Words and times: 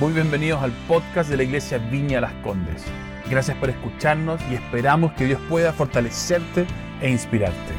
Muy 0.00 0.12
bienvenidos 0.12 0.60
al 0.60 0.72
podcast 0.88 1.30
de 1.30 1.36
la 1.36 1.44
Iglesia 1.44 1.78
Viña 1.78 2.20
Las 2.20 2.32
Condes. 2.42 2.84
Gracias 3.30 3.56
por 3.58 3.70
escucharnos 3.70 4.40
y 4.50 4.54
esperamos 4.54 5.12
que 5.12 5.24
Dios 5.24 5.40
pueda 5.48 5.72
fortalecerte 5.72 6.66
e 7.00 7.08
inspirarte. 7.08 7.72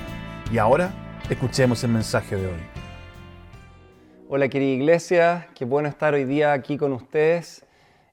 Y 0.49 0.57
ahora, 0.57 0.93
escuchemos 1.29 1.83
el 1.83 1.91
mensaje 1.91 2.38
de 2.38 2.47
hoy. 2.47 2.59
Hola 4.29 4.47
querida 4.47 4.71
iglesia, 4.71 5.49
qué 5.55 5.65
bueno 5.65 5.89
estar 5.89 6.13
hoy 6.13 6.23
día 6.23 6.54
aquí 6.54 6.78
con 6.78 6.93
ustedes 6.93 7.66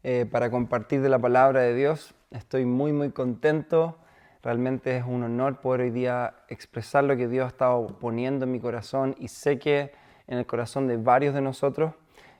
eh, 0.02 0.26
para 0.28 0.50
compartir 0.50 1.00
de 1.00 1.08
la 1.08 1.20
palabra 1.20 1.60
de 1.60 1.72
Dios. 1.72 2.12
Estoy 2.32 2.64
muy 2.64 2.92
muy 2.92 3.12
contento, 3.12 4.00
realmente 4.42 4.96
es 4.96 5.04
un 5.06 5.22
honor 5.22 5.60
poder 5.60 5.82
hoy 5.82 5.90
día 5.90 6.34
expresar 6.48 7.04
lo 7.04 7.16
que 7.16 7.28
Dios 7.28 7.44
ha 7.44 7.48
estado 7.48 7.86
poniendo 8.00 8.46
en 8.46 8.50
mi 8.50 8.58
corazón 8.58 9.14
y 9.20 9.28
sé 9.28 9.60
que 9.60 9.92
en 10.26 10.38
el 10.38 10.46
corazón 10.46 10.88
de 10.88 10.96
varios 10.96 11.34
de 11.34 11.40
nosotros 11.40 11.94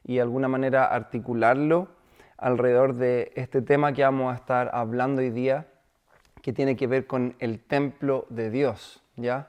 y 0.04 0.16
de 0.16 0.20
alguna 0.22 0.48
manera 0.48 0.84
articularlo 0.84 1.88
alrededor 2.38 2.94
de 2.94 3.32
este 3.36 3.62
tema 3.62 3.92
que 3.92 4.02
vamos 4.02 4.32
a 4.32 4.36
estar 4.36 4.70
hablando 4.74 5.20
hoy 5.20 5.30
día, 5.30 5.68
que 6.42 6.52
tiene 6.52 6.76
que 6.76 6.88
ver 6.88 7.06
con 7.06 7.36
el 7.38 7.60
templo 7.60 8.26
de 8.30 8.50
Dios. 8.50 9.02
¿ya? 9.16 9.48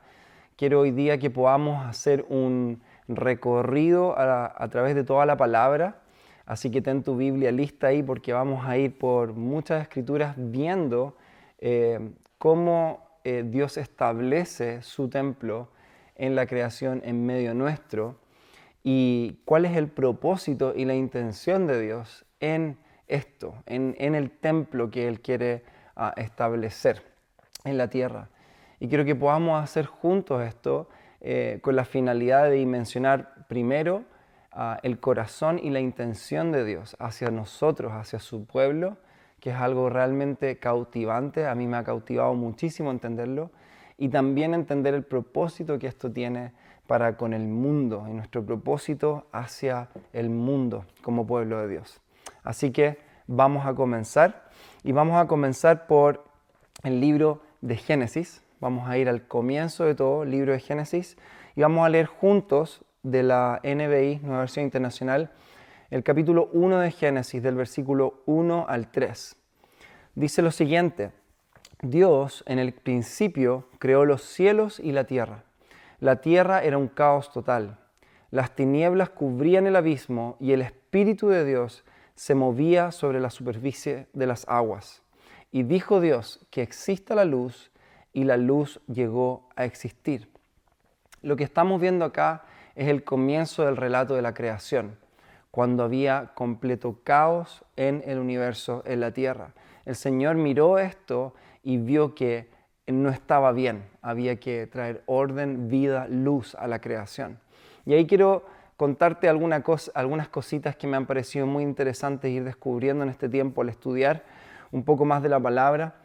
Quiero 0.56 0.82
hoy 0.82 0.92
día 0.92 1.18
que 1.18 1.32
podamos 1.32 1.84
hacer 1.86 2.26
un 2.30 2.84
recorrido 3.08 4.16
a, 4.18 4.68
través 4.70 4.96
de 4.96 5.04
toda 5.04 5.26
la 5.26 5.36
palabra, 5.38 6.02
así 6.46 6.70
que 6.70 6.82
ten 6.82 7.04
tu 7.04 7.18
Biblia 7.18 7.52
lista 7.52 7.88
ahí 7.88 8.04
porque 8.04 8.32
vamos 8.32 8.66
a 8.66 8.78
ir 8.78 8.98
por 8.98 9.34
muchas 9.34 9.82
escrituras 9.82 10.36
viendo 10.38 11.18
eh, 11.60 12.00
cómo 12.38 13.08
eh, 13.24 13.44
Dios 13.46 13.78
establece 13.78 14.82
su 14.84 15.10
templo 15.10 15.70
en 16.16 16.36
la 16.36 16.46
creación 16.46 17.02
en 17.04 17.26
medio 17.26 17.54
nuestro 17.54 18.23
y 18.84 19.40
cuál 19.46 19.66
es 19.66 19.78
el 19.78 19.88
propósito 19.88 20.74
y 20.76 20.86
la 20.86 20.94
intención 20.94 21.68
de 21.68 21.82
Dios 21.82 22.26
en 22.42 22.78
esto, 23.08 23.56
en, 23.66 23.96
el 23.98 24.32
templo 24.32 24.92
que 24.92 25.08
Él 25.08 25.22
quiere 25.22 25.64
ah, 25.96 26.14
establecer 26.18 27.04
en 27.64 27.78
la 27.78 27.90
tierra. 27.90 28.30
Y 28.80 28.90
quiero 28.90 29.06
que 29.06 29.16
podamos 29.16 29.64
hacer 29.64 29.86
juntos 29.86 30.44
esto 30.44 30.90
eh, 31.22 31.60
con 31.62 31.76
la 31.78 31.86
finalidad 31.86 32.44
de 32.44 32.52
dimensionar 32.52 33.48
primero 33.48 34.04
ah, 34.52 34.80
el 34.84 35.00
corazón 35.00 35.60
y 35.60 35.70
la 35.70 35.80
intención 35.80 36.52
de 36.52 36.66
Dios 36.66 36.98
hacia 37.00 37.30
nosotros, 37.30 37.94
hacia 37.94 38.20
su 38.20 38.46
pueblo, 38.46 38.98
que 39.40 39.52
es 39.52 39.56
algo 39.56 39.90
realmente 39.90 40.60
cautivante. 40.60 41.48
A 41.48 41.56
mí 41.56 41.68
me 41.68 41.78
ha 41.78 41.84
cautivado 41.86 42.34
muchísimo 42.34 42.92
entenderlo. 42.92 43.52
Y 43.98 44.10
también 44.10 44.54
entender 44.54 44.94
el 44.96 45.04
propósito 45.04 45.80
que 45.80 45.88
esto 45.88 46.12
tiene 46.12 46.52
para 46.94 47.18
con 47.18 47.34
el 47.34 47.48
mundo 47.48 48.06
y 48.08 48.14
nuestro 48.14 48.46
propósito 48.46 49.26
hacia 49.32 49.90
el 50.14 50.30
mundo 50.30 50.86
como 51.02 51.26
pueblo 51.26 51.58
de 51.58 51.68
Dios. 51.68 52.00
Así 52.44 52.70
que 52.70 53.00
vamos 53.26 53.66
a 53.66 53.74
comenzar 53.74 54.52
y 54.84 54.92
vamos 54.92 55.20
a 55.20 55.26
comenzar 55.26 55.88
por 55.88 56.24
el 56.84 57.02
libro 57.02 57.42
de 57.62 57.78
Génesis. 57.78 58.44
Vamos 58.60 58.88
a 58.88 59.00
ir 59.00 59.10
al 59.10 59.28
comienzo 59.28 59.86
de 59.86 59.96
todo, 59.96 60.22
el 60.22 60.30
libro 60.30 60.54
de 60.54 60.60
Génesis, 60.60 61.18
y 61.56 61.62
vamos 61.62 61.84
a 61.84 61.90
leer 61.90 62.06
juntos 62.06 62.86
de 63.02 63.24
la 63.24 63.60
NBI, 63.64 64.20
Nueva 64.22 64.42
Versión 64.42 64.64
Internacional, 64.64 65.32
el 65.90 66.04
capítulo 66.04 66.52
1 66.54 66.78
de 66.78 66.92
Génesis, 66.92 67.42
del 67.42 67.56
versículo 67.56 68.22
1 68.28 68.68
al 68.70 68.92
3. 68.92 69.36
Dice 70.14 70.44
lo 70.44 70.52
siguiente, 70.52 71.10
Dios 71.82 72.44
en 72.46 72.60
el 72.60 72.72
principio 72.72 73.68
creó 73.80 74.06
los 74.06 74.22
cielos 74.22 74.80
y 74.80 74.92
la 74.92 75.06
tierra. 75.06 75.44
La 76.04 76.18
tierra 76.18 76.62
era 76.62 76.78
un 76.78 76.90
caos 76.90 77.32
total. 77.32 77.78
Las 78.30 78.58
tinieblas 78.58 79.12
cubrían 79.12 79.68
el 79.68 79.78
abismo 79.78 80.36
y 80.38 80.52
el 80.52 80.62
Espíritu 80.62 81.30
de 81.30 81.46
Dios 81.46 81.86
se 82.14 82.36
movía 82.36 82.92
sobre 82.92 83.22
la 83.22 83.30
superficie 83.30 84.08
de 84.12 84.28
las 84.28 84.46
aguas. 84.50 85.02
Y 85.50 85.64
dijo 85.64 86.02
Dios 86.02 86.46
que 86.52 86.62
exista 86.62 87.16
la 87.16 87.24
luz 87.24 87.72
y 88.12 88.26
la 88.26 88.36
luz 88.36 88.82
llegó 88.88 89.48
a 89.56 89.64
existir. 89.64 90.28
Lo 91.22 91.38
que 91.38 91.46
estamos 91.46 91.80
viendo 91.80 92.04
acá 92.04 92.44
es 92.76 92.90
el 92.90 93.06
comienzo 93.06 93.64
del 93.64 93.78
relato 93.78 94.14
de 94.14 94.24
la 94.24 94.34
creación, 94.34 94.98
cuando 95.52 95.84
había 95.84 96.32
completo 96.36 97.00
caos 97.06 97.64
en 97.78 98.04
el 98.06 98.20
universo, 98.20 98.84
en 98.86 99.00
la 99.00 99.12
tierra. 99.12 99.54
El 99.86 99.96
Señor 99.96 100.36
miró 100.36 100.80
esto 100.80 101.34
y 101.64 101.78
vio 101.78 102.14
que 102.14 102.52
no 102.88 103.10
estaba 103.10 103.52
bien, 103.52 103.86
había 104.02 104.40
que 104.40 104.68
traer 104.68 105.04
orden, 105.06 105.70
vida, 105.70 106.08
luz 106.10 106.56
a 106.56 106.68
la 106.68 106.80
creación. 106.80 107.40
Y 107.86 107.94
ahí 107.94 108.06
quiero 108.06 108.46
contarte 108.78 109.30
alguna 109.30 109.64
algunas 109.94 110.28
cositas 110.28 110.76
que 110.76 110.88
me 110.88 110.98
han 110.98 111.06
parecido 111.06 111.46
muy 111.46 111.64
interesantes 111.64 112.32
ir 112.32 112.44
descubriendo 112.44 113.04
en 113.04 113.10
este 113.10 113.30
tiempo 113.30 113.62
al 113.62 113.70
estudiar 113.70 114.24
un 114.72 114.84
poco 114.84 115.06
más 115.06 115.24
de 115.24 115.30
la 115.30 115.40
palabra, 115.40 115.96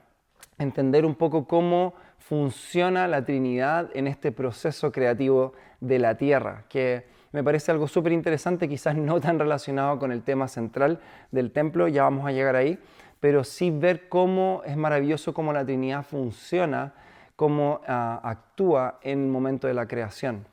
entender 0.58 1.04
un 1.04 1.14
poco 1.14 1.46
cómo 1.46 1.94
funciona 2.18 3.08
la 3.08 3.24
Trinidad 3.24 3.90
en 3.94 4.06
este 4.06 4.32
proceso 4.32 4.92
creativo 4.92 5.54
de 5.80 5.98
la 5.98 6.16
tierra, 6.16 6.64
que 6.68 7.06
me 7.32 7.42
parece 7.44 7.70
algo 7.70 7.88
súper 7.88 8.12
interesante, 8.12 8.68
quizás 8.68 8.96
no 8.96 9.20
tan 9.20 9.38
relacionado 9.38 9.98
con 9.98 10.12
el 10.12 10.22
tema 10.22 10.48
central 10.48 11.00
del 11.30 11.50
templo, 11.50 11.88
ya 11.88 12.02
vamos 12.02 12.26
a 12.26 12.32
llegar 12.32 12.56
ahí, 12.56 12.78
pero 13.20 13.44
sí 13.44 13.70
ver 13.70 14.08
cómo 14.08 14.62
es 14.64 14.76
maravilloso 14.76 15.34
cómo 15.34 15.52
la 15.52 15.64
Trinidad 15.64 16.04
funciona, 16.04 16.94
cómo 17.36 17.80
ah, 17.86 18.20
actúa 18.22 18.98
en 19.02 19.24
el 19.24 19.28
momento 19.28 19.66
de 19.66 19.74
la 19.74 19.86
creación. 19.86 20.46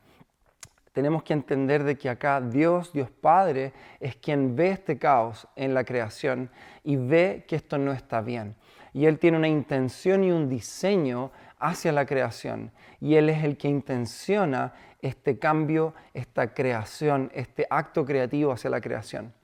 Tenemos 0.92 1.22
que 1.22 1.34
entender 1.34 1.84
de 1.84 1.98
que 1.98 2.08
acá 2.08 2.40
Dios, 2.40 2.92
Dios 2.92 3.10
Padre, 3.10 3.74
es 4.00 4.16
quien 4.16 4.56
ve 4.56 4.70
este 4.70 4.98
caos 4.98 5.46
en 5.54 5.74
la 5.74 5.84
creación 5.84 6.48
y 6.84 6.96
ve 6.96 7.44
que 7.46 7.56
esto 7.56 7.76
no 7.76 7.92
está 7.92 8.22
bien. 8.22 8.56
Y 8.94 9.04
Él 9.04 9.18
tiene 9.18 9.36
una 9.36 9.48
intención 9.48 10.24
y 10.24 10.32
un 10.32 10.48
diseño 10.48 11.32
hacia 11.58 11.92
la 11.92 12.06
creación. 12.06 12.72
Y 12.98 13.16
Él 13.16 13.28
es 13.28 13.44
el 13.44 13.58
que 13.58 13.68
intenciona 13.68 14.72
este 15.02 15.38
cambio, 15.38 15.92
esta 16.14 16.54
creación, 16.54 17.30
este 17.34 17.66
acto 17.68 18.06
creativo 18.06 18.52
hacia 18.52 18.70
la 18.70 18.80
creación. 18.80 19.34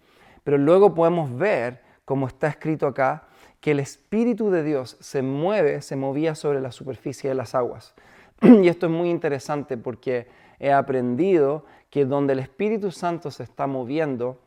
Pero 0.45 0.57
luego 0.57 0.95
podemos 0.95 1.37
ver 1.37 1.83
como 2.13 2.27
está 2.27 2.49
escrito 2.49 2.87
acá, 2.87 3.23
que 3.63 3.71
el 3.71 3.81
Espíritu 3.81 4.51
de 4.51 4.63
Dios 4.63 4.99
se 5.01 5.23
mueve, 5.23 5.81
se 5.81 5.97
movía 5.97 6.35
sobre 6.35 6.61
la 6.61 6.71
superficie 6.71 7.31
de 7.31 7.35
las 7.35 7.55
aguas. 7.55 7.95
Y 8.43 8.69
esto 8.69 8.85
es 8.85 8.93
muy 8.93 9.09
interesante 9.09 9.79
porque 9.79 10.27
he 10.59 10.71
aprendido 10.71 11.65
que 11.89 12.05
donde 12.05 12.35
el 12.35 12.41
Espíritu 12.41 12.91
Santo 12.91 13.31
se 13.31 13.45
está 13.45 13.67
moviendo, 13.67 14.39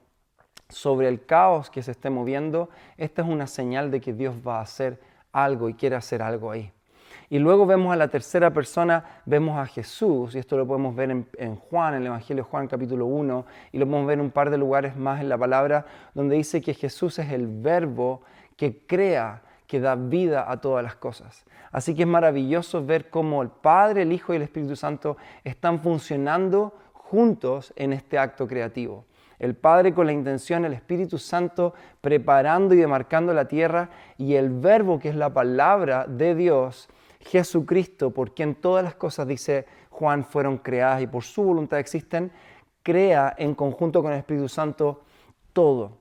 sobre 0.69 1.07
el 1.07 1.25
caos 1.25 1.71
que 1.71 1.81
se 1.81 1.89
esté 1.89 2.11
moviendo, 2.11 2.69
esta 2.97 3.23
es 3.23 3.27
una 3.27 3.47
señal 3.47 3.89
de 3.89 3.99
que 3.99 4.13
Dios 4.13 4.35
va 4.47 4.59
a 4.59 4.61
hacer 4.61 5.01
algo 5.31 5.67
y 5.67 5.73
quiere 5.73 5.95
hacer 5.95 6.21
algo 6.21 6.51
ahí. 6.51 6.71
Y 7.29 7.39
luego 7.39 7.65
vemos 7.65 7.91
a 7.91 7.95
la 7.95 8.07
tercera 8.07 8.51
persona, 8.51 9.21
vemos 9.25 9.57
a 9.57 9.65
Jesús, 9.65 10.35
y 10.35 10.39
esto 10.39 10.57
lo 10.57 10.67
podemos 10.67 10.95
ver 10.95 11.09
en, 11.09 11.55
Juan, 11.55 11.95
en 11.95 12.01
el 12.01 12.07
Evangelio 12.07 12.43
de 12.43 12.49
Juan 12.49 12.67
capítulo 12.67 13.05
1, 13.07 13.45
y 13.71 13.77
lo 13.79 13.85
podemos 13.85 14.07
ver 14.07 14.19
en 14.19 14.25
un 14.25 14.31
par 14.31 14.49
de 14.49 14.57
lugares 14.57 14.95
más 14.95 15.21
en 15.21 15.29
la 15.29 15.37
palabra, 15.37 15.85
donde 16.13 16.35
dice 16.35 16.61
que 16.61 16.73
Jesús 16.73 17.17
es 17.19 17.31
el 17.31 17.47
verbo 17.47 18.21
que 18.55 18.85
crea, 18.85 19.41
que 19.65 19.79
da 19.79 19.95
vida 19.95 20.49
a 20.49 20.61
todas 20.61 20.83
las 20.83 20.95
cosas. 20.95 21.45
Así 21.71 21.95
que 21.95 22.03
es 22.03 22.07
maravilloso 22.07 22.85
ver 22.85 23.09
cómo 23.09 23.41
el 23.41 23.49
Padre, 23.49 24.03
el 24.03 24.11
Hijo 24.11 24.33
y 24.33 24.35
el 24.35 24.43
Espíritu 24.43 24.75
Santo 24.75 25.17
están 25.43 25.81
funcionando 25.81 26.73
juntos 26.93 27.73
en 27.75 27.93
este 27.93 28.19
acto 28.19 28.47
creativo. 28.47 29.05
El 29.39 29.55
Padre 29.55 29.93
con 29.93 30.05
la 30.05 30.13
intención, 30.13 30.63
el 30.63 30.73
Espíritu 30.73 31.17
Santo 31.17 31.73
preparando 32.01 32.73
y 32.73 32.77
demarcando 32.77 33.33
la 33.33 33.47
tierra 33.47 33.89
y 34.17 34.35
el 34.35 34.49
verbo 34.49 34.99
que 34.99 35.09
es 35.09 35.15
la 35.15 35.33
palabra 35.33 36.05
de 36.07 36.35
Dios 36.35 36.87
Jesucristo, 37.25 38.11
por 38.11 38.33
quien 38.33 38.55
todas 38.55 38.83
las 38.83 38.95
cosas, 38.95 39.27
dice 39.27 39.65
Juan, 39.89 40.23
fueron 40.25 40.57
creadas 40.57 41.01
y 41.01 41.07
por 41.07 41.23
su 41.23 41.43
voluntad 41.43 41.79
existen, 41.79 42.31
crea 42.83 43.33
en 43.37 43.55
conjunto 43.55 44.01
con 44.01 44.11
el 44.11 44.19
Espíritu 44.19 44.47
Santo 44.47 45.01
todo. 45.51 45.97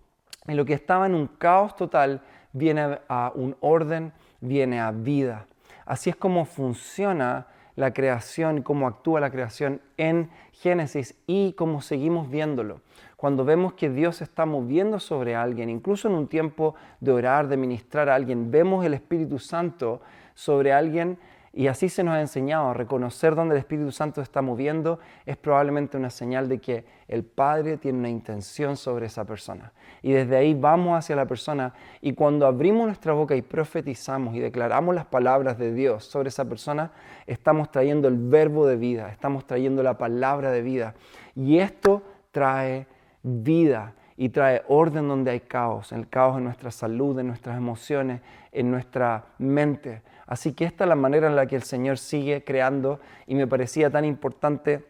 En 0.47 0.57
lo 0.57 0.65
que 0.65 0.75
estaba 0.75 1.07
en 1.07 1.15
un 1.15 1.27
caos 1.27 1.77
total 1.77 2.23
viene 2.53 2.99
a 3.09 3.33
un 3.35 3.57
orden, 3.61 4.13
viene 4.41 4.81
a 4.81 4.91
vida. 4.91 5.47
Así 5.87 6.11
es 6.11 6.17
como 6.17 6.45
funciona 6.45 7.47
la 7.77 7.93
creación, 7.93 8.63
cómo 8.63 8.87
actúa 8.87 9.21
la 9.21 9.31
creación 9.31 9.81
en 9.97 10.31
Génesis 10.53 11.17
y 11.27 11.55
cómo 11.55 11.81
seguimos 11.81 12.31
viéndolo. 12.31 12.81
Cuando 13.25 13.47
vemos 13.47 13.73
que 13.73 13.89
Dios 13.89 14.21
está 14.21 14.45
moviendo 14.45 15.01
sobre 15.01 15.35
alguien, 15.35 15.71
incluso 15.71 16.09
en 16.09 16.15
un 16.15 16.29
tiempo 16.29 16.75
de 17.01 17.11
orar, 17.11 17.49
de 17.49 17.57
ministrar 17.57 18.11
a 18.11 18.15
alguien, 18.15 18.51
vemos 18.51 18.85
el 18.85 18.93
Espíritu 18.93 19.39
Santo 19.39 20.03
sobre 20.35 20.75
alguien 20.75 21.17
y 21.51 21.69
así 21.69 21.89
se 21.89 22.05
nos 22.05 22.17
ha 22.17 22.21
enseñado 22.21 22.75
reconocer 22.75 23.35
dónde 23.35 23.55
el 23.55 23.61
Espíritu 23.61 23.93
Santo 23.93 24.21
está 24.21 24.43
moviendo 24.43 24.99
es 25.25 25.39
probablemente 25.39 25.97
una 25.97 26.11
señal 26.11 26.51
de 26.51 26.59
que 26.59 26.85
el 27.09 27.25
Padre 27.25 27.79
tiene 27.79 28.01
una 28.01 28.11
intención 28.11 28.77
sobre 28.77 29.07
esa 29.07 29.25
persona. 29.25 29.73
Y 30.03 30.13
desde 30.13 30.37
ahí 30.37 30.53
vamos 30.53 30.99
hacia 30.99 31.17
la 31.17 31.25
persona 31.25 31.73
y 32.03 32.13
cuando 32.13 32.47
abrimos 32.47 32.85
nuestra 32.85 33.15
boca 33.15 33.35
y 33.35 33.41
profetizamos 33.41 34.35
y 34.35 34.41
declaramos 34.41 34.95
las 34.95 35.07
palabras 35.07 35.57
de 35.57 35.73
Dios 35.73 36.05
sobre 36.05 36.29
esa 36.29 36.45
persona, 36.45 36.93
estamos 37.27 37.71
trayendo 37.71 38.07
el 38.07 38.19
verbo 38.19 38.67
de 38.67 38.77
vida, 38.77 39.09
estamos 39.09 39.47
trayendo 39.47 39.83
la 39.83 39.97
palabra 39.97 40.51
de 40.51 40.61
vida. 40.61 40.95
Y 41.35 41.61
esto 41.61 42.03
trae 42.31 42.87
vida 43.25 43.95
y 44.17 44.29
trae 44.29 44.63
orden 44.69 45.09
donde 45.09 45.33
hay 45.33 45.41
caos, 45.41 45.91
el 45.91 46.09
caos 46.09 46.39
en 46.39 46.45
nuestra 46.45 46.71
salud, 46.71 47.19
en 47.19 47.27
nuestras 47.27 47.57
emociones, 47.57 48.21
en 48.53 48.71
nuestra 48.71 49.25
mente. 49.39 50.03
Así 50.27 50.53
que 50.53 50.65
esta 50.65 50.85
es 50.85 50.89
la 50.89 50.95
manera 50.95 51.27
en 51.27 51.35
la 51.35 51.47
que 51.47 51.57
el 51.57 51.65
Señor 51.65 51.99
sigue 51.99 52.45
creando 52.45 53.01
y 53.27 53.35
me 53.35 53.49
parecía 53.49 53.91
tan 53.91 54.05
importante, 54.05 54.85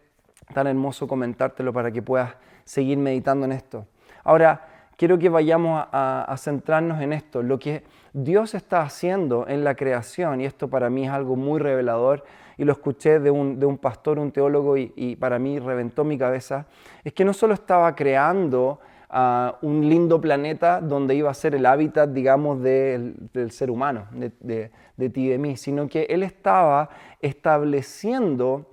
tan 0.53 0.67
hermoso 0.67 1.07
comentártelo 1.07 1.73
para 1.73 1.91
que 1.91 2.03
puedas 2.03 2.35
seguir 2.65 2.99
meditando 2.99 3.45
en 3.45 3.53
esto. 3.53 3.87
Ahora, 4.23 4.67
quiero 4.97 5.17
que 5.17 5.29
vayamos 5.29 5.87
a, 5.91 6.35
centrarnos 6.37 7.01
en 7.01 7.13
esto, 7.13 7.41
lo 7.41 7.59
que 7.59 7.83
Dios 8.13 8.53
está 8.53 8.81
haciendo 8.81 9.47
en 9.47 9.63
la 9.63 9.75
creación, 9.75 10.41
y 10.41 10.45
esto 10.45 10.69
para 10.69 10.89
mí 10.89 11.05
es 11.05 11.11
algo 11.11 11.35
muy 11.35 11.59
revelador, 11.59 12.23
y 12.57 12.63
lo 12.63 12.71
escuché 12.71 13.19
de 13.19 13.31
un, 13.31 13.77
pastor, 13.77 14.19
un 14.19 14.31
teólogo, 14.31 14.77
y, 14.77 15.15
para 15.19 15.39
mí 15.39 15.59
reventó 15.59 16.03
mi 16.03 16.17
cabeza, 16.17 16.67
es 17.03 17.13
que 17.13 17.25
no 17.25 17.33
solo 17.33 17.53
estaba 17.53 17.95
creando 17.95 18.79
uh, 19.11 19.65
un 19.65 19.87
lindo 19.87 20.19
planeta 20.21 20.81
donde 20.81 21.15
iba 21.15 21.29
a 21.29 21.33
ser 21.33 21.55
el 21.55 21.65
hábitat, 21.65 22.09
digamos, 22.09 22.61
del, 22.61 23.15
ser 23.49 23.71
humano, 23.71 24.07
de, 24.11 24.71
de 24.97 25.09
ti 25.09 25.25
y 25.25 25.29
de 25.29 25.37
mí, 25.37 25.57
sino 25.57 25.87
que 25.87 26.03
Él 26.03 26.23
estaba 26.23 26.89
estableciendo 27.21 28.65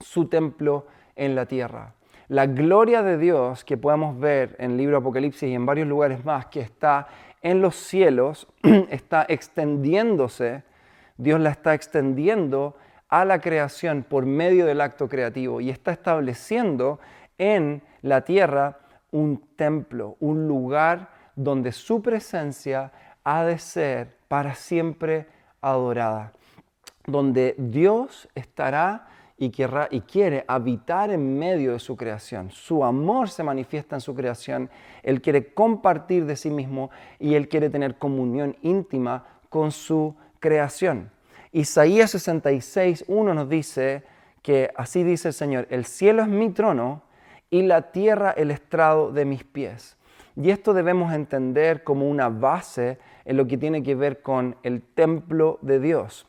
su 0.00 0.26
templo 0.26 0.86
en 1.16 1.34
la 1.34 1.46
tierra. 1.46 1.94
La 2.28 2.46
gloria 2.46 3.02
de 3.02 3.18
Dios 3.18 3.64
que 3.64 3.76
podemos 3.76 4.18
ver 4.18 4.56
en 4.58 4.72
el 4.72 4.76
libro 4.78 4.96
Apocalipsis 4.96 5.48
y 5.48 5.54
en 5.54 5.66
varios 5.66 5.86
lugares 5.86 6.24
más, 6.24 6.46
que 6.46 6.60
está 6.60 7.06
en 7.42 7.60
los 7.60 7.76
cielos, 7.76 8.48
está 8.90 9.26
extendiéndose, 9.28 10.62
Dios 11.18 11.38
la 11.38 11.50
está 11.50 11.74
extendiendo 11.74 12.76
a 13.14 13.24
la 13.24 13.40
creación 13.40 14.02
por 14.02 14.26
medio 14.26 14.66
del 14.66 14.80
acto 14.80 15.08
creativo 15.08 15.60
y 15.60 15.70
está 15.70 15.92
estableciendo 15.92 16.98
en 17.38 17.80
la 18.02 18.22
tierra 18.22 18.80
un 19.12 19.40
templo, 19.54 20.16
un 20.18 20.48
lugar 20.48 21.10
donde 21.36 21.70
su 21.70 22.02
presencia 22.02 22.90
ha 23.22 23.44
de 23.44 23.60
ser 23.60 24.16
para 24.26 24.56
siempre 24.56 25.28
adorada, 25.60 26.32
donde 27.06 27.54
Dios 27.56 28.28
estará 28.34 29.06
y, 29.38 29.50
querrá, 29.50 29.86
y 29.92 30.00
quiere 30.00 30.44
habitar 30.48 31.12
en 31.12 31.38
medio 31.38 31.74
de 31.74 31.78
su 31.78 31.96
creación. 31.96 32.50
Su 32.50 32.84
amor 32.84 33.30
se 33.30 33.44
manifiesta 33.44 33.94
en 33.94 34.00
su 34.00 34.12
creación, 34.16 34.68
Él 35.04 35.22
quiere 35.22 35.54
compartir 35.54 36.26
de 36.26 36.34
sí 36.34 36.50
mismo 36.50 36.90
y 37.20 37.36
Él 37.36 37.48
quiere 37.48 37.70
tener 37.70 37.96
comunión 37.96 38.56
íntima 38.62 39.24
con 39.50 39.70
su 39.70 40.16
creación. 40.40 41.13
Isaías 41.54 42.10
66, 42.10 43.04
1 43.06 43.32
nos 43.32 43.48
dice 43.48 44.02
que 44.42 44.72
así 44.74 45.04
dice 45.04 45.28
el 45.28 45.34
Señor, 45.34 45.68
el 45.70 45.84
cielo 45.84 46.22
es 46.22 46.28
mi 46.28 46.50
trono 46.50 47.02
y 47.48 47.62
la 47.62 47.92
tierra 47.92 48.32
el 48.32 48.50
estrado 48.50 49.12
de 49.12 49.24
mis 49.24 49.44
pies. 49.44 49.96
Y 50.34 50.50
esto 50.50 50.74
debemos 50.74 51.14
entender 51.14 51.84
como 51.84 52.10
una 52.10 52.28
base 52.28 52.98
en 53.24 53.36
lo 53.36 53.46
que 53.46 53.56
tiene 53.56 53.84
que 53.84 53.94
ver 53.94 54.20
con 54.20 54.56
el 54.64 54.82
templo 54.82 55.60
de 55.62 55.78
Dios. 55.78 56.26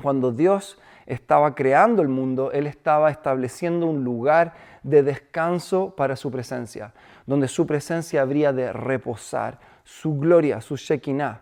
Cuando 0.00 0.30
Dios 0.30 0.78
estaba 1.04 1.56
creando 1.56 2.00
el 2.00 2.08
mundo, 2.08 2.52
Él 2.52 2.68
estaba 2.68 3.10
estableciendo 3.10 3.88
un 3.88 4.04
lugar 4.04 4.54
de 4.84 5.02
descanso 5.02 5.96
para 5.96 6.14
su 6.14 6.30
presencia, 6.30 6.92
donde 7.26 7.48
su 7.48 7.66
presencia 7.66 8.22
habría 8.22 8.52
de 8.52 8.72
reposar, 8.72 9.58
su 9.82 10.16
gloria, 10.16 10.60
su 10.60 10.76
Shekinah. 10.76 11.40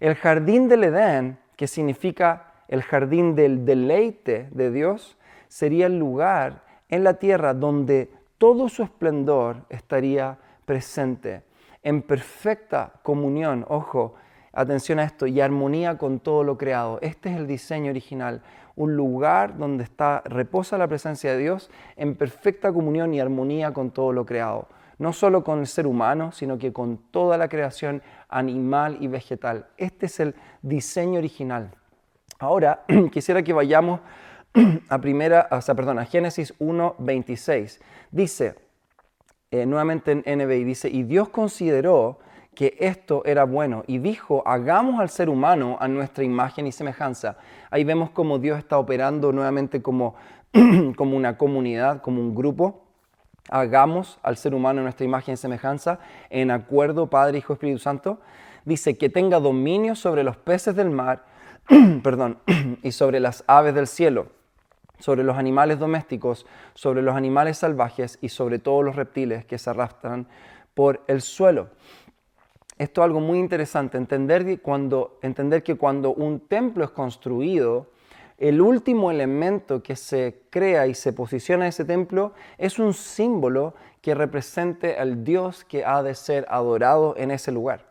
El 0.00 0.14
jardín 0.14 0.66
del 0.66 0.84
Edén, 0.84 1.38
que 1.56 1.66
significa 1.66 2.49
el 2.70 2.82
jardín 2.82 3.34
del 3.34 3.66
deleite 3.66 4.48
de 4.52 4.70
Dios, 4.70 5.18
sería 5.48 5.86
el 5.86 5.98
lugar 5.98 6.62
en 6.88 7.02
la 7.02 7.14
tierra 7.14 7.52
donde 7.52 8.10
todo 8.38 8.68
su 8.68 8.84
esplendor 8.84 9.64
estaría 9.68 10.38
presente, 10.64 11.42
en 11.82 12.00
perfecta 12.00 12.92
comunión, 13.02 13.66
ojo, 13.68 14.14
atención 14.52 15.00
a 15.00 15.04
esto, 15.04 15.26
y 15.26 15.40
armonía 15.40 15.98
con 15.98 16.20
todo 16.20 16.44
lo 16.44 16.56
creado. 16.56 17.00
Este 17.02 17.30
es 17.30 17.36
el 17.38 17.48
diseño 17.48 17.90
original, 17.90 18.40
un 18.76 18.94
lugar 18.94 19.58
donde 19.58 19.82
está, 19.82 20.22
reposa 20.24 20.78
la 20.78 20.86
presencia 20.86 21.32
de 21.32 21.38
Dios 21.38 21.72
en 21.96 22.14
perfecta 22.14 22.72
comunión 22.72 23.12
y 23.12 23.20
armonía 23.20 23.72
con 23.72 23.90
todo 23.90 24.12
lo 24.12 24.24
creado. 24.24 24.68
No 24.98 25.12
solo 25.12 25.42
con 25.42 25.58
el 25.58 25.66
ser 25.66 25.88
humano, 25.88 26.30
sino 26.30 26.56
que 26.56 26.72
con 26.72 26.98
toda 27.10 27.36
la 27.36 27.48
creación 27.48 28.00
animal 28.28 28.98
y 29.00 29.08
vegetal. 29.08 29.66
Este 29.76 30.06
es 30.06 30.20
el 30.20 30.36
diseño 30.62 31.18
original. 31.18 31.72
Ahora 32.40 32.84
quisiera 33.12 33.42
que 33.42 33.52
vayamos 33.52 34.00
a 34.88 34.98
primera, 34.98 35.46
o 35.50 35.60
sea, 35.60 35.74
perdón, 35.74 36.04
Génesis 36.06 36.58
1:26. 36.58 37.80
Dice, 38.10 38.56
eh, 39.50 39.66
nuevamente 39.66 40.12
en 40.12 40.38
NBI, 40.38 40.64
dice, 40.64 40.88
y 40.88 41.02
Dios 41.02 41.28
consideró 41.28 42.18
que 42.54 42.76
esto 42.80 43.22
era 43.26 43.44
bueno 43.44 43.84
y 43.86 43.98
dijo, 43.98 44.42
hagamos 44.46 45.00
al 45.00 45.10
ser 45.10 45.28
humano 45.28 45.76
a 45.80 45.86
nuestra 45.86 46.24
imagen 46.24 46.66
y 46.66 46.72
semejanza. 46.72 47.36
Ahí 47.70 47.84
vemos 47.84 48.10
cómo 48.10 48.38
Dios 48.38 48.58
está 48.58 48.78
operando 48.78 49.32
nuevamente 49.32 49.82
como, 49.82 50.14
como 50.96 51.16
una 51.16 51.36
comunidad, 51.36 52.00
como 52.00 52.20
un 52.20 52.34
grupo. 52.34 52.86
Hagamos 53.50 54.18
al 54.22 54.38
ser 54.38 54.54
humano 54.54 54.80
a 54.80 54.84
nuestra 54.84 55.04
imagen 55.04 55.34
y 55.34 55.36
semejanza 55.36 55.98
en 56.30 56.50
acuerdo, 56.50 57.08
Padre, 57.08 57.38
Hijo, 57.38 57.52
Espíritu 57.52 57.78
Santo. 57.78 58.20
Dice 58.64 58.96
que 58.96 59.10
tenga 59.10 59.40
dominio 59.40 59.94
sobre 59.94 60.24
los 60.24 60.36
peces 60.36 60.74
del 60.74 60.90
mar, 60.90 61.24
perdón, 62.02 62.38
y 62.82 62.92
sobre 62.92 63.20
las 63.20 63.44
aves 63.46 63.74
del 63.74 63.86
cielo, 63.86 64.26
sobre 64.98 65.24
los 65.24 65.36
animales 65.38 65.78
domésticos, 65.78 66.46
sobre 66.74 67.02
los 67.02 67.14
animales 67.16 67.58
salvajes 67.58 68.18
y 68.20 68.28
sobre 68.28 68.58
todos 68.58 68.84
los 68.84 68.96
reptiles 68.96 69.44
que 69.44 69.58
se 69.58 69.70
arrastran 69.70 70.26
por 70.74 71.02
el 71.06 71.22
suelo 71.22 71.68
esto 72.80 73.02
es 73.02 73.04
algo 73.04 73.20
muy 73.20 73.38
interesante, 73.38 73.98
entender 73.98 74.42
que, 74.46 74.58
cuando, 74.58 75.18
entender 75.20 75.62
que 75.62 75.74
cuando 75.74 76.14
un 76.14 76.40
templo 76.40 76.82
es 76.82 76.90
construido, 76.90 77.88
el 78.38 78.62
último 78.62 79.10
elemento 79.10 79.82
que 79.82 79.96
se 79.96 80.44
crea 80.48 80.86
y 80.86 80.94
se 80.94 81.12
posiciona 81.12 81.66
en 81.66 81.68
ese 81.68 81.84
templo 81.84 82.32
es 82.56 82.78
un 82.78 82.94
símbolo 82.94 83.74
que 84.00 84.14
represente 84.14 84.96
al 84.96 85.24
Dios 85.24 85.62
que 85.62 85.84
ha 85.84 86.02
de 86.02 86.14
ser 86.14 86.46
adorado 86.48 87.14
en 87.18 87.30
ese 87.30 87.52
lugar. 87.52 87.84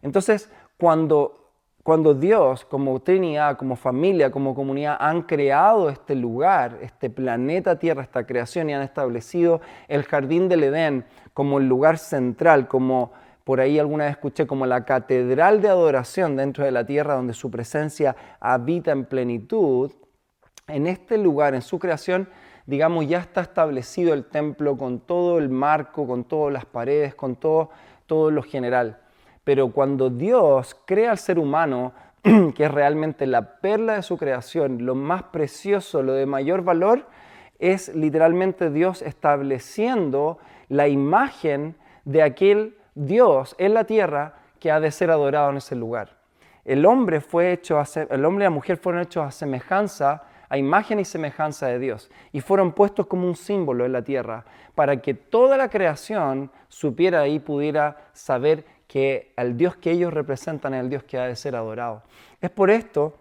Entonces, 0.00 0.50
cuando, 0.78 1.41
cuando 1.82 2.14
Dios, 2.14 2.64
como 2.64 3.00
Trinidad, 3.00 3.56
como 3.56 3.74
familia, 3.74 4.30
como 4.30 4.54
comunidad, 4.54 4.96
han 5.00 5.22
creado 5.22 5.88
este 5.88 6.14
lugar, 6.14 6.78
este 6.80 7.10
planeta 7.10 7.78
Tierra, 7.78 8.02
esta 8.02 8.24
creación 8.24 8.70
y 8.70 8.74
han 8.74 8.82
establecido 8.82 9.60
el 9.88 10.04
jardín 10.04 10.48
del 10.48 10.64
Edén 10.64 11.04
como 11.34 11.58
el 11.58 11.68
lugar 11.68 11.98
central, 11.98 12.68
como 12.68 13.12
por 13.44 13.60
ahí 13.60 13.78
alguna 13.78 14.04
vez 14.04 14.12
escuché 14.12 14.46
como 14.46 14.66
la 14.66 14.84
catedral 14.84 15.60
de 15.60 15.68
adoración 15.68 16.36
dentro 16.36 16.64
de 16.64 16.70
la 16.70 16.86
tierra 16.86 17.14
donde 17.14 17.34
su 17.34 17.50
presencia 17.50 18.14
habita 18.38 18.92
en 18.92 19.04
plenitud, 19.04 19.90
en 20.68 20.86
este 20.86 21.18
lugar, 21.18 21.54
en 21.54 21.62
su 21.62 21.80
creación, 21.80 22.28
digamos, 22.66 23.08
ya 23.08 23.18
está 23.18 23.40
establecido 23.40 24.14
el 24.14 24.24
templo 24.24 24.76
con 24.76 25.00
todo 25.00 25.38
el 25.38 25.48
marco, 25.48 26.06
con 26.06 26.22
todas 26.22 26.52
las 26.52 26.64
paredes, 26.64 27.16
con 27.16 27.34
todo, 27.34 27.70
todo 28.06 28.30
lo 28.30 28.44
general. 28.44 29.00
Pero 29.44 29.72
cuando 29.72 30.10
Dios 30.10 30.76
crea 30.84 31.10
al 31.10 31.18
ser 31.18 31.38
humano, 31.38 31.92
que 32.22 32.64
es 32.64 32.70
realmente 32.70 33.26
la 33.26 33.60
perla 33.60 33.94
de 33.94 34.02
su 34.02 34.16
creación, 34.16 34.86
lo 34.86 34.94
más 34.94 35.24
precioso, 35.24 36.02
lo 36.02 36.12
de 36.12 36.26
mayor 36.26 36.62
valor, 36.62 37.06
es 37.58 37.94
literalmente 37.94 38.70
Dios 38.70 39.02
estableciendo 39.02 40.38
la 40.68 40.88
imagen 40.88 41.76
de 42.04 42.22
aquel 42.22 42.76
Dios 42.94 43.54
en 43.58 43.74
la 43.74 43.84
tierra 43.84 44.34
que 44.58 44.70
ha 44.70 44.80
de 44.80 44.90
ser 44.90 45.10
adorado 45.10 45.50
en 45.50 45.56
ese 45.56 45.76
lugar. 45.76 46.16
El 46.64 46.86
hombre, 46.86 47.20
fue 47.20 47.52
hecho 47.52 47.82
el 48.10 48.24
hombre 48.24 48.44
y 48.44 48.46
la 48.46 48.50
mujer 48.50 48.76
fueron 48.76 49.02
hechos 49.02 49.26
a 49.26 49.30
semejanza, 49.32 50.22
a 50.48 50.58
imagen 50.58 51.00
y 51.00 51.04
semejanza 51.04 51.66
de 51.66 51.78
Dios, 51.78 52.10
y 52.30 52.40
fueron 52.40 52.72
puestos 52.72 53.06
como 53.06 53.26
un 53.26 53.34
símbolo 53.34 53.84
en 53.84 53.92
la 53.92 54.02
tierra, 54.02 54.44
para 54.74 55.00
que 55.00 55.14
toda 55.14 55.56
la 55.56 55.68
creación 55.68 56.50
supiera 56.68 57.26
y 57.26 57.40
pudiera 57.40 57.96
saber 58.12 58.64
que 58.92 59.32
el 59.36 59.56
Dios 59.56 59.76
que 59.76 59.92
ellos 59.92 60.12
representan 60.12 60.74
es 60.74 60.80
el 60.80 60.90
Dios 60.90 61.04
que 61.04 61.18
ha 61.18 61.26
de 61.26 61.36
ser 61.36 61.56
adorado. 61.56 62.02
Es 62.40 62.50
por 62.50 62.70
esto 62.70 63.14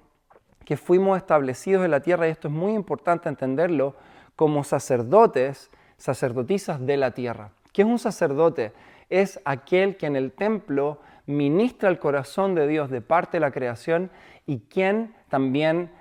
que 0.65 0.75
fuimos 0.75 1.17
establecidos 1.17 1.85
en 1.85 1.91
la 1.91 2.01
tierra, 2.01 2.27
y 2.27 2.31
esto 2.31 2.47
es 2.47 2.53
muy 2.53 2.73
importante 2.73 3.29
entenderlo, 3.29 3.95
como 4.35 4.63
sacerdotes, 4.63 5.69
sacerdotisas 5.97 6.85
de 6.85 6.97
la 6.97 7.11
tierra. 7.11 7.51
¿Qué 7.71 7.83
es 7.83 7.87
un 7.87 7.99
sacerdote? 7.99 8.73
es 9.11 9.39
aquel 9.45 9.97
que 9.97 10.07
en 10.07 10.15
el 10.15 10.31
templo 10.31 10.99
ministra 11.27 11.89
el 11.89 11.99
corazón 11.99 12.55
de 12.55 12.65
Dios 12.65 12.89
de 12.89 13.01
parte 13.01 13.37
de 13.37 13.41
la 13.41 13.51
creación 13.51 14.09
y 14.47 14.61
quien 14.61 15.13
también 15.29 15.91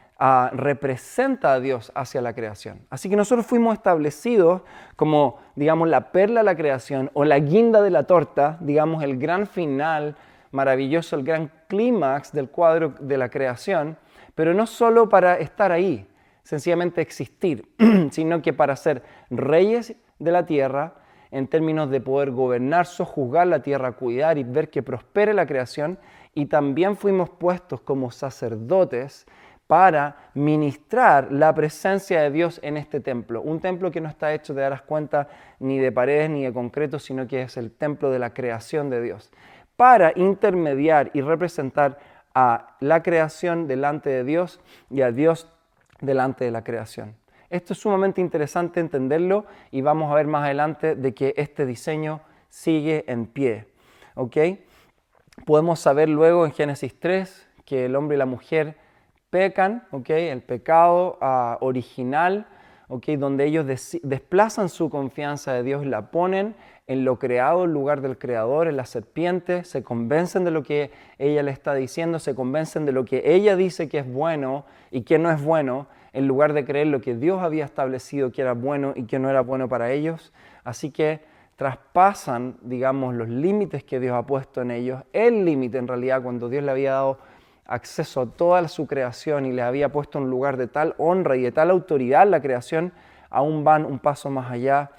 representa 0.52 1.54
a 1.54 1.60
Dios 1.60 1.90
hacia 1.94 2.20
la 2.20 2.34
creación. 2.34 2.80
Así 2.90 3.08
que 3.08 3.16
nosotros 3.16 3.46
fuimos 3.46 3.74
establecidos 3.74 4.62
como, 4.96 5.38
digamos, 5.56 5.88
la 5.88 6.12
perla 6.12 6.40
de 6.40 6.44
la 6.44 6.56
creación 6.56 7.10
o 7.14 7.24
la 7.24 7.38
guinda 7.38 7.80
de 7.80 7.90
la 7.90 8.04
torta, 8.04 8.58
digamos, 8.60 9.02
el 9.02 9.18
gran 9.18 9.46
final 9.46 10.16
maravilloso, 10.50 11.16
el 11.16 11.24
gran 11.24 11.50
clímax 11.68 12.32
del 12.32 12.50
cuadro 12.50 12.94
de 13.00 13.16
la 13.16 13.30
creación, 13.30 13.96
pero 14.34 14.52
no 14.52 14.66
solo 14.66 15.08
para 15.08 15.38
estar 15.38 15.72
ahí, 15.72 16.06
sencillamente 16.42 17.00
existir, 17.00 17.68
sino 18.10 18.42
que 18.42 18.52
para 18.52 18.76
ser 18.76 19.02
reyes 19.30 19.94
de 20.18 20.32
la 20.32 20.44
tierra, 20.44 20.94
en 21.30 21.46
términos 21.46 21.90
de 21.90 22.00
poder 22.00 22.30
gobernar, 22.30 22.86
sojuzgar 22.86 23.46
la 23.46 23.62
tierra, 23.62 23.92
cuidar 23.92 24.36
y 24.36 24.44
ver 24.44 24.68
que 24.68 24.82
prospere 24.82 25.32
la 25.32 25.46
creación. 25.46 25.98
Y 26.34 26.46
también 26.46 26.96
fuimos 26.96 27.30
puestos 27.30 27.80
como 27.80 28.10
sacerdotes 28.10 29.26
para 29.70 30.16
ministrar 30.34 31.30
la 31.30 31.54
presencia 31.54 32.22
de 32.22 32.32
Dios 32.32 32.58
en 32.64 32.76
este 32.76 32.98
templo. 32.98 33.40
Un 33.40 33.60
templo 33.60 33.92
que 33.92 34.00
no 34.00 34.08
está 34.08 34.34
hecho, 34.34 34.52
te 34.52 34.58
darás 34.58 34.82
cuenta, 34.82 35.28
ni 35.60 35.78
de 35.78 35.92
paredes 35.92 36.28
ni 36.28 36.42
de 36.42 36.52
concreto, 36.52 36.98
sino 36.98 37.28
que 37.28 37.42
es 37.42 37.56
el 37.56 37.70
templo 37.70 38.10
de 38.10 38.18
la 38.18 38.34
creación 38.34 38.90
de 38.90 39.00
Dios. 39.00 39.30
Para 39.76 40.12
intermediar 40.16 41.12
y 41.14 41.20
representar 41.20 42.00
a 42.34 42.76
la 42.80 43.04
creación 43.04 43.68
delante 43.68 44.10
de 44.10 44.24
Dios 44.24 44.58
y 44.90 45.02
a 45.02 45.12
Dios 45.12 45.48
delante 46.00 46.44
de 46.44 46.50
la 46.50 46.64
creación. 46.64 47.14
Esto 47.48 47.74
es 47.74 47.78
sumamente 47.78 48.20
interesante 48.20 48.80
entenderlo 48.80 49.46
y 49.70 49.82
vamos 49.82 50.10
a 50.10 50.16
ver 50.16 50.26
más 50.26 50.46
adelante 50.46 50.96
de 50.96 51.14
que 51.14 51.32
este 51.36 51.64
diseño 51.64 52.22
sigue 52.48 53.04
en 53.06 53.26
pie. 53.26 53.68
¿ok? 54.16 54.36
Podemos 55.46 55.78
saber 55.78 56.08
luego 56.08 56.44
en 56.44 56.50
Génesis 56.50 56.98
3 56.98 57.46
que 57.64 57.84
el 57.84 57.94
hombre 57.94 58.16
y 58.16 58.18
la 58.18 58.26
mujer 58.26 58.89
pecan, 59.30 59.84
¿okay? 59.92 60.28
el 60.28 60.42
pecado 60.42 61.18
uh, 61.20 61.64
original, 61.64 62.46
¿okay? 62.88 63.16
donde 63.16 63.46
ellos 63.46 63.66
desplazan 64.02 64.68
su 64.68 64.90
confianza 64.90 65.52
de 65.52 65.62
Dios, 65.62 65.87
la 65.87 66.10
ponen 66.10 66.54
en 66.87 67.04
lo 67.04 67.20
creado 67.20 67.64
en 67.64 67.72
lugar 67.72 68.00
del 68.00 68.18
creador, 68.18 68.66
en 68.66 68.76
la 68.76 68.84
serpiente, 68.84 69.62
se 69.62 69.84
convencen 69.84 70.44
de 70.44 70.50
lo 70.50 70.64
que 70.64 70.90
ella 71.18 71.44
le 71.44 71.52
está 71.52 71.72
diciendo, 71.72 72.18
se 72.18 72.34
convencen 72.34 72.84
de 72.84 72.90
lo 72.90 73.04
que 73.04 73.22
ella 73.25 73.54
dice 73.54 73.88
que 73.88 74.00
es 74.00 74.12
bueno 74.12 74.64
y 74.90 75.02
que 75.02 75.20
no 75.20 75.30
es 75.30 75.40
bueno, 75.40 75.87
en 76.12 76.26
lugar 76.26 76.52
de 76.52 76.64
creer 76.64 76.88
lo 76.88 77.00
que 77.00 77.14
Dios 77.14 77.40
había 77.42 77.64
establecido 77.64 78.32
que 78.32 78.42
era 78.42 78.54
bueno 78.54 78.92
y 78.96 79.04
que 79.04 79.20
no 79.20 79.30
era 79.30 79.40
bueno 79.42 79.68
para 79.68 79.92
ellos. 79.92 80.32
Así 80.64 80.90
que 80.90 81.20
traspasan, 81.54 82.56
digamos, 82.62 83.14
los 83.14 83.28
límites 83.28 83.84
que 83.84 84.00
Dios 84.00 84.16
ha 84.16 84.26
puesto 84.26 84.62
en 84.62 84.72
ellos, 84.72 85.04
el 85.12 85.44
límite 85.44 85.78
en 85.78 85.87
realidad 85.87 86.22
cuando 86.22 86.49
Dios 86.49 86.64
le 86.64 86.72
había 86.72 86.92
dado 86.92 87.18
acceso 87.70 88.20
a 88.20 88.26
toda 88.26 88.66
su 88.68 88.86
creación 88.86 89.46
y 89.46 89.52
le 89.52 89.62
había 89.62 89.90
puesto 89.90 90.18
un 90.18 90.28
lugar 90.28 90.56
de 90.56 90.66
tal 90.66 90.94
honra 90.98 91.36
y 91.36 91.42
de 91.42 91.52
tal 91.52 91.70
autoridad 91.70 92.26
la 92.26 92.42
creación, 92.42 92.92
aún 93.30 93.62
van 93.62 93.86
un 93.86 94.00
paso 94.00 94.28
más 94.28 94.50
allá 94.50 94.90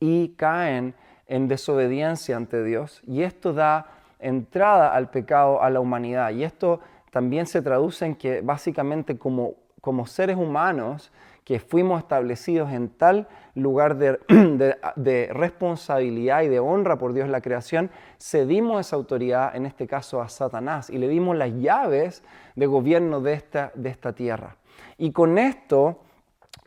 y 0.00 0.30
caen 0.30 0.94
en 1.26 1.46
desobediencia 1.46 2.36
ante 2.36 2.64
Dios. 2.64 3.02
Y 3.06 3.22
esto 3.22 3.52
da 3.52 3.86
entrada 4.18 4.94
al 4.94 5.10
pecado 5.10 5.62
a 5.62 5.68
la 5.68 5.80
humanidad. 5.80 6.30
Y 6.30 6.42
esto 6.42 6.80
también 7.10 7.46
se 7.46 7.60
traduce 7.60 8.06
en 8.06 8.16
que 8.16 8.40
básicamente 8.40 9.18
como, 9.18 9.54
como 9.82 10.06
seres 10.06 10.38
humanos 10.38 11.12
que 11.48 11.60
fuimos 11.60 12.02
establecidos 12.02 12.70
en 12.72 12.90
tal 12.90 13.26
lugar 13.54 13.96
de, 13.96 15.30
responsabilidad 15.32 16.42
y 16.42 16.48
de 16.48 16.60
honra 16.60 16.98
por 16.98 17.14
Dios 17.14 17.26
la 17.30 17.40
creación, 17.40 17.90
cedimos 18.20 18.86
esa 18.86 18.96
autoridad, 18.96 19.56
en 19.56 19.64
este 19.64 19.86
caso 19.86 20.20
a 20.20 20.28
Satanás, 20.28 20.90
y 20.90 20.98
le 20.98 21.08
dimos 21.08 21.34
las 21.38 21.54
llaves 21.54 22.22
de 22.54 22.66
gobierno 22.66 23.22
de 23.22 23.32
esta, 23.32 23.72
de 23.74 23.88
esta 23.88 24.12
tierra. 24.12 24.56
Y 24.98 25.10
con 25.12 25.38
esto 25.38 26.00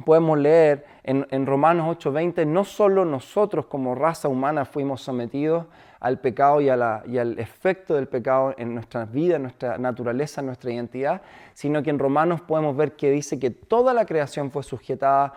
podemos 0.04 0.40
leer 0.40 0.88
en, 1.04 1.28
en 1.30 1.46
Romanos 1.46 1.96
8:20, 2.04 2.48
no 2.48 2.64
solo 2.64 3.06
nosotros 3.06 3.68
como 3.68 3.94
raza 3.94 4.30
humana 4.30 4.66
fuimos 4.66 5.04
sometidos 5.04 5.68
al 6.02 6.20
pecado 6.20 6.60
y, 6.62 6.70
al 6.70 7.40
efecto 7.40 7.94
del 7.94 8.08
pecado 8.08 8.56
en 8.58 8.74
nuestra 8.74 9.06
vida, 9.06 9.36
en 9.36 9.44
nuestra 9.44 9.78
naturaleza, 9.78 10.42
en 10.42 10.48
nuestra 10.48 10.72
identidad, 10.72 11.22
sino 11.54 11.84
que 11.84 11.92
en 11.92 12.00
Romanos 12.00 12.42
podemos 12.42 12.76
ver 12.76 12.94
que 12.94 13.12
dice 13.12 13.40
que 13.40 13.52
toda 13.52 13.94
la 13.94 14.06
creación 14.06 14.50
fue 14.50 14.64
sujetada 14.64 15.34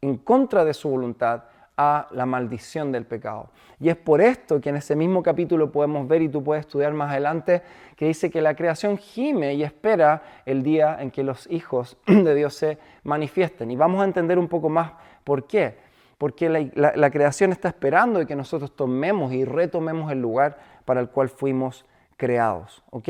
en 0.00 0.16
contra 0.18 0.64
de 0.64 0.74
su 0.74 0.88
voluntad 0.90 1.44
a 1.76 2.08
la 2.10 2.26
maldición 2.26 2.90
del 2.90 3.06
pecado. 3.06 3.50
Y 3.78 3.88
es 3.88 3.96
por 3.96 4.20
esto 4.20 4.60
que 4.60 4.70
en 4.70 4.76
ese 4.76 4.96
mismo 4.96 5.22
capítulo 5.22 5.70
podemos 5.70 6.08
ver, 6.08 6.20
y 6.22 6.28
tú 6.28 6.42
puedes 6.42 6.66
estudiar 6.66 6.92
más 6.92 7.12
adelante, 7.12 7.62
que 7.94 8.06
dice 8.06 8.28
que 8.28 8.42
la 8.42 8.56
creación 8.56 8.98
gime 8.98 9.54
y 9.54 9.62
espera 9.62 10.22
el 10.44 10.64
día 10.64 10.96
en 11.00 11.12
que 11.12 11.22
los 11.22 11.48
hijos 11.48 11.96
de 12.06 12.34
Dios 12.34 12.54
se 12.54 12.78
manifiesten. 13.04 13.70
Y 13.70 13.76
vamos 13.76 14.02
a 14.02 14.04
entender 14.04 14.36
un 14.36 14.48
poco 14.48 14.68
más 14.68 14.94
por 15.22 15.46
qué 15.46 15.87
porque 16.18 16.70
la, 16.74 17.10
creación 17.10 17.52
está 17.52 17.68
esperando 17.68 18.18
de 18.18 18.26
que 18.26 18.34
nosotros 18.34 18.74
tomemos 18.74 19.32
y 19.32 19.44
retomemos 19.44 20.10
el 20.10 20.20
lugar 20.20 20.58
para 20.84 21.00
el 21.00 21.08
cual 21.08 21.28
fuimos 21.28 21.86
creados. 22.16 22.82
¿ok? 22.90 23.08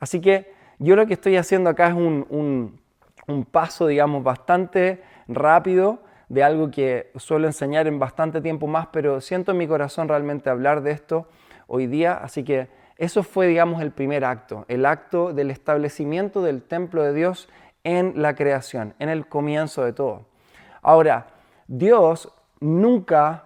Así 0.00 0.20
que 0.20 0.52
yo 0.78 0.96
lo 0.96 1.06
que 1.06 1.12
estoy 1.12 1.36
haciendo 1.36 1.68
acá 1.68 1.88
es 1.88 1.94
un, 1.94 2.80
paso, 3.50 3.86
digamos, 3.86 4.24
bastante 4.24 5.02
rápido 5.28 6.00
de 6.30 6.42
algo 6.42 6.70
que 6.70 7.10
suelo 7.16 7.46
enseñar 7.46 7.86
en 7.86 7.98
bastante 7.98 8.40
tiempo 8.40 8.66
más, 8.66 8.88
pero 8.92 9.20
siento 9.20 9.52
en 9.52 9.58
mi 9.58 9.68
corazón 9.68 10.08
realmente 10.08 10.48
hablar 10.48 10.82
de 10.82 10.92
esto 10.92 11.28
hoy 11.66 11.86
día. 11.86 12.14
Así 12.14 12.44
que 12.44 12.68
eso 12.96 13.22
fue, 13.22 13.46
digamos, 13.46 13.82
el 13.82 13.90
primer 13.90 14.24
acto, 14.24 14.64
el 14.68 14.86
acto 14.86 15.34
del 15.34 15.50
establecimiento 15.50 16.42
del 16.42 16.62
templo 16.62 17.02
de 17.02 17.12
Dios 17.12 17.48
en 17.84 18.22
la 18.22 18.34
creación, 18.34 18.94
en 18.98 19.10
el 19.10 19.26
comienzo 19.26 19.84
de 19.84 19.92
todo. 19.92 20.26
Ahora, 20.80 21.26
Dios 21.66 22.32
nunca 22.60 23.44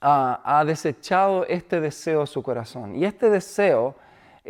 ha 0.00 0.64
desechado 0.64 1.44
este 1.46 1.80
deseo 1.80 2.20
de 2.20 2.26
su 2.28 2.42
corazón. 2.42 2.94
Y 2.94 3.04
este 3.04 3.30
deseo 3.30 3.96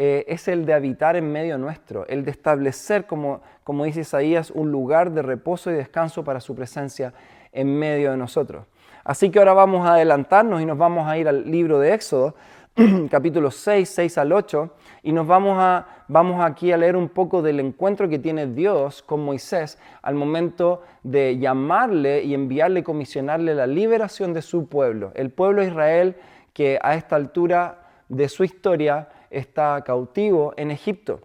eh, 0.01 0.25
es 0.29 0.47
el 0.47 0.65
de 0.65 0.75
habitar 0.75 1.17
en 1.17 1.33
medio 1.33 1.59
nuestro, 1.59 2.07
el 2.07 2.25
de 2.25 2.31
establecer, 2.31 3.07
como, 3.07 3.41
como 3.65 3.85
dice 3.85 4.03
Isaías, 4.03 4.53
un 4.53 4.71
lugar 4.71 5.11
de 5.11 5.23
reposo 5.23 5.73
y 5.73 5.75
descanso 5.75 6.23
para 6.23 6.41
su 6.41 6.55
presencia 6.55 7.13
en 7.51 7.77
medio 7.77 8.13
de 8.13 8.17
nosotros. 8.17 8.65
Así 9.03 9.29
que 9.31 9.41
ahora 9.41 9.55
vamos 9.55 9.85
a 9.85 9.95
adelantarnos 9.95 10.63
y 10.63 10.67
nos 10.67 10.79
vamos 10.79 11.09
a 11.09 11.19
ir 11.19 11.27
al 11.27 11.51
libro 11.51 11.81
de 11.81 11.95
Éxodo, 11.95 12.37
capítulo 13.11 13.51
6, 13.51 13.89
6 13.89 14.19
al 14.19 14.33
8, 14.33 14.71
y 15.03 15.11
nos 15.11 15.27
vamos, 15.27 15.57
a, 15.59 16.05
vamos 16.07 16.45
aquí 16.45 16.71
a 16.71 16.77
leer 16.77 16.95
un 16.95 17.09
poco 17.09 17.43
del 17.43 17.59
encuentro 17.59 18.09
que 18.09 18.21
tiene 18.21 18.47
Dios 18.47 19.03
con 19.03 19.25
Moisés 19.25 19.79
al 20.01 20.15
momento 20.15 20.83
de 21.03 21.39
llamarle 21.39 22.23
y 22.23 22.35
enviarle, 22.35 22.85
comisionarle 22.85 23.57
la 23.57 23.67
liberación 23.67 24.33
de 24.33 24.43
su 24.43 24.69
pueblo, 24.69 25.11
el 25.17 25.31
pueblo 25.31 25.63
de 25.63 25.69
Israel 25.69 26.17
que 26.53 26.79
a 26.81 26.95
esta 26.95 27.17
altura 27.17 27.83
de 28.09 28.29
su 28.29 28.45
historia 28.45 29.09
está 29.31 29.83
cautivo 29.85 30.55
en 30.57 30.71
Egipto. 30.71 31.21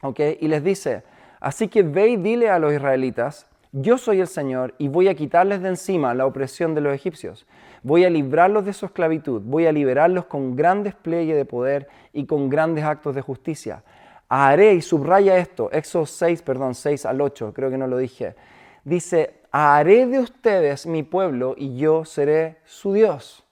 ¿okay? 0.00 0.38
Y 0.40 0.48
les 0.48 0.64
dice, 0.64 1.02
así 1.40 1.68
que 1.68 1.82
ve 1.82 2.08
y 2.08 2.16
dile 2.16 2.48
a 2.48 2.58
los 2.58 2.72
israelitas, 2.72 3.46
yo 3.72 3.98
soy 3.98 4.20
el 4.20 4.28
Señor 4.28 4.74
y 4.78 4.88
voy 4.88 5.08
a 5.08 5.14
quitarles 5.14 5.60
de 5.60 5.68
encima 5.68 6.14
la 6.14 6.24
opresión 6.24 6.74
de 6.74 6.80
los 6.80 6.94
egipcios. 6.94 7.46
Voy 7.86 8.04
a 8.04 8.10
librarlos 8.10 8.64
de 8.64 8.72
su 8.72 8.84
esclavitud, 8.84 9.42
voy 9.44 9.66
a 9.66 9.70
liberarlos 9.70 10.24
con 10.24 10.56
gran 10.56 10.82
despliegue 10.82 11.36
de 11.36 11.44
poder 11.44 11.86
y 12.12 12.26
con 12.26 12.48
grandes 12.48 12.82
actos 12.82 13.14
de 13.14 13.20
justicia. 13.20 13.84
Haré, 14.28 14.74
y 14.74 14.82
subraya 14.82 15.38
esto, 15.38 15.70
Éxodo 15.70 16.04
6, 16.04 16.42
perdón, 16.42 16.74
6 16.74 17.06
al 17.06 17.20
8, 17.20 17.52
creo 17.54 17.70
que 17.70 17.78
no 17.78 17.86
lo 17.86 17.98
dije. 17.98 18.34
Dice, 18.82 19.34
haré 19.52 20.08
de 20.08 20.18
ustedes 20.18 20.84
mi 20.84 21.04
pueblo 21.04 21.54
y 21.56 21.76
yo 21.76 22.04
seré 22.04 22.56
su 22.64 22.92
Dios. 22.92 23.44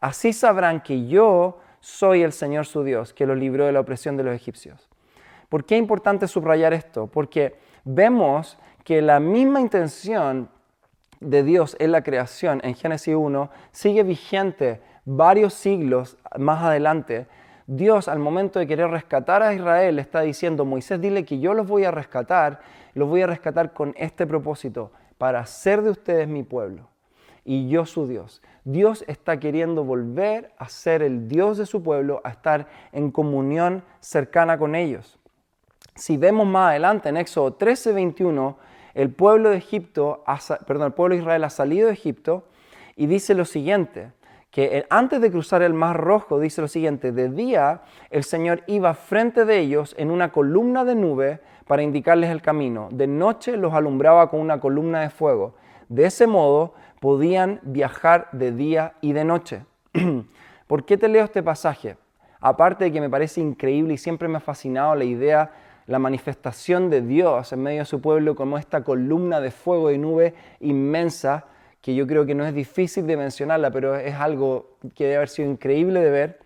Así 0.00 0.32
sabrán 0.32 0.80
que 0.80 1.06
yo 1.06 1.60
soy 1.78 2.24
el 2.24 2.32
Señor 2.32 2.66
su 2.66 2.82
Dios, 2.82 3.14
que 3.14 3.26
los 3.26 3.38
libró 3.38 3.66
de 3.66 3.70
la 3.70 3.78
opresión 3.78 4.16
de 4.16 4.24
los 4.24 4.34
egipcios. 4.34 4.88
¿Por 5.48 5.64
qué 5.64 5.76
es 5.76 5.80
importante 5.80 6.26
subrayar 6.26 6.74
esto? 6.74 7.06
Porque 7.06 7.54
vemos 7.84 8.58
que 8.82 9.00
la 9.02 9.20
misma 9.20 9.60
intención 9.60 10.48
de 11.20 11.42
Dios 11.42 11.76
en 11.78 11.92
la 11.92 12.02
creación 12.02 12.60
en 12.64 12.74
Génesis 12.74 13.14
1 13.14 13.50
sigue 13.72 14.02
vigente 14.02 14.80
varios 15.04 15.54
siglos 15.54 16.16
más 16.36 16.62
adelante. 16.62 17.26
Dios 17.66 18.08
al 18.08 18.18
momento 18.18 18.58
de 18.58 18.66
querer 18.66 18.88
rescatar 18.90 19.42
a 19.42 19.54
Israel 19.54 19.98
está 19.98 20.20
diciendo, 20.20 20.64
Moisés, 20.64 21.00
dile 21.00 21.24
que 21.24 21.38
yo 21.38 21.54
los 21.54 21.66
voy 21.66 21.84
a 21.84 21.90
rescatar, 21.90 22.60
los 22.94 23.08
voy 23.08 23.22
a 23.22 23.26
rescatar 23.26 23.72
con 23.72 23.94
este 23.96 24.26
propósito, 24.26 24.92
para 25.18 25.40
hacer 25.40 25.82
de 25.82 25.90
ustedes 25.90 26.28
mi 26.28 26.44
pueblo 26.44 26.88
y 27.44 27.68
yo 27.68 27.86
su 27.86 28.06
Dios. 28.06 28.42
Dios 28.64 29.04
está 29.08 29.40
queriendo 29.40 29.82
volver 29.82 30.52
a 30.58 30.68
ser 30.68 31.02
el 31.02 31.28
Dios 31.28 31.56
de 31.58 31.66
su 31.66 31.82
pueblo, 31.82 32.20
a 32.24 32.30
estar 32.30 32.68
en 32.92 33.10
comunión 33.10 33.82
cercana 34.00 34.58
con 34.58 34.74
ellos. 34.74 35.18
Si 35.94 36.16
vemos 36.16 36.46
más 36.46 36.70
adelante 36.70 37.08
en 37.08 37.16
Éxodo 37.16 37.54
13, 37.54 37.92
21, 37.92 38.58
el 38.98 39.10
pueblo 39.10 39.50
de 39.50 39.58
Egipto, 39.58 40.24
perdón, 40.66 40.86
el 40.86 40.92
pueblo 40.92 41.14
de 41.14 41.20
Israel 41.20 41.44
ha 41.44 41.50
salido 41.50 41.86
de 41.86 41.92
Egipto 41.92 42.48
y 42.96 43.06
dice 43.06 43.32
lo 43.32 43.44
siguiente, 43.44 44.10
que 44.50 44.86
antes 44.90 45.20
de 45.20 45.30
cruzar 45.30 45.62
el 45.62 45.72
Mar 45.72 45.96
Rojo 45.96 46.40
dice 46.40 46.60
lo 46.60 46.66
siguiente, 46.66 47.12
de 47.12 47.28
día 47.28 47.82
el 48.10 48.24
Señor 48.24 48.64
iba 48.66 48.94
frente 48.94 49.44
de 49.44 49.60
ellos 49.60 49.94
en 49.98 50.10
una 50.10 50.32
columna 50.32 50.84
de 50.84 50.96
nube 50.96 51.38
para 51.68 51.84
indicarles 51.84 52.30
el 52.30 52.42
camino, 52.42 52.88
de 52.90 53.06
noche 53.06 53.56
los 53.56 53.72
alumbraba 53.72 54.30
con 54.30 54.40
una 54.40 54.58
columna 54.58 55.02
de 55.02 55.10
fuego. 55.10 55.54
De 55.88 56.06
ese 56.06 56.26
modo 56.26 56.74
podían 56.98 57.60
viajar 57.62 58.28
de 58.32 58.50
día 58.50 58.94
y 59.00 59.12
de 59.12 59.24
noche. 59.24 59.64
¿Por 60.66 60.84
qué 60.84 60.96
te 60.96 61.06
leo 61.06 61.22
este 61.22 61.44
pasaje? 61.44 61.96
Aparte 62.40 62.86
de 62.86 62.92
que 62.92 63.00
me 63.00 63.08
parece 63.08 63.40
increíble 63.40 63.94
y 63.94 63.98
siempre 63.98 64.26
me 64.26 64.38
ha 64.38 64.40
fascinado 64.40 64.96
la 64.96 65.04
idea 65.04 65.52
la 65.88 65.98
manifestación 65.98 66.90
de 66.90 67.00
Dios 67.00 67.52
en 67.52 67.62
medio 67.62 67.80
de 67.80 67.84
su 67.86 68.00
pueblo 68.00 68.36
como 68.36 68.58
esta 68.58 68.84
columna 68.84 69.40
de 69.40 69.50
fuego 69.50 69.90
y 69.90 69.98
nube 69.98 70.34
inmensa 70.60 71.46
que 71.80 71.94
yo 71.94 72.06
creo 72.06 72.26
que 72.26 72.34
no 72.34 72.44
es 72.44 72.54
difícil 72.54 73.06
de 73.06 73.16
mencionarla, 73.16 73.70
pero 73.70 73.96
es 73.96 74.14
algo 74.14 74.76
que 74.94 75.04
debe 75.04 75.16
haber 75.16 75.28
sido 75.30 75.50
increíble 75.50 76.00
de 76.00 76.10
ver. 76.10 76.38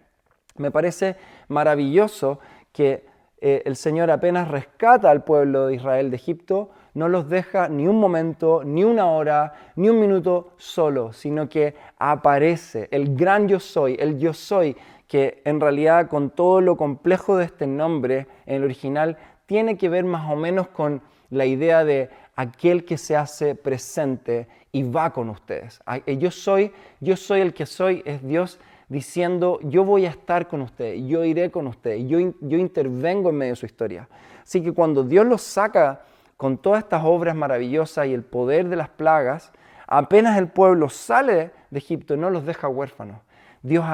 Me 0.57 0.71
parece 0.71 1.17
maravilloso 1.49 2.39
que 2.71 3.05
eh, 3.41 3.63
el 3.65 3.75
Señor 3.75 4.13
apenas 4.13 4.47
rescata 4.49 5.11
al 5.11 5.25
pueblo 5.25 5.67
de 5.67 5.75
Israel 5.75 6.11
de 6.11 6.17
Egipto, 6.17 6.71
no 6.95 7.09
los 7.09 7.29
deja 7.29 7.69
ni 7.69 7.89
un 7.89 7.99
momento, 7.99 8.63
ni 8.65 8.85
una 8.85 9.07
hora, 9.07 9.55
ni 9.75 9.89
un 9.89 9.99
minuto 9.99 10.53
solo, 10.57 11.13
sino 11.13 11.49
que 11.49 11.75
aparece 11.99 12.87
el 12.93 13.17
gran 13.17 13.49
yo 13.49 13.59
soy, 13.59 13.97
el 13.99 14.19
yo 14.19 14.33
soy, 14.33 14.77
que 15.13 15.43
en 15.45 15.61
realidad 15.61 16.09
con 16.09 16.31
todo 16.31 16.63
lo 16.63 16.79
complejo 16.79 17.37
de 17.37 17.45
este 17.45 17.67
nombre 17.67 18.29
en 18.47 18.57
el 18.57 18.65
original 18.65 19.19
tiene 19.47 19.77
que 19.77 19.89
ver 19.89 20.05
más 20.05 20.31
o 20.31 20.37
menos 20.37 20.69
con 20.69 21.03
la 21.31 21.47
idea 21.47 21.85
de 21.85 22.11
aquel 22.37 22.85
que 22.85 22.99
se 22.99 23.17
hace 23.17 23.55
presente 23.55 24.49
y 24.73 24.83
va 24.83 25.13
con 25.13 25.29
ustedes. 25.29 25.81
Eh, 26.07 26.17
yo 26.19 26.31
soy, 26.31 26.73
yo 27.01 27.17
soy 27.17 27.41
el 27.41 27.53
que 27.55 27.67
soy, 27.67 28.03
es 28.05 28.23
Dios 28.27 28.59
diciendo, 28.89 29.59
yo 29.63 29.85
voy 29.85 30.07
a 30.07 30.11
estar 30.11 30.49
con 30.49 30.63
ustedes, 30.63 31.03
yo 31.07 31.25
iré 31.25 31.51
con 31.51 31.67
ustedes, 31.67 32.07
yo, 32.07 32.19
yo 32.41 32.59
intervengo 32.59 33.31
en 33.31 33.37
medio 33.37 33.53
de 33.53 33.57
su 33.57 33.67
historia. 33.67 34.09
Así 34.43 34.63
que 34.63 34.73
cuando 34.73 35.05
Dios 35.05 35.27
los 35.27 35.43
saca 35.43 36.03
con 36.37 36.59
todas 36.59 36.81
estas 36.83 37.03
obras 37.05 37.35
maravillosas 37.35 38.07
y 38.07 38.15
el 38.15 38.23
poder 38.23 38.69
de 38.69 38.77
las 38.77 38.89
plagas, 38.89 39.53
apenas 39.87 40.37
el 40.39 40.49
pueblo 40.49 40.89
sale 40.89 41.53
de 41.71 41.79
Egipto, 41.79 42.17
no 42.17 42.31
los 42.31 42.45
deja 42.45 42.69
huérfanos. 42.69 43.19
Dios 43.63 43.85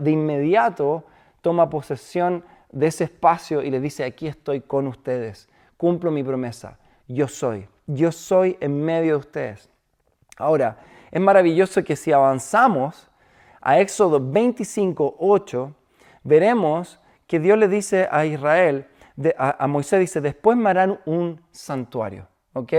de 0.00 0.10
inmediato 0.10 1.04
toma 1.40 1.70
posesión 1.70 2.44
de 2.74 2.88
ese 2.88 3.04
espacio 3.04 3.62
y 3.62 3.70
les 3.70 3.80
dice, 3.80 4.04
aquí 4.04 4.26
estoy 4.26 4.60
con 4.60 4.88
ustedes, 4.88 5.48
cumplo 5.76 6.10
mi 6.10 6.24
promesa, 6.24 6.78
yo 7.06 7.28
soy, 7.28 7.68
yo 7.86 8.10
soy 8.10 8.56
en 8.60 8.84
medio 8.84 9.12
de 9.12 9.18
ustedes. 9.20 9.70
Ahora, 10.36 10.78
es 11.10 11.20
maravilloso 11.20 11.84
que 11.84 11.94
si 11.94 12.10
avanzamos 12.10 13.08
a 13.60 13.78
Éxodo 13.78 14.20
25, 14.20 15.16
8, 15.18 15.72
veremos 16.24 16.98
que 17.28 17.38
Dios 17.38 17.56
le 17.56 17.68
dice 17.68 18.08
a 18.10 18.26
Israel, 18.26 18.88
a, 19.38 19.66
Moisés 19.68 20.00
dice, 20.00 20.20
después 20.20 20.56
me 20.56 20.70
harán 20.70 20.98
un 21.06 21.40
santuario, 21.52 22.26
¿ok? 22.54 22.72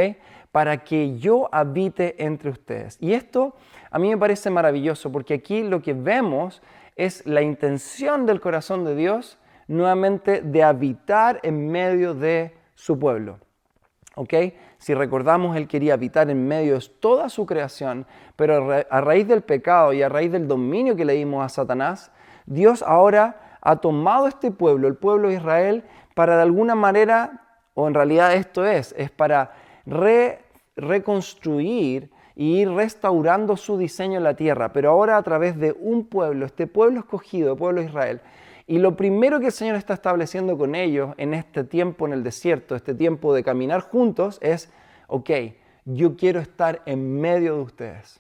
Para 0.52 0.84
que 0.84 1.18
yo 1.18 1.48
habite 1.54 2.22
entre 2.22 2.50
ustedes. 2.50 2.98
Y 3.00 3.14
esto 3.14 3.56
a 3.90 4.00
mí 4.00 4.10
me 4.10 4.18
parece 4.18 4.50
maravilloso 4.50 5.10
porque 5.10 5.36
aquí 5.36 5.64
lo 5.64 5.82
que 5.82 5.94
vemos 5.94 6.62
es 6.98 7.26
la 7.26 7.42
intención 7.42 8.26
del 8.26 8.42
corazón 8.42 8.84
de 8.84 8.96
Dios 8.96 9.38
nuevamente 9.68 10.42
de 10.42 10.64
habitar 10.64 11.40
en 11.44 11.70
medio 11.70 12.14
de 12.14 12.56
su 12.76 12.98
pueblo. 13.00 13.40
¿Ok? 14.16 14.34
Si 14.78 14.94
recordamos, 14.94 15.58
Él 15.58 15.68
quería 15.68 15.96
habitar 15.96 16.30
en 16.30 16.48
medio 16.48 16.80
de 16.80 16.86
toda 17.00 17.30
su 17.30 17.46
creación, 17.46 18.06
pero 18.36 18.72
a 18.90 19.02
raíz 19.02 19.28
del 19.28 19.42
pecado 19.42 19.94
y 19.94 20.02
a 20.02 20.10
raíz 20.10 20.32
del 20.32 20.48
dominio 20.48 20.96
que 20.96 21.06
le 21.06 21.14
dimos 21.14 21.44
a 21.44 21.50
Satanás, 21.50 22.12
Dios 22.46 22.84
ahora 22.84 23.58
ha 23.62 23.78
tomado 23.78 24.28
este 24.28 24.52
pueblo, 24.52 24.88
el 24.88 24.96
pueblo 24.96 25.30
de 25.30 25.36
Israel, 25.36 25.84
para 26.14 26.38
de 26.38 26.44
alguna 26.44 26.76
manera, 26.76 27.42
o 27.74 27.88
en 27.88 27.94
realidad 27.94 28.34
esto 28.36 28.66
es, 28.66 28.94
es 28.98 29.10
para 29.10 29.54
reconstruir 30.76 32.12
y 32.36 32.62
ir 32.62 32.70
restaurando 32.70 33.58
su 33.58 33.78
diseño 33.78 34.18
en 34.18 34.24
la 34.24 34.36
tierra, 34.36 34.72
pero 34.72 34.92
ahora 34.92 35.18
a 35.18 35.24
través 35.24 35.58
de 35.58 35.76
un 35.80 36.06
pueblo, 36.06 36.46
este 36.46 36.68
pueblo 36.68 37.00
escogido, 37.00 37.54
el 37.54 37.58
pueblo 37.58 37.82
de 37.82 37.88
Israel. 37.88 38.22
Y 38.68 38.80
lo 38.80 38.96
primero 38.96 39.40
que 39.40 39.48
el 39.48 39.52
Señor 39.52 39.76
está 39.76 39.94
estableciendo 39.94 40.58
con 40.58 40.74
ellos 40.74 41.14
en 41.18 41.34
este 41.34 41.64
tiempo 41.64 42.08
en 42.08 42.14
el 42.14 42.24
desierto, 42.24 42.76
este 42.76 42.96
tiempo 42.96 43.34
de 43.34 43.44
caminar 43.44 43.82
juntos, 43.82 44.40
es, 44.42 44.72
ok, 45.08 45.30
yo 45.86 46.18
quiero 46.18 46.40
estar 46.40 46.82
en 46.86 47.20
medio 47.22 47.56
de 47.56 47.62
ustedes. 47.62 48.20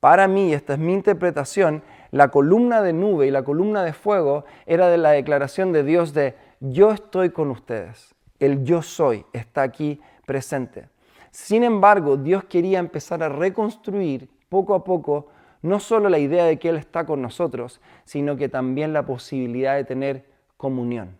Para 0.00 0.26
mí, 0.26 0.52
esta 0.52 0.72
es 0.72 0.80
mi 0.80 0.92
interpretación, 0.92 1.84
la 2.10 2.28
columna 2.28 2.82
de 2.82 2.92
nube 2.92 3.28
y 3.28 3.30
la 3.30 3.44
columna 3.44 3.84
de 3.84 3.92
fuego 3.92 4.44
era 4.66 4.88
de 4.88 4.98
la 4.98 5.10
declaración 5.10 5.72
de 5.72 5.84
Dios 5.84 6.12
de 6.12 6.34
yo 6.58 6.90
estoy 6.90 7.30
con 7.30 7.50
ustedes. 7.50 8.14
El 8.40 8.64
yo 8.64 8.82
soy 8.82 9.24
está 9.32 9.62
aquí 9.62 10.00
presente. 10.26 10.88
Sin 11.30 11.62
embargo, 11.62 12.16
Dios 12.16 12.44
quería 12.44 12.80
empezar 12.80 13.22
a 13.22 13.28
reconstruir 13.28 14.28
poco 14.48 14.74
a 14.74 14.82
poco 14.82 15.28
no 15.62 15.80
solo 15.80 16.08
la 16.08 16.18
idea 16.18 16.44
de 16.44 16.58
que 16.58 16.68
Él 16.68 16.76
está 16.76 17.06
con 17.06 17.22
nosotros, 17.22 17.80
sino 18.04 18.36
que 18.36 18.48
también 18.48 18.92
la 18.92 19.06
posibilidad 19.06 19.76
de 19.76 19.84
tener 19.84 20.26
comunión. 20.56 21.16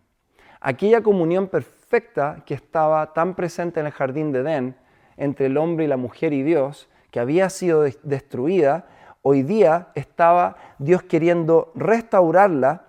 Aquella 0.61 1.01
comunión 1.01 1.49
perfecta 1.49 2.43
que 2.45 2.55
estaba 2.55 3.13
tan 3.13 3.35
presente 3.35 3.81
en 3.81 3.87
el 3.87 3.93
jardín 3.93 4.33
de 4.33 4.41
Edén 4.41 4.77
entre 5.17 5.47
el 5.47 5.57
hombre 5.57 5.85
y 5.85 5.89
la 5.89 5.97
mujer 5.97 6.33
y 6.33 6.43
Dios, 6.43 6.89
que 7.11 7.21
había 7.21 7.51
sido 7.51 7.83
destruida, 8.03 8.87
hoy 9.23 9.43
día 9.43 9.89
estaba 9.95 10.57
Dios 10.79 11.03
queriendo 11.03 11.73
restaurarla 11.75 12.87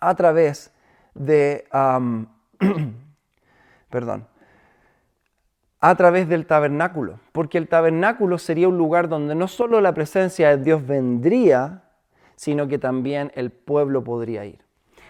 a 0.00 0.14
través 0.14 0.72
de, 1.14 1.66
perdón, 3.90 4.26
a 5.80 5.94
través 5.94 6.28
del 6.28 6.46
tabernáculo, 6.46 7.20
porque 7.32 7.58
el 7.58 7.68
tabernáculo 7.68 8.38
sería 8.38 8.68
un 8.68 8.78
lugar 8.78 9.08
donde 9.08 9.34
no 9.34 9.48
solo 9.48 9.80
la 9.80 9.94
presencia 9.94 10.56
de 10.56 10.62
Dios 10.62 10.86
vendría, 10.86 11.82
sino 12.36 12.68
que 12.68 12.78
también 12.78 13.32
el 13.34 13.50
pueblo 13.50 14.02
podría 14.02 14.44
ir. 14.44 14.64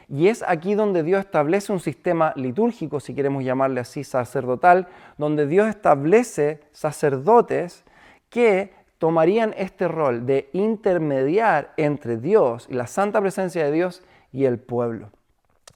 Y 0.08 0.28
es 0.28 0.44
aquí 0.46 0.74
donde 0.74 1.02
Dios 1.02 1.20
establece 1.20 1.72
un 1.72 1.80
sistema 1.80 2.32
litúrgico, 2.36 3.00
si 3.00 3.14
queremos 3.14 3.42
llamarle 3.44 3.80
así, 3.80 4.04
sacerdotal, 4.04 4.86
donde 5.18 5.46
Dios 5.46 5.68
establece 5.68 6.60
sacerdotes 6.70 7.84
que 8.30 8.72
tomarían 8.98 9.54
este 9.56 9.88
rol 9.88 10.24
de 10.24 10.48
intermediar 10.52 11.72
entre 11.76 12.16
Dios 12.16 12.66
y 12.70 12.74
la 12.74 12.86
santa 12.86 13.20
presencia 13.20 13.64
de 13.64 13.72
Dios 13.72 14.02
y 14.32 14.44
el 14.44 14.58
pueblo. 14.58 15.10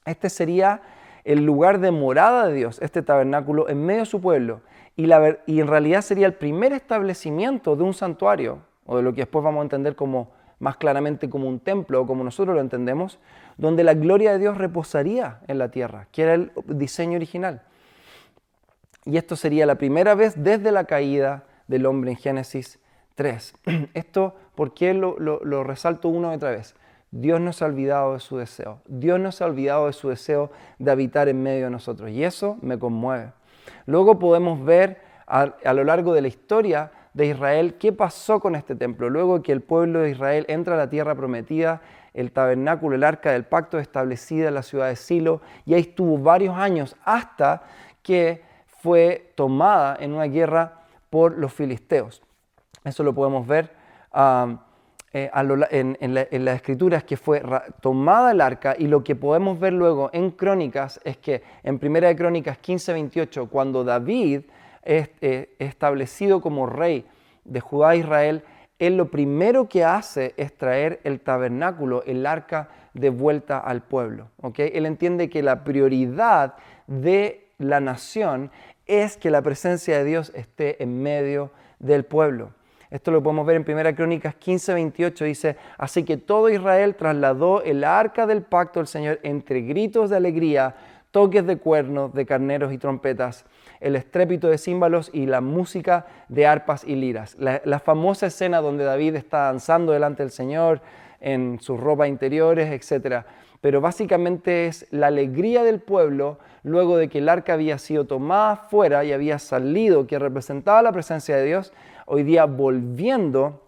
Este 0.04 0.30
sería 0.30 0.80
el 1.24 1.44
lugar 1.44 1.80
de 1.80 1.90
morada 1.90 2.46
de 2.46 2.54
Dios, 2.54 2.78
este 2.80 3.02
tabernáculo 3.02 3.68
en 3.68 3.84
medio 3.84 4.00
de 4.00 4.06
su 4.06 4.20
pueblo. 4.20 4.60
Y, 5.46 5.60
en 5.60 5.66
realidad 5.66 6.02
sería 6.02 6.26
el 6.26 6.34
primer 6.34 6.74
establecimiento 6.74 7.74
de 7.74 7.82
un 7.82 7.94
santuario, 7.94 8.58
o 8.84 8.98
de 8.98 9.02
lo 9.02 9.14
que 9.14 9.22
después 9.22 9.42
vamos 9.42 9.60
a 9.60 9.62
entender 9.62 9.96
como 9.96 10.30
más 10.58 10.76
claramente 10.76 11.30
como 11.30 11.48
un 11.48 11.58
templo, 11.58 12.02
o 12.02 12.06
como 12.06 12.22
nosotros 12.22 12.54
lo 12.54 12.60
entendemos, 12.60 13.18
donde 13.56 13.82
la 13.82 13.94
gloria 13.94 14.32
de 14.32 14.38
Dios 14.38 14.58
reposaría 14.58 15.40
en 15.48 15.56
la 15.56 15.70
tierra, 15.70 16.08
que 16.12 16.22
era 16.22 16.34
el 16.34 16.52
diseño 16.66 17.16
original. 17.16 17.62
Y 19.06 19.16
esto 19.16 19.36
sería 19.36 19.64
la 19.64 19.76
primera 19.76 20.14
vez 20.14 20.34
desde 20.36 20.70
la 20.70 20.84
caída 20.84 21.44
del 21.66 21.86
hombre 21.86 22.10
en 22.10 22.18
Génesis 22.18 22.78
3. 23.14 23.54
Esto, 23.94 24.34
¿por 24.54 24.74
qué 24.74 24.92
lo, 24.92 25.18
lo 25.18 25.64
resalto 25.64 26.10
una 26.10 26.32
y 26.32 26.36
otra 26.36 26.50
vez? 26.50 26.74
Dios 27.10 27.40
no 27.40 27.54
se 27.54 27.64
ha 27.64 27.68
olvidado 27.68 28.12
de 28.12 28.20
su 28.20 28.36
deseo. 28.36 28.82
Dios 28.86 29.18
no 29.18 29.32
se 29.32 29.44
ha 29.44 29.46
olvidado 29.46 29.86
de 29.86 29.94
su 29.94 30.10
deseo 30.10 30.50
de 30.78 30.90
habitar 30.90 31.28
en 31.28 31.42
medio 31.42 31.64
de 31.64 31.70
nosotros. 31.70 32.10
Y 32.10 32.22
eso 32.22 32.58
me 32.60 32.78
conmueve. 32.78 33.32
Luego 33.86 34.18
podemos 34.18 34.64
ver 34.64 35.00
a, 35.26 35.72
lo 35.72 35.84
largo 35.84 36.12
de 36.12 36.22
la 36.22 36.28
historia 36.28 36.90
de 37.14 37.26
Israel 37.26 37.74
qué 37.78 37.92
pasó 37.92 38.40
con 38.40 38.54
este 38.54 38.74
templo. 38.74 39.10
Luego 39.10 39.42
que 39.42 39.52
el 39.52 39.60
pueblo 39.60 40.00
de 40.00 40.10
Israel 40.10 40.44
entra 40.48 40.74
a 40.74 40.78
la 40.78 40.90
tierra 40.90 41.14
prometida, 41.14 41.80
el 42.14 42.32
tabernáculo, 42.32 42.96
el 42.96 43.04
arca 43.04 43.32
del 43.32 43.44
pacto 43.44 43.78
establecida 43.78 44.48
en 44.48 44.54
la 44.54 44.62
ciudad 44.62 44.88
de 44.88 44.96
Silo, 44.96 45.40
y 45.64 45.74
ahí 45.74 45.82
estuvo 45.82 46.18
varios 46.18 46.56
años 46.56 46.96
hasta 47.04 47.62
que 48.02 48.42
fue 48.66 49.32
tomada 49.36 49.96
en 50.00 50.14
una 50.14 50.24
guerra 50.24 50.80
por 51.10 51.38
los 51.38 51.52
filisteos. 51.52 52.22
Eso 52.84 53.02
lo 53.02 53.14
podemos 53.14 53.46
ver. 53.46 53.70
Um, 54.12 54.58
eh, 55.12 55.30
en, 55.70 56.44
las 56.44 56.56
escrituras 56.56 57.02
que 57.02 57.16
fue 57.16 57.42
tomada 57.80 58.30
el 58.30 58.40
arca 58.40 58.76
y 58.78 58.86
lo 58.86 59.02
que 59.02 59.16
podemos 59.16 59.58
ver 59.58 59.72
luego 59.72 60.10
en 60.12 60.30
Crónicas 60.30 61.00
es 61.04 61.16
que 61.16 61.42
en 61.62 61.78
Primera 61.78 62.08
de 62.08 62.16
Crónicas 62.16 62.58
15:28, 62.58 63.48
cuando 63.48 63.82
David 63.82 64.42
es 64.82 65.10
eh, 65.20 65.54
establecido 65.58 66.40
como 66.40 66.66
rey 66.66 67.04
de 67.44 67.60
Judá 67.60 67.94
e 67.94 67.98
Israel, 67.98 68.44
él 68.78 68.96
lo 68.96 69.10
primero 69.10 69.68
que 69.68 69.84
hace 69.84 70.32
es 70.36 70.56
traer 70.56 71.00
el 71.04 71.20
tabernáculo, 71.20 72.02
el 72.04 72.24
arca, 72.24 72.68
de 72.94 73.10
vuelta 73.10 73.58
al 73.58 73.82
pueblo. 73.82 74.30
¿okay? 74.40 74.72
Él 74.74 74.86
entiende 74.86 75.28
que 75.28 75.42
la 75.42 75.64
prioridad 75.64 76.54
de 76.86 77.46
la 77.58 77.80
nación 77.80 78.50
es 78.86 79.16
que 79.16 79.30
la 79.30 79.42
presencia 79.42 79.98
de 79.98 80.04
Dios 80.04 80.32
esté 80.34 80.82
en 80.82 81.02
medio 81.02 81.50
del 81.78 82.04
pueblo. 82.04 82.52
Esto 82.90 83.12
lo 83.12 83.22
podemos 83.22 83.46
ver 83.46 83.56
en 83.56 83.78
1 83.78 83.94
Crónicas 83.94 84.34
15, 84.34 84.74
28. 84.74 85.24
Dice, 85.24 85.56
así 85.78 86.02
que 86.02 86.16
todo 86.16 86.48
Israel 86.48 86.96
trasladó 86.96 87.62
el 87.62 87.84
arca 87.84 88.26
del 88.26 88.42
pacto 88.42 88.80
del 88.80 88.88
Señor 88.88 89.20
entre 89.22 89.60
gritos 89.60 90.10
de 90.10 90.16
alegría, 90.16 90.74
toques 91.12 91.46
de 91.46 91.58
cuernos, 91.58 92.12
de 92.14 92.26
carneros 92.26 92.72
y 92.72 92.78
trompetas, 92.78 93.44
el 93.78 93.94
estrépito 93.94 94.48
de 94.48 94.58
címbalos 94.58 95.10
y 95.12 95.26
la 95.26 95.40
música 95.40 96.06
de 96.28 96.46
arpas 96.46 96.84
y 96.84 96.96
liras. 96.96 97.36
La, 97.38 97.78
famosa 97.78 98.26
escena 98.26 98.60
donde 98.60 98.84
David 98.84 99.14
está 99.14 99.44
danzando 99.44 99.92
delante 99.92 100.24
del 100.24 100.32
Señor 100.32 100.80
en 101.20 101.60
sus 101.60 101.78
ropas 101.78 102.08
interiores, 102.08 102.70
etc. 102.70 103.24
Pero 103.60 103.80
básicamente 103.80 104.66
es 104.66 104.86
la 104.90 105.08
alegría 105.08 105.62
del 105.62 105.80
pueblo 105.80 106.38
luego 106.62 106.96
de 106.96 107.08
que 107.08 107.18
el 107.18 107.28
arca 107.28 107.54
había 107.54 107.78
sido 107.78 108.06
tomada 108.06 108.56
fuera 108.56 109.04
y 109.04 109.12
había 109.12 109.38
salido, 109.38 110.06
que 110.06 110.18
representaba 110.18 110.82
la 110.82 110.92
presencia 110.92 111.36
de 111.36 111.44
Dios, 111.44 111.72
hoy 112.12 112.24
día 112.24 112.44
volviendo 112.44 113.62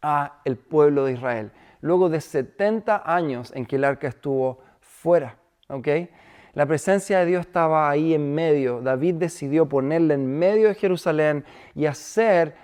a 0.00 0.40
el 0.44 0.56
pueblo 0.56 1.04
de 1.04 1.14
Israel. 1.14 1.50
Luego 1.80 2.08
de 2.08 2.20
70 2.20 3.02
años 3.04 3.52
en 3.56 3.66
que 3.66 3.74
el 3.74 3.84
arca 3.84 4.06
estuvo 4.06 4.60
fuera. 4.80 5.36
¿okay? 5.68 6.08
La 6.54 6.64
presencia 6.64 7.18
de 7.18 7.26
Dios 7.26 7.40
estaba 7.46 7.90
ahí 7.90 8.14
en 8.14 8.36
medio. 8.36 8.80
David 8.80 9.16
decidió 9.16 9.68
ponerla 9.68 10.14
en 10.14 10.38
medio 10.38 10.68
de 10.68 10.76
Jerusalén 10.76 11.44
y 11.74 11.86
hacer, 11.86 12.54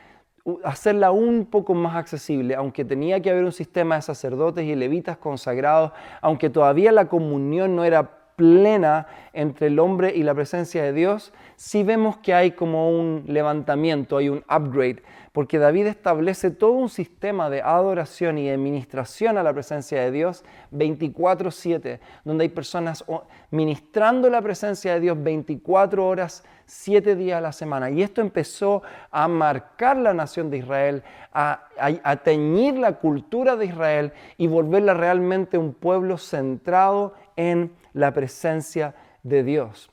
hacerla 0.63 1.11
un 1.11 1.47
poco 1.47 1.75
más 1.75 1.97
accesible, 1.97 2.55
aunque 2.55 2.85
tenía 2.85 3.19
que 3.19 3.31
haber 3.31 3.45
un 3.45 3.53
sistema 3.53 3.97
de 3.97 4.03
sacerdotes 4.03 4.65
y 4.65 4.77
levitas 4.77 5.17
consagrados, 5.17 5.91
aunque 6.21 6.49
todavía 6.49 6.93
la 6.93 7.09
comunión 7.09 7.75
no 7.75 7.83
era 7.83 8.25
plena 8.37 9.07
entre 9.33 9.69
el 9.69 9.79
hombre 9.79 10.13
y 10.15 10.23
la 10.23 10.35
presencia 10.35 10.83
de 10.83 10.93
Dios, 10.93 11.33
sí 11.57 11.83
vemos 11.83 12.17
que 12.19 12.35
hay 12.35 12.53
como 12.53 12.91
un 12.91 13.25
levantamiento, 13.27 14.17
hay 14.17 14.29
un 14.29 14.45
upgrade, 14.51 15.03
porque 15.35 15.59
David 15.59 15.89
establece 15.89 16.53
todo 16.53 16.71
un 16.71 16.89
sistema 16.89 17.51
de 17.51 17.61
adoración 17.61 18.39
y 18.39 18.49
de 18.49 18.57
ministración 18.57 19.37
a 19.37 19.43
la 19.43 19.53
presencia 19.53 20.01
de 20.01 20.13
Dios 20.13 20.45
24/7, 20.71 21.99
donde 22.23 22.45
hay 22.45 22.49
personas 22.51 23.05
ministrando 23.51 24.31
la 24.31 24.41
presencia 24.41 24.95
de 24.95 25.01
Dios 25.01 25.21
24 25.21 26.07
horas, 26.07 26.45
7 26.67 27.17
días 27.17 27.39
a 27.39 27.41
la 27.41 27.51
semana. 27.51 27.91
Y 27.91 28.01
esto 28.05 28.21
empezó 28.21 28.85
a 29.11 29.27
marcar 29.27 29.97
la 29.97 30.15
nación 30.15 30.51
de 30.51 30.59
Israel, 30.59 31.03
a, 31.33 31.65
a 31.81 32.17
teñir 32.19 32.79
la 32.79 32.93
cultura 32.93 33.57
de 33.57 33.67
Israel 33.67 34.13
y 34.39 34.47
volverla 34.47 34.95
realmente 34.95 35.59
un 35.59 35.75
pueblo 35.75 36.17
centrado 36.17 37.15
en 37.35 37.73
la 37.93 38.13
presencia 38.13 38.95
de 39.25 39.43
Dios. 39.43 39.91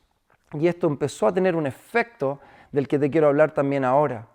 Y 0.53 0.67
esto 0.67 0.85
empezó 0.85 1.25
a 1.25 1.33
tener 1.33 1.55
un 1.55 1.65
efecto 1.65 2.39
del 2.71 2.87
que 2.87 2.99
te 2.99 3.09
quiero 3.09 3.29
hablar 3.29 3.55
también 3.55 3.83
ahora. 3.83 4.27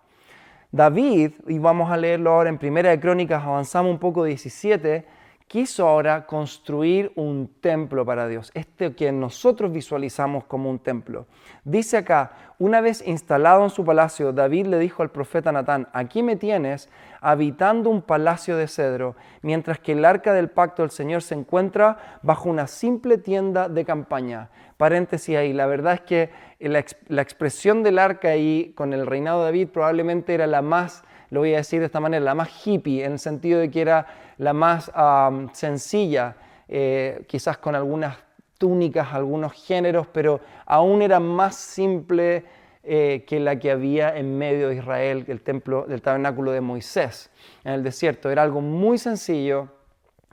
David, 0.71 1.31
y 1.47 1.59
vamos 1.59 1.89
a 1.91 1.97
leerlo 1.97 2.31
ahora 2.31 2.49
en 2.49 2.57
Primera 2.57 2.89
de 2.89 2.99
Crónicas, 2.99 3.41
avanzamos 3.41 3.89
un 3.89 3.99
poco 3.99 4.25
17, 4.25 5.05
quiso 5.47 5.87
ahora 5.87 6.25
construir 6.25 7.13
un 7.15 7.49
templo 7.61 8.05
para 8.05 8.27
Dios, 8.27 8.51
este 8.53 8.93
que 8.93 9.13
nosotros 9.13 9.71
visualizamos 9.71 10.43
como 10.43 10.69
un 10.69 10.79
templo. 10.79 11.25
Dice 11.63 11.95
acá, 11.95 12.33
una 12.59 12.81
vez 12.81 13.01
instalado 13.07 13.63
en 13.63 13.69
su 13.69 13.85
palacio, 13.85 14.33
David 14.33 14.67
le 14.67 14.79
dijo 14.79 15.03
al 15.03 15.09
profeta 15.09 15.53
Natán, 15.53 15.87
aquí 15.93 16.21
me 16.21 16.35
tienes 16.35 16.89
habitando 17.21 17.89
un 17.89 18.01
palacio 18.01 18.57
de 18.57 18.67
cedro, 18.67 19.15
mientras 19.41 19.79
que 19.79 19.93
el 19.93 20.05
arca 20.05 20.33
del 20.33 20.49
pacto 20.49 20.81
del 20.81 20.91
Señor 20.91 21.21
se 21.21 21.35
encuentra 21.35 22.19
bajo 22.21 22.49
una 22.49 22.67
simple 22.67 23.17
tienda 23.17 23.69
de 23.69 23.85
campaña. 23.85 24.49
Paréntesis 24.77 25.35
ahí, 25.35 25.53
la 25.53 25.65
verdad 25.65 25.93
es 25.93 26.01
que 26.01 26.29
la, 26.59 26.79
expresión 27.21 27.83
del 27.83 27.99
arca 27.99 28.29
ahí 28.29 28.73
con 28.75 28.93
el 28.93 29.05
reinado 29.05 29.39
de 29.39 29.45
David 29.45 29.69
probablemente 29.69 30.33
era 30.33 30.47
la 30.47 30.61
más 30.61 31.03
lo 31.29 31.41
voy 31.41 31.53
a 31.53 31.57
decir 31.57 31.81
de 31.81 31.87
esta 31.87 31.99
manera, 31.99 32.23
la 32.23 32.35
más 32.35 32.65
hippie, 32.65 33.03
en 33.03 33.13
el 33.13 33.19
sentido 33.19 33.59
de 33.59 33.69
que 33.69 33.81
era 33.81 34.07
la 34.37 34.53
más 34.53 34.91
sencilla, 35.51 36.37
eh, 36.69 37.25
quizás 37.27 37.57
con 37.57 37.75
algunas 37.75 38.17
túnicas, 38.57 39.13
algunos 39.13 39.53
géneros, 39.53 40.07
pero 40.07 40.39
aún 40.65 41.01
era 41.01 41.19
más 41.19 41.55
simple 41.55 42.45
eh, 42.87 43.25
que 43.27 43.39
la 43.39 43.59
que 43.59 43.71
había 43.71 44.17
en 44.17 44.37
medio 44.37 44.69
de 44.69 44.75
Israel, 44.77 45.25
el 45.27 45.41
templo 45.41 45.85
del 45.87 46.01
tabernáculo 46.01 46.51
de 46.51 46.61
Moisés 46.61 47.29
en 47.63 47.73
el 47.73 47.83
desierto. 47.83 48.29
Era 48.29 48.43
algo 48.43 48.61
muy 48.61 48.97
sencillo 48.97 49.67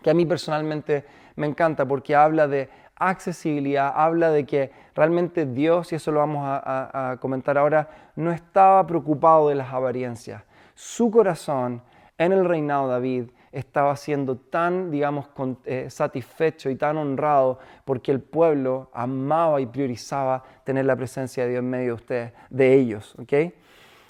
que 0.03 0.11
a 0.11 0.15
mí 0.15 0.25
personalmente 0.25 1.05
me 1.37 1.47
encanta 1.47 1.87
porque 1.87 2.15
habla 2.15 2.47
de 2.47 2.69
accesibilidad, 2.97 3.93
habla 3.95 4.31
de 4.31 4.45
que 4.45 4.71
realmente 4.95 5.47
Dios, 5.47 5.93
y 5.93 5.97
eso 5.97 6.13
lo 6.13 6.21
vamos 6.21 6.43
a 6.47 7.17
comentar 7.21 7.59
ahora, 7.59 8.13
no 8.15 8.31
estaba 8.31 8.87
preocupado 8.87 9.49
de 9.49 9.57
las 9.57 9.73
apariencias 9.73 10.43
su 10.75 11.11
corazón 11.11 11.83
en 12.19 12.33
el 12.33 12.45
reinado 12.45 12.89
de 12.89 12.93
David 12.93 13.25
estaba 13.55 13.95
siendo 13.97 14.37
tan, 14.37 14.91
digamos, 14.91 15.27
eh, 15.65 15.87
satisfecho 15.89 16.69
y 16.71 16.77
tan 16.77 16.97
honrado 16.97 17.59
porque 17.85 18.11
el 18.11 18.21
pueblo 18.21 18.91
amaba 18.93 19.61
y 19.61 19.67
priorizaba 19.67 20.43
tener 20.65 20.85
la 20.85 20.97
presencia 20.97 21.45
de 21.45 21.51
Dios 21.51 21.61
en 21.61 21.71
medio 21.71 21.87
de 21.87 21.93
ustedes, 21.93 22.33
de 22.51 22.75
ellos. 22.75 23.15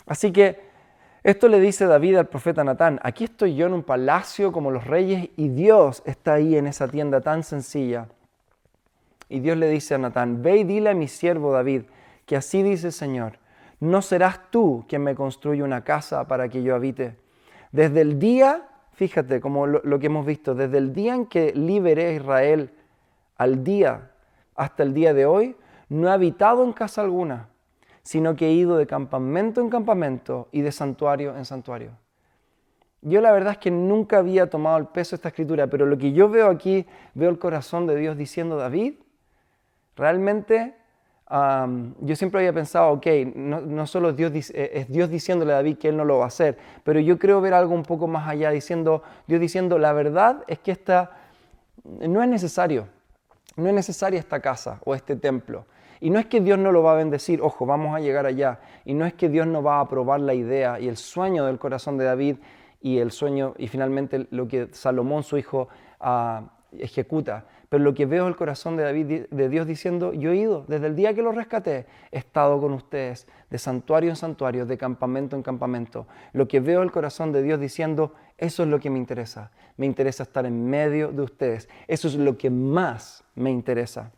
Así 0.07 0.33
que 0.33 0.61
esto 1.23 1.49
le 1.49 1.61
dice 1.61 1.87
David 1.87 2.17
al 2.17 2.27
profeta 2.29 2.65
Natán, 2.65 3.01
aquí 3.03 3.25
estoy 3.25 3.55
yo 3.55 3.67
en 3.67 3.75
un 3.75 3.83
palacio 3.83 4.51
como 4.51 4.71
los 4.71 4.85
reyes 4.85 5.31
y 5.37 5.49
Dios 5.49 6.03
está 6.07 6.35
ahí 6.35 6.57
en 6.57 6.67
esa 6.67 6.89
tienda 6.89 7.21
tan 7.21 7.43
sencilla. 7.43 8.09
Y 9.29 9.41
Dios 9.41 9.57
le 9.57 9.69
dice 9.69 9.95
a 9.95 9.99
Natán, 9.99 10.43
ve 10.43 10.59
y 10.59 10.65
dile 10.65 10.91
a 10.91 10.95
mi 10.95 11.09
siervo 11.09 11.53
David, 11.53 11.83
que 12.27 12.37
así 12.37 12.63
dice 12.63 12.89
el 12.89 12.93
Señor, 12.93 13.39
no 13.81 14.03
serás 14.03 14.51
tú 14.51 14.85
quien 14.89 15.03
me 15.03 15.15
construye 15.15 15.63
una 15.63 15.83
casa 15.83 16.27
para 16.27 16.49
que 16.49 16.63
yo 16.63 16.75
habite. 16.75 17.17
Desde 17.73 18.03
el 18.03 18.19
día, 18.19 18.69
fíjate 18.95 19.41
como 19.41 19.67
lo, 19.67 19.99
que 19.99 20.07
hemos 20.07 20.25
visto, 20.25 20.55
desde 20.55 20.79
el 20.79 20.93
día 20.93 21.15
en 21.15 21.27
que 21.27 21.53
liberé 21.53 22.07
a 22.07 22.13
Israel 22.13 22.71
al 23.37 23.65
día 23.65 24.11
hasta 24.55 24.83
el 24.83 24.95
día 24.95 25.13
de 25.13 25.27
hoy, 25.27 25.57
no 25.89 26.09
he 26.09 26.13
habitado 26.13 26.65
en 26.65 26.73
casa 26.73 27.03
alguna, 27.03 27.49
sino 28.03 28.37
que 28.37 28.47
he 28.47 28.53
ido 28.53 28.77
de 28.77 28.87
campamento 28.87 29.61
en 29.61 29.69
campamento 29.69 30.49
y 30.53 30.61
de 30.61 30.73
santuario 30.73 31.37
en 31.37 31.45
santuario. 31.45 31.91
Yo 33.03 33.21
la 33.21 33.33
verdad 33.33 33.53
es 33.53 33.59
que 33.59 33.71
nunca 33.71 34.19
había 34.19 34.49
tomado 34.49 34.79
el 34.79 34.87
peso 34.87 35.11
de 35.11 35.17
esta 35.17 35.29
escritura, 35.29 35.67
pero 35.67 35.85
lo 35.85 35.99
que 35.99 36.13
yo 36.13 36.29
veo 36.29 36.49
aquí, 36.49 36.87
veo 37.15 37.29
el 37.29 37.39
corazón 37.39 37.87
de 37.87 37.97
Dios 37.97 38.17
diciendo, 38.17 38.57
David, 38.57 38.95
realmente 39.97 40.75
yo 41.31 42.17
siempre 42.17 42.41
había 42.41 42.53
pensado, 42.53 42.93
ok, 42.93 43.07
no, 43.35 43.87
solo 43.87 44.13
Dios, 44.13 44.33
eh, 44.51 44.71
es 44.75 44.89
Dios 44.89 45.09
diciéndole 45.09 45.53
a 45.53 45.57
David 45.57 45.79
que 45.79 45.89
él 45.89 45.97
no 45.97 46.05
lo 46.05 46.19
va 46.19 46.25
a 46.25 46.29
hacer, 46.29 46.59
pero 46.83 47.01
yo 47.01 47.19
creo 47.19 47.41
ver 47.41 47.55
algo 47.55 47.75
un 47.75 47.83
poco 47.83 48.07
más 48.07 48.29
allá, 48.29 48.51
diciendo, 48.51 49.03
Dios 49.27 49.41
diciendo, 49.41 49.79
la 49.79 49.93
verdad 49.93 50.45
es 50.47 50.59
que 50.59 50.71
esta 50.71 51.13
no 51.85 52.23
es 52.23 52.29
necesario, 52.29 52.89
no 53.57 53.69
es 53.69 53.75
necesaria 53.75 54.19
esta 54.19 54.41
casa 54.41 54.81
o 54.85 54.95
este 54.95 55.17
templo. 55.17 55.67
Y 56.01 56.11
no 56.11 56.19
es 56.19 56.27
que 56.27 56.41
Dios 56.41 56.59
no 56.59 56.71
lo 56.71 56.83
va 56.83 56.93
a 56.93 56.97
bendecir, 56.97 57.41
ojo, 57.41 57.65
vamos 57.65 57.97
a 57.97 58.01
llegar 58.01 58.27
allá. 58.27 58.61
Y 58.85 58.93
no 58.93 59.07
es 59.07 59.15
que 59.15 59.31
Dios 59.31 59.47
no 59.47 59.63
va 59.63 59.77
a 59.77 59.81
aprobar 59.81 60.21
la 60.21 60.35
idea 60.35 60.79
y 60.79 60.89
el 60.89 60.99
sueño 60.99 61.47
del 61.47 61.59
corazón 61.59 61.97
de 61.97 62.05
David 62.05 62.37
y 62.83 62.99
el 62.99 63.11
sueño 63.11 63.55
y 63.57 63.69
finalmente 63.69 64.27
lo 64.31 64.47
que 64.47 64.69
Salomón, 64.73 65.23
su 65.23 65.39
hijo, 65.39 65.69
ah, 66.01 66.43
ejecuta. 66.79 67.47
Pero 67.69 67.83
lo 67.83 67.95
que 67.95 68.07
veo 68.07 68.25
es 68.25 68.29
el 68.29 68.37
corazón 68.37 68.77
de 68.77 68.83
David, 68.85 69.25
de 69.31 69.49
Dios 69.49 69.67
diciendo, 69.67 70.13
yo 70.13 70.33
he 70.33 70.37
ido, 70.37 70.65
desde 70.69 70.87
el 70.87 70.97
día 70.97 71.15
que 71.15 71.23
lo 71.23 71.33
rescaté, 71.33 71.87
he 72.13 72.19
estado 72.19 72.61
con 72.61 72.73
ustedes, 72.73 73.27
de 73.51 73.59
santuario 73.59 74.11
en 74.11 74.17
santuario, 74.17 74.67
de 74.67 74.77
campamento 74.79 75.37
en 75.37 75.43
campamento. 75.43 76.07
Lo 76.33 76.47
que 76.49 76.61
veo 76.61 76.81
es 76.81 76.87
el 76.87 76.93
corazón 76.93 77.33
de 77.33 77.43
Dios 77.43 77.61
diciendo, 77.61 78.13
eso 78.39 78.63
es 78.63 78.69
lo 78.69 78.81
que 78.81 78.91
me 78.91 78.99
interesa. 78.99 79.51
Me 79.77 79.87
interesa 79.87 80.25
estar 80.25 80.47
en 80.47 80.69
medio 80.69 81.13
de 81.13 81.23
ustedes. 81.23 81.69
Eso 81.89 82.09
es 82.09 82.15
lo 82.17 82.37
que 82.37 82.51
más 82.51 83.25
me 83.35 83.51
interesa. 83.51 84.11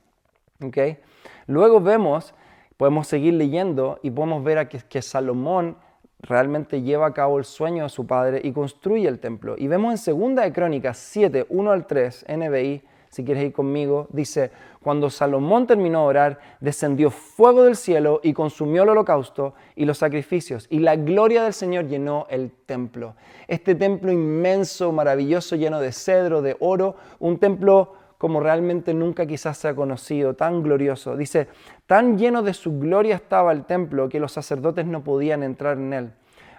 ¿Okay? 0.62 0.98
Luego 1.46 1.80
vemos, 1.80 2.34
podemos 2.76 3.06
seguir 3.06 3.34
leyendo 3.34 4.00
y 4.02 4.10
podemos 4.10 4.42
ver 4.42 4.68
que, 4.68 4.78
que 4.78 5.02
Salomón 5.02 5.76
realmente 6.20 6.82
lleva 6.82 7.06
a 7.06 7.14
cabo 7.14 7.38
el 7.38 7.44
sueño 7.44 7.84
de 7.84 7.88
su 7.90 8.06
padre 8.06 8.40
y 8.42 8.52
construye 8.52 9.08
el 9.08 9.18
templo. 9.18 9.54
Y 9.58 9.68
vemos 9.68 9.92
en 9.92 9.98
Segunda 9.98 10.42
de 10.42 10.52
Crónicas 10.52 10.98
7, 10.98 11.46
1 11.48 11.70
al 11.70 11.86
3, 11.86 12.26
NBI, 12.28 12.82
si 13.10 13.24
quieres 13.24 13.44
ir 13.44 13.52
conmigo, 13.52 14.08
dice, 14.10 14.50
cuando 14.82 15.10
Salomón 15.10 15.66
terminó 15.66 16.02
de 16.02 16.06
orar, 16.06 16.38
descendió 16.60 17.10
fuego 17.10 17.64
del 17.64 17.76
cielo 17.76 18.20
y 18.22 18.32
consumió 18.32 18.82
el 18.82 18.90
holocausto 18.90 19.54
y 19.74 19.84
los 19.84 19.98
sacrificios, 19.98 20.66
y 20.70 20.80
la 20.80 20.96
gloria 20.96 21.42
del 21.42 21.52
Señor 21.52 21.86
llenó 21.86 22.26
el 22.30 22.50
templo. 22.50 23.14
Este 23.48 23.74
templo 23.74 24.12
inmenso, 24.12 24.92
maravilloso, 24.92 25.56
lleno 25.56 25.80
de 25.80 25.92
cedro, 25.92 26.42
de 26.42 26.56
oro, 26.60 26.96
un 27.18 27.38
templo 27.38 27.94
como 28.18 28.40
realmente 28.40 28.94
nunca 28.94 29.26
quizás 29.26 29.58
se 29.58 29.68
ha 29.68 29.74
conocido, 29.74 30.34
tan 30.34 30.62
glorioso. 30.62 31.16
Dice, 31.16 31.48
tan 31.86 32.18
lleno 32.18 32.42
de 32.42 32.54
su 32.54 32.78
gloria 32.78 33.16
estaba 33.16 33.52
el 33.52 33.64
templo 33.64 34.08
que 34.08 34.20
los 34.20 34.32
sacerdotes 34.32 34.86
no 34.86 35.04
podían 35.04 35.42
entrar 35.42 35.76
en 35.76 35.92
él. 35.92 36.12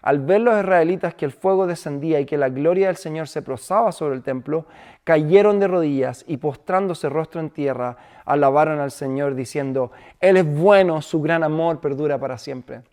Al 0.07 0.19
ver 0.19 0.39
los 0.39 0.57
israelitas 0.57 1.15
que 1.15 1.25
el 1.25 1.33
fuego 1.33 1.67
descendía 1.67 2.21
y 2.21 2.25
que 2.25 2.37
la 2.37 2.47
gloria 2.47 2.87
del 2.87 2.95
Señor 2.95 3.27
se 3.27 3.41
prosaba 3.41 3.91
sobre 3.91 4.15
el 4.15 4.23
templo, 4.23 4.65
cayeron 5.03 5.59
de 5.59 5.67
rodillas 5.67 6.23
y 6.29 6.37
postrándose 6.37 7.09
rostro 7.09 7.41
en 7.41 7.49
tierra, 7.49 7.97
alabaron 8.23 8.79
al 8.79 8.91
Señor 8.91 9.35
diciendo, 9.35 9.91
Él 10.21 10.37
es 10.37 10.45
bueno, 10.45 11.01
su 11.01 11.21
gran 11.21 11.43
amor 11.43 11.81
perdura 11.81 12.17
para 12.17 12.37
siempre. 12.37 12.83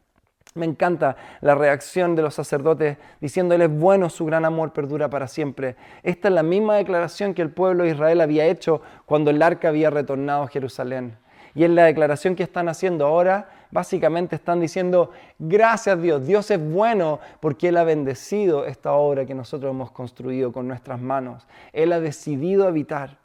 Me 0.56 0.66
encanta 0.66 1.14
la 1.40 1.54
reacción 1.54 2.16
de 2.16 2.22
los 2.22 2.34
sacerdotes 2.34 2.98
diciendo, 3.20 3.54
Él 3.54 3.62
es 3.62 3.70
bueno, 3.70 4.10
su 4.10 4.26
gran 4.26 4.44
amor 4.44 4.72
perdura 4.72 5.08
para 5.08 5.28
siempre. 5.28 5.76
Esta 6.02 6.26
es 6.26 6.34
la 6.34 6.42
misma 6.42 6.74
declaración 6.74 7.32
que 7.32 7.42
el 7.42 7.50
pueblo 7.50 7.84
de 7.84 7.90
Israel 7.90 8.22
había 8.22 8.46
hecho 8.46 8.82
cuando 9.06 9.30
el 9.30 9.40
arca 9.40 9.68
había 9.68 9.88
retornado 9.88 10.42
a 10.42 10.48
Jerusalén. 10.48 11.16
Y 11.54 11.62
en 11.62 11.76
la 11.76 11.84
declaración 11.84 12.34
que 12.34 12.42
están 12.42 12.68
haciendo 12.68 13.06
ahora, 13.06 13.50
básicamente 13.74 14.36
están 14.36 14.60
diciendo, 14.60 15.10
gracias 15.36 16.00
Dios, 16.00 16.24
Dios 16.24 16.48
es 16.52 16.64
bueno 16.64 17.18
porque 17.40 17.68
Él 17.68 17.76
ha 17.76 17.82
bendecido 17.82 18.66
esta 18.66 18.92
obra 18.92 19.26
que 19.26 19.34
nosotros 19.34 19.72
hemos 19.72 19.90
construido 19.90 20.52
con 20.52 20.68
nuestras 20.68 21.00
manos. 21.00 21.44
Él 21.72 21.92
ha 21.92 21.98
decidido 21.98 22.68
habitar. 22.68 23.18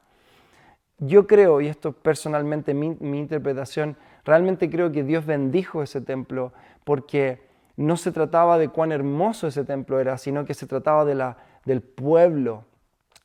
Yo 0.98 1.28
creo, 1.28 1.62
y 1.62 1.68
esto 1.68 1.92
personalmente 1.92 2.74
mi, 2.74 2.98
mi 3.00 3.20
interpretación, 3.20 3.96
realmente 4.26 4.72
creo 4.72 4.92
que 4.92 5.04
Dios 5.04 5.28
bendijo 5.28 5.84
ese 5.84 6.02
templo 6.02 6.52
porque 6.84 7.48
no 7.78 7.96
se 7.96 8.12
trataba 8.12 8.58
de 8.58 8.70
cuán 8.70 8.92
hermoso 8.92 9.46
ese 9.46 9.64
templo 9.64 10.00
era, 10.00 10.18
sino 10.18 10.46
que 10.46 10.56
se 10.56 10.66
trataba 10.66 11.06
de 11.06 11.14
la, 11.14 11.38
del 11.64 11.82
pueblo 11.82 12.66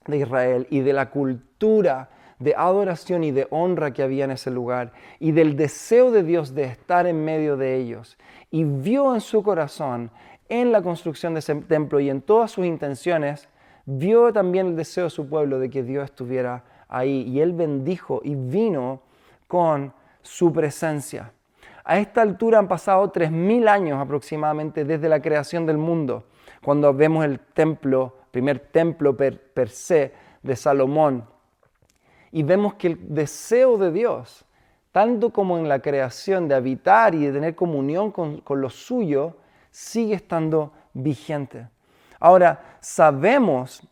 de 0.06 0.18
Israel 0.18 0.66
y 0.68 0.80
de 0.80 0.92
la 0.92 1.08
cultura 1.08 2.10
de 2.38 2.54
adoración 2.56 3.24
y 3.24 3.30
de 3.30 3.46
honra 3.50 3.92
que 3.92 4.02
había 4.02 4.24
en 4.24 4.32
ese 4.32 4.50
lugar 4.50 4.92
y 5.20 5.32
del 5.32 5.56
deseo 5.56 6.10
de 6.10 6.22
Dios 6.22 6.54
de 6.54 6.64
estar 6.64 7.06
en 7.06 7.24
medio 7.24 7.56
de 7.56 7.76
ellos. 7.76 8.16
Y 8.50 8.64
vio 8.64 9.14
en 9.14 9.20
su 9.20 9.42
corazón, 9.42 10.10
en 10.48 10.72
la 10.72 10.82
construcción 10.82 11.34
de 11.34 11.40
ese 11.40 11.54
templo 11.54 12.00
y 12.00 12.10
en 12.10 12.22
todas 12.22 12.50
sus 12.50 12.66
intenciones, 12.66 13.48
vio 13.86 14.32
también 14.32 14.68
el 14.68 14.76
deseo 14.76 15.04
de 15.04 15.10
su 15.10 15.28
pueblo 15.28 15.58
de 15.58 15.70
que 15.70 15.82
Dios 15.82 16.04
estuviera 16.04 16.64
ahí. 16.88 17.22
Y 17.22 17.40
él 17.40 17.52
bendijo 17.52 18.20
y 18.24 18.34
vino 18.34 19.02
con 19.46 19.92
su 20.22 20.52
presencia. 20.52 21.32
A 21.84 21.98
esta 21.98 22.22
altura 22.22 22.58
han 22.58 22.68
pasado 22.68 23.12
3.000 23.12 23.68
años 23.68 24.00
aproximadamente 24.00 24.84
desde 24.84 25.08
la 25.08 25.20
creación 25.20 25.66
del 25.66 25.76
mundo, 25.76 26.24
cuando 26.62 26.94
vemos 26.94 27.26
el 27.26 27.40
templo, 27.40 28.16
primer 28.30 28.58
templo 28.58 29.14
per, 29.14 29.38
per 29.52 29.68
se 29.68 30.12
de 30.42 30.56
Salomón, 30.56 31.24
y 32.34 32.42
vemos 32.42 32.74
que 32.74 32.88
el 32.88 33.14
deseo 33.14 33.78
de 33.78 33.92
Dios, 33.92 34.44
tanto 34.90 35.30
como 35.30 35.56
en 35.56 35.68
la 35.68 35.78
creación 35.78 36.48
de 36.48 36.56
habitar 36.56 37.14
y 37.14 37.26
de 37.26 37.32
tener 37.32 37.54
comunión 37.54 38.10
con, 38.10 38.40
con 38.40 38.60
lo 38.60 38.70
suyo, 38.70 39.36
sigue 39.70 40.14
estando 40.14 40.72
vigente. 40.94 41.68
Ahora, 42.18 42.78
sabemos, 42.80 43.86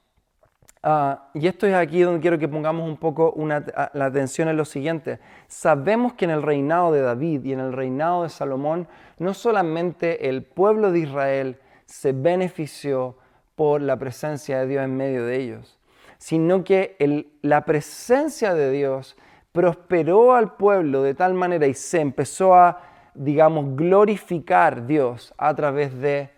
ah, 0.82 1.28
y 1.34 1.46
esto 1.46 1.68
es 1.68 1.74
aquí 1.74 2.02
donde 2.02 2.20
quiero 2.20 2.36
que 2.36 2.48
pongamos 2.48 2.88
un 2.88 2.96
poco 2.96 3.32
ah, 3.76 3.90
la 3.94 4.06
atención 4.06 4.48
en 4.48 4.56
lo 4.56 4.64
siguiente, 4.64 5.20
sabemos 5.46 6.14
que 6.14 6.24
en 6.24 6.32
el 6.32 6.42
reinado 6.42 6.90
de 6.90 7.00
David 7.00 7.44
y 7.44 7.52
en 7.52 7.60
el 7.60 7.72
reinado 7.72 8.24
de 8.24 8.28
Salomón, 8.28 8.88
no 9.18 9.34
solamente 9.34 10.28
el 10.28 10.42
pueblo 10.42 10.90
de 10.90 10.98
Israel 10.98 11.60
se 11.86 12.10
benefició 12.10 13.16
por 13.54 13.80
la 13.80 13.96
presencia 13.96 14.58
de 14.58 14.66
Dios 14.66 14.84
en 14.84 14.96
medio 14.96 15.24
de 15.26 15.36
ellos, 15.36 15.78
sino 16.22 16.62
que 16.62 17.26
la 17.42 17.64
presencia 17.64 18.54
de 18.54 18.70
Dios 18.70 19.16
prosperó 19.50 20.36
al 20.36 20.54
pueblo 20.54 21.02
de 21.02 21.14
tal 21.14 21.34
manera 21.34 21.66
y 21.66 21.74
se 21.74 22.00
empezó 22.00 22.54
a, 22.54 22.80
digamos, 23.12 23.74
glorificar 23.74 24.86
Dios 24.86 25.34
a 25.36 25.52
través 25.52 25.98
de 25.98 26.30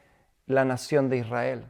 la 0.46 0.64
nación 0.64 1.10
de 1.10 1.18
Israel. 1.18 1.66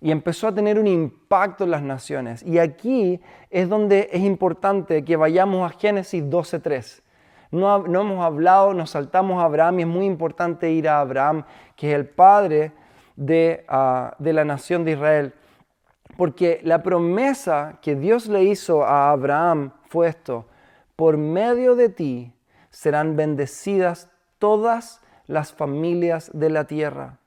Y 0.00 0.10
empezó 0.10 0.48
a 0.48 0.54
tener 0.54 0.78
un 0.78 0.86
impacto 0.86 1.64
en 1.64 1.72
las 1.72 1.82
naciones. 1.82 2.42
Y 2.44 2.56
aquí 2.56 3.20
es 3.50 3.68
donde 3.68 4.08
es 4.10 4.22
importante 4.22 5.04
que 5.04 5.16
vayamos 5.16 5.70
a 5.70 5.78
Génesis 5.78 6.24
12.3. 6.24 7.02
No, 7.50 7.80
no 7.86 8.00
hemos 8.00 8.24
hablado, 8.24 8.72
nos 8.72 8.88
saltamos 8.88 9.38
a 9.38 9.44
Abraham 9.44 9.80
y 9.80 9.82
es 9.82 9.88
muy 9.88 10.06
importante 10.06 10.70
ir 10.70 10.88
a 10.88 11.00
Abraham, 11.00 11.44
que 11.76 11.90
es 11.90 11.94
el 11.94 12.06
padre 12.06 12.72
de, 13.16 13.66
ah, 13.68 14.16
de 14.18 14.32
la 14.32 14.46
nación 14.46 14.82
de 14.82 14.92
Israel. 14.92 15.34
Porque 16.16 16.60
la 16.64 16.82
promesa 16.82 17.78
que 17.82 17.94
Dios 17.94 18.26
le 18.26 18.44
hizo 18.44 18.84
a 18.84 19.10
Abraham 19.10 19.72
fue 19.88 20.08
esto, 20.08 20.46
por 20.96 21.16
medio 21.16 21.76
de 21.76 21.88
ti 21.88 22.32
serán 22.70 23.16
bendecidas 23.16 24.10
todas 24.38 25.00
las 25.26 25.52
familias 25.52 26.30
de 26.34 26.50
la 26.50 26.64
tierra. 26.64 27.18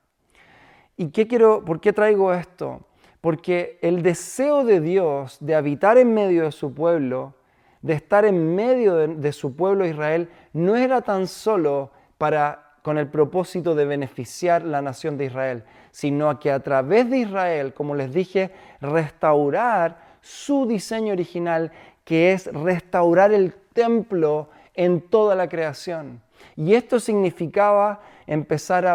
¿Y 0.98 1.10
qué 1.10 1.28
quiero, 1.28 1.66
por 1.66 1.80
qué 1.80 1.94
traigo 1.94 2.34
esto? 2.34 2.82
Porque 3.22 3.80
el 3.82 4.04
deseo 4.04 4.64
de 4.64 4.80
Dios 4.80 5.38
de 5.40 5.56
habitar 5.56 5.98
en 5.98 6.14
medio 6.14 6.44
de 6.44 6.52
su 6.52 6.74
pueblo, 6.74 7.34
de 7.82 7.94
estar 7.94 8.26
en 8.26 8.56
medio 8.56 8.96
de, 8.96 9.32
su 9.32 9.56
pueblo 9.56 9.86
Israel, 9.86 10.30
no 10.54 10.76
era 10.76 11.02
tan 11.02 11.28
solo 11.28 11.92
para 12.18 12.60
con 12.82 12.98
el 12.98 13.08
propósito 13.08 13.76
de 13.76 13.86
beneficiar 13.86 14.64
la 14.64 14.82
nación 14.82 15.18
de 15.18 15.26
Israel, 15.26 15.64
sino 15.94 16.40
que 16.40 16.52
a 16.52 16.60
través 16.60 17.08
de 17.10 17.20
Israel, 17.20 17.74
como 17.74 17.94
les 17.94 18.12
dije, 18.12 18.50
restaurar 18.82 19.98
su 20.22 20.66
diseño 20.66 21.14
original, 21.14 21.72
que 22.04 22.34
es 22.34 22.52
restaurar 22.52 23.32
el 23.32 23.54
templo 23.74 24.50
en 24.74 25.02
toda 25.02 25.36
la 25.36 25.48
creación. 25.48 26.20
Y 26.56 26.74
esto 26.74 27.00
significaba 27.00 28.02
empezar 28.26 28.88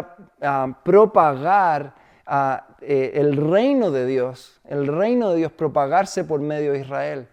a, 0.43 0.77
propagar 0.83 1.95
eh, 2.81 3.13
el 3.15 3.37
reino 3.37 3.93
de 3.93 4.05
Dios, 4.05 4.61
el 4.65 4.89
reino 4.89 5.31
de 5.31 5.37
Dios 5.37 5.53
propagarse 5.53 6.25
por 6.25 6.41
medio 6.41 6.73
de 6.73 6.81
Israel. 6.81 7.29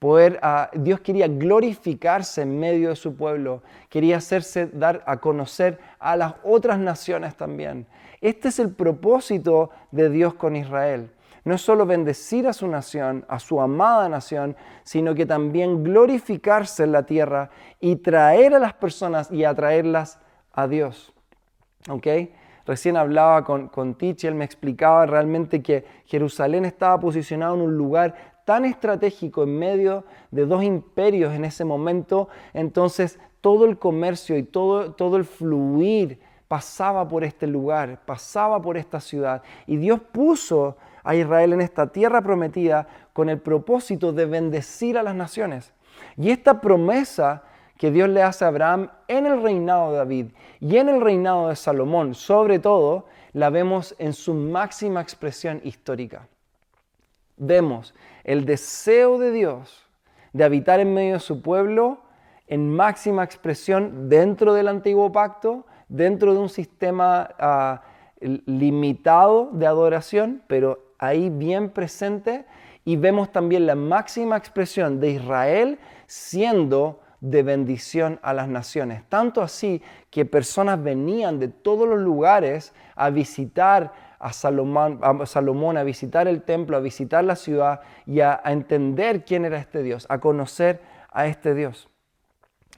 Poder, 0.00 0.40
Dios 0.74 1.00
quería 1.00 1.28
glorificarse 1.28 2.42
en 2.42 2.58
medio 2.58 2.88
de 2.90 2.96
su 2.96 3.16
pueblo, 3.16 3.62
quería 3.88 4.16
hacerse 4.16 4.66
dar 4.66 5.04
a 5.06 5.18
conocer 5.18 5.78
a 6.00 6.16
las 6.16 6.34
otras 6.42 6.80
naciones 6.80 7.36
también. 7.36 7.86
Este 8.24 8.48
es 8.48 8.58
el 8.58 8.70
propósito 8.70 9.68
de 9.90 10.08
Dios 10.08 10.32
con 10.32 10.56
Israel. 10.56 11.10
No 11.44 11.56
es 11.56 11.60
solo 11.60 11.84
bendecir 11.84 12.48
a 12.48 12.54
su 12.54 12.66
nación, 12.66 13.26
a 13.28 13.38
su 13.38 13.60
amada 13.60 14.08
nación, 14.08 14.56
sino 14.82 15.14
que 15.14 15.26
también 15.26 15.84
glorificarse 15.84 16.84
en 16.84 16.92
la 16.92 17.04
tierra 17.04 17.50
y 17.80 17.96
traer 17.96 18.54
a 18.54 18.58
las 18.58 18.72
personas 18.72 19.30
y 19.30 19.44
atraerlas 19.44 20.20
a 20.54 20.66
Dios. 20.66 21.12
¿Ok? 21.90 22.06
Recién 22.64 22.96
hablaba 22.96 23.44
con, 23.44 23.68
con 23.68 23.94
me 24.00 24.44
explicaba 24.46 25.04
realmente 25.04 25.62
que 25.62 25.84
Jerusalén 26.06 26.64
estaba 26.64 26.98
posicionado 26.98 27.56
en 27.56 27.60
un 27.60 27.76
lugar 27.76 28.14
tan 28.46 28.64
estratégico 28.64 29.42
en 29.42 29.58
medio 29.58 30.06
de 30.30 30.46
dos 30.46 30.64
imperios 30.64 31.34
en 31.34 31.44
ese 31.44 31.66
momento, 31.66 32.30
entonces 32.54 33.18
todo 33.42 33.66
el 33.66 33.78
comercio 33.78 34.38
y 34.38 34.44
todo, 34.44 34.94
todo 34.94 35.18
el 35.18 35.26
fluir 35.26 36.20
pasaba 36.54 37.08
por 37.08 37.24
este 37.24 37.48
lugar, 37.48 37.98
pasaba 38.06 38.62
por 38.62 38.76
esta 38.76 39.00
ciudad. 39.00 39.42
Y 39.66 39.76
Dios 39.76 39.98
puso 40.12 40.76
a 41.02 41.16
Israel 41.16 41.54
en 41.54 41.60
esta 41.60 41.88
tierra 41.88 42.22
prometida 42.22 42.86
con 43.12 43.28
el 43.28 43.40
propósito 43.40 44.12
de 44.12 44.26
bendecir 44.26 44.96
a 44.96 45.02
las 45.02 45.16
naciones. 45.16 45.72
Y 46.16 46.30
esta 46.30 46.60
promesa 46.60 47.42
que 47.76 47.90
Dios 47.90 48.08
le 48.08 48.22
hace 48.22 48.44
a 48.44 48.48
Abraham 48.48 48.88
en 49.08 49.26
el 49.26 49.42
reinado 49.42 49.90
de 49.90 49.96
David 49.96 50.26
y 50.60 50.76
en 50.76 50.88
el 50.88 51.00
reinado 51.00 51.48
de 51.48 51.56
Salomón, 51.56 52.14
sobre 52.14 52.60
todo, 52.60 53.06
la 53.32 53.50
vemos 53.50 53.96
en 53.98 54.12
su 54.12 54.32
máxima 54.32 55.00
expresión 55.00 55.60
histórica 55.64 56.28
vemos 57.36 57.94
el 58.22 58.44
deseo 58.44 59.18
de 59.18 59.32
Dios 59.32 59.84
de 60.32 60.44
habitar 60.44 60.78
en 60.78 60.94
medio 60.94 61.14
de 61.14 61.20
su 61.20 61.42
pueblo 61.42 61.98
en 62.46 62.68
máxima 62.68 63.24
expresión 63.24 64.08
dentro 64.08 64.52
del 64.52 64.68
antiguo 64.68 65.10
pacto, 65.10 65.64
dentro 65.88 66.32
de 66.34 66.40
un 66.40 66.48
sistema 66.48 67.30
ah, 67.38 67.82
limitado 68.20 69.50
de 69.52 69.66
adoración, 69.66 70.42
pero 70.46 70.94
ahí 70.98 71.30
bien 71.30 71.70
presente. 71.70 72.46
Y 72.84 72.96
vemos 72.96 73.32
también 73.32 73.66
la 73.66 73.74
máxima 73.74 74.36
expresión 74.36 75.00
de 75.00 75.10
Israel 75.10 75.78
siendo 76.06 77.00
de 77.20 77.42
bendición 77.42 78.20
a 78.22 78.34
las 78.34 78.48
naciones. 78.48 79.02
Tanto 79.08 79.40
así 79.40 79.80
que 80.10 80.26
personas 80.26 80.82
venían 80.82 81.38
de 81.38 81.48
todos 81.48 81.88
los 81.88 81.98
lugares 81.98 82.74
a 82.96 83.08
visitar 83.08 83.92
a 84.18 84.32
Salomón, 84.32 85.00
a 85.02 85.26
Salomón, 85.26 85.78
a 85.78 85.84
visitar 85.84 86.28
el 86.28 86.42
templo, 86.42 86.76
a 86.76 86.80
visitar 86.80 87.24
la 87.24 87.36
ciudad 87.36 87.80
y 88.06 88.20
a, 88.20 88.40
entender 88.44 89.24
quién 89.24 89.46
era 89.46 89.58
este 89.58 89.82
Dios, 89.82 90.06
a 90.10 90.18
conocer 90.18 90.82
a 91.10 91.26
este 91.26 91.54
Dios. 91.54 91.88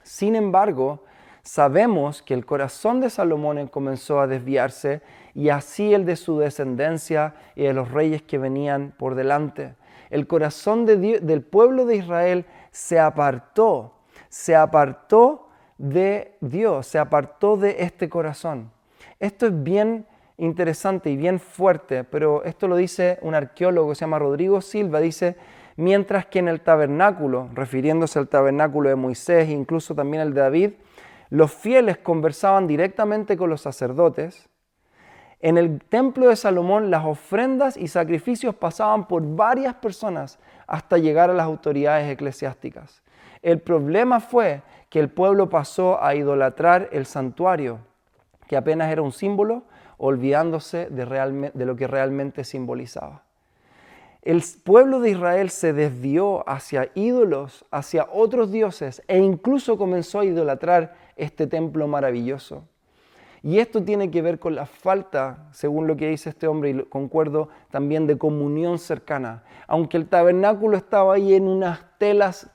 Sin 0.03 0.35
embargo, 0.35 1.03
sabemos 1.47 2.21
que 2.21 2.33
el 2.33 2.45
corazón 2.45 2.99
de 2.99 3.09
Salomón 3.09 3.67
comenzó 3.67 4.19
a 4.19 4.27
desviarse 4.27 5.01
y 5.33 5.47
así 5.47 5.93
el 5.93 6.03
de 6.03 6.17
su 6.17 6.39
descendencia 6.39 7.35
y 7.55 7.63
de 7.63 7.73
los 7.73 7.89
reyes 7.89 8.21
que 8.21 8.37
venían 8.37 8.93
por 8.97 9.15
delante. 9.15 9.75
El 10.09 10.27
corazón 10.27 10.85
del 10.85 11.41
pueblo 11.43 11.85
de 11.85 11.95
Israel 11.95 12.45
se 12.71 12.99
apartó, 12.99 13.93
se 14.27 14.57
apartó 14.57 15.47
de 15.77 16.35
Dios, 16.41 16.85
se 16.85 16.99
apartó 16.99 17.55
de 17.55 17.77
este 17.79 18.09
corazón. 18.09 18.69
Esto 19.17 19.47
es 19.47 19.63
bien 19.63 20.05
interesante 20.35 21.09
y 21.09 21.15
bien 21.15 21.39
fuerte, 21.39 22.03
pero 22.03 22.43
esto 22.43 22.67
lo 22.67 22.75
dice 22.75 23.19
un 23.21 23.35
arqueólogo 23.35 23.89
que 23.89 23.95
se 23.95 24.01
llama 24.01 24.19
Rodrigo 24.19 24.59
Silva, 24.59 24.99
dice, 24.99 25.37
mientras 25.77 26.25
que 26.25 26.39
en 26.39 26.49
el 26.49 26.59
tabernáculo, 26.59 27.49
refiriéndose 27.53 28.19
al 28.19 28.27
tabernáculo 28.27 28.89
de 28.89 28.95
Moisés, 28.95 29.47
incluso 29.49 29.95
también 29.95 30.23
el 30.23 30.33
de 30.33 30.41
David, 30.41 30.71
los 31.29 31.51
fieles 31.51 31.97
conversaban 31.97 32.67
directamente 32.67 33.37
con 33.37 33.49
los 33.49 33.61
sacerdotes, 33.61 34.49
en 35.39 35.57
el 35.57 35.81
templo 35.81 36.29
de 36.29 36.35
Salomón 36.35 36.89
las 36.89 37.05
ofrendas 37.05 37.77
y 37.77 37.87
sacrificios 37.87 38.55
pasaban 38.55 39.07
por 39.07 39.23
varias 39.35 39.75
personas 39.75 40.39
hasta 40.65 40.97
llegar 40.97 41.29
a 41.29 41.33
las 41.33 41.45
autoridades 41.45 42.11
eclesiásticas. 42.11 43.03
El 43.43 43.59
problema 43.59 44.19
fue 44.19 44.63
que 44.89 44.99
el 44.99 45.09
pueblo 45.09 45.49
pasó 45.49 46.03
a 46.03 46.15
idolatrar 46.15 46.89
el 46.91 47.05
santuario, 47.05 47.79
que 48.47 48.57
apenas 48.57 48.91
era 48.91 49.03
un 49.03 49.11
símbolo, 49.11 49.63
olvidándose 49.97 50.87
de, 50.89 51.51
de 51.53 51.65
lo 51.65 51.75
que 51.75 51.87
realmente 51.87 52.43
simbolizaba. 52.43 53.26
El 54.27 54.43
pueblo 54.61 54.99
de 54.99 55.11
Israel 55.11 55.49
se 55.49 55.71
desvió 55.71 56.43
hacia 56.49 56.89
ídolos, 56.95 57.63
hacia 57.71 58.09
otros 58.11 58.51
dioses 58.51 59.01
e 59.07 59.19
incluso 59.19 59.77
comenzó 59.77 60.19
a 60.19 60.25
idolatrar 60.25 60.95
este 61.15 61.47
templo 61.47 61.87
maravilloso. 61.87 62.65
Y 63.41 63.59
esto 63.59 63.81
tiene 63.85 64.11
que 64.11 64.21
ver 64.21 64.37
con 64.37 64.53
la 64.53 64.65
falta, 64.65 65.47
según 65.53 65.87
lo 65.87 65.95
que 65.95 66.09
dice 66.09 66.31
este 66.31 66.45
hombre, 66.45 66.71
y 66.71 66.83
concuerdo 66.89 67.47
también, 67.71 68.05
de 68.05 68.17
comunión 68.17 68.79
cercana. 68.79 69.45
Aunque 69.65 69.95
el 69.95 70.09
tabernáculo 70.09 70.75
estaba 70.75 71.13
ahí 71.13 71.33
en 71.33 71.47
unas 71.47 71.79
telas 71.97 72.51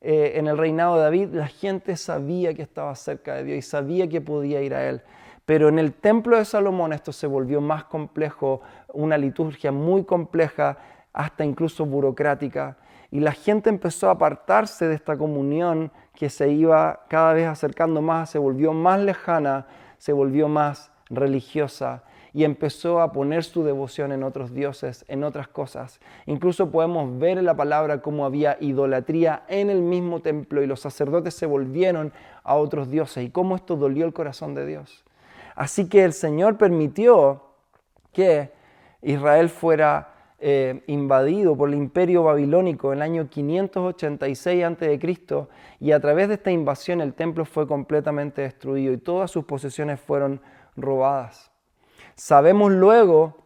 eh, 0.00 0.32
en 0.34 0.48
el 0.48 0.58
reinado 0.58 0.96
de 0.96 1.02
David, 1.02 1.28
la 1.34 1.46
gente 1.46 1.96
sabía 1.96 2.52
que 2.52 2.62
estaba 2.62 2.96
cerca 2.96 3.36
de 3.36 3.44
Dios 3.44 3.58
y 3.58 3.62
sabía 3.62 4.08
que 4.08 4.20
podía 4.20 4.60
ir 4.60 4.74
a 4.74 4.88
Él. 4.88 5.02
Pero 5.44 5.68
en 5.68 5.78
el 5.78 5.92
templo 5.92 6.36
de 6.36 6.44
Salomón 6.44 6.92
esto 6.92 7.12
se 7.12 7.26
volvió 7.26 7.60
más 7.60 7.84
complejo, 7.84 8.60
una 8.92 9.18
liturgia 9.18 9.72
muy 9.72 10.04
compleja, 10.04 10.78
hasta 11.12 11.44
incluso 11.44 11.84
burocrática. 11.86 12.76
Y 13.10 13.20
la 13.20 13.32
gente 13.32 13.68
empezó 13.68 14.08
a 14.08 14.12
apartarse 14.12 14.88
de 14.88 14.94
esta 14.94 15.16
comunión 15.16 15.90
que 16.14 16.30
se 16.30 16.50
iba 16.50 17.04
cada 17.08 17.34
vez 17.34 17.46
acercando 17.46 18.00
más, 18.00 18.30
se 18.30 18.38
volvió 18.38 18.72
más 18.72 19.00
lejana, 19.00 19.66
se 19.98 20.12
volvió 20.12 20.48
más 20.48 20.90
religiosa 21.10 22.02
y 22.34 22.44
empezó 22.44 23.00
a 23.00 23.12
poner 23.12 23.44
su 23.44 23.62
devoción 23.62 24.12
en 24.12 24.22
otros 24.22 24.54
dioses, 24.54 25.04
en 25.08 25.22
otras 25.22 25.48
cosas. 25.48 26.00
Incluso 26.26 26.70
podemos 26.70 27.18
ver 27.18 27.36
en 27.38 27.44
la 27.44 27.54
palabra 27.54 28.00
cómo 28.00 28.24
había 28.24 28.56
idolatría 28.60 29.42
en 29.48 29.68
el 29.68 29.82
mismo 29.82 30.20
templo 30.20 30.62
y 30.62 30.66
los 30.66 30.80
sacerdotes 30.80 31.34
se 31.34 31.46
volvieron 31.46 32.12
a 32.42 32.54
otros 32.54 32.90
dioses 32.90 33.24
y 33.24 33.30
cómo 33.30 33.56
esto 33.56 33.76
dolió 33.76 34.06
el 34.06 34.14
corazón 34.14 34.54
de 34.54 34.64
Dios. 34.64 35.04
Así 35.54 35.88
que 35.88 36.04
el 36.04 36.14
Señor 36.14 36.56
permitió 36.56 37.42
que 38.12 38.50
Israel 39.02 39.50
fuera 39.50 40.11
eh, 40.44 40.82
invadido 40.88 41.56
por 41.56 41.68
el 41.68 41.76
imperio 41.76 42.24
babilónico 42.24 42.92
en 42.92 42.98
el 42.98 43.02
año 43.02 43.30
586 43.30 44.64
a.C. 44.64 45.46
y 45.78 45.92
a 45.92 46.00
través 46.00 46.26
de 46.26 46.34
esta 46.34 46.50
invasión 46.50 47.00
el 47.00 47.14
templo 47.14 47.44
fue 47.44 47.68
completamente 47.68 48.42
destruido 48.42 48.92
y 48.92 48.98
todas 48.98 49.30
sus 49.30 49.44
posesiones 49.44 50.00
fueron 50.00 50.40
robadas. 50.76 51.52
Sabemos 52.16 52.72
luego 52.72 53.36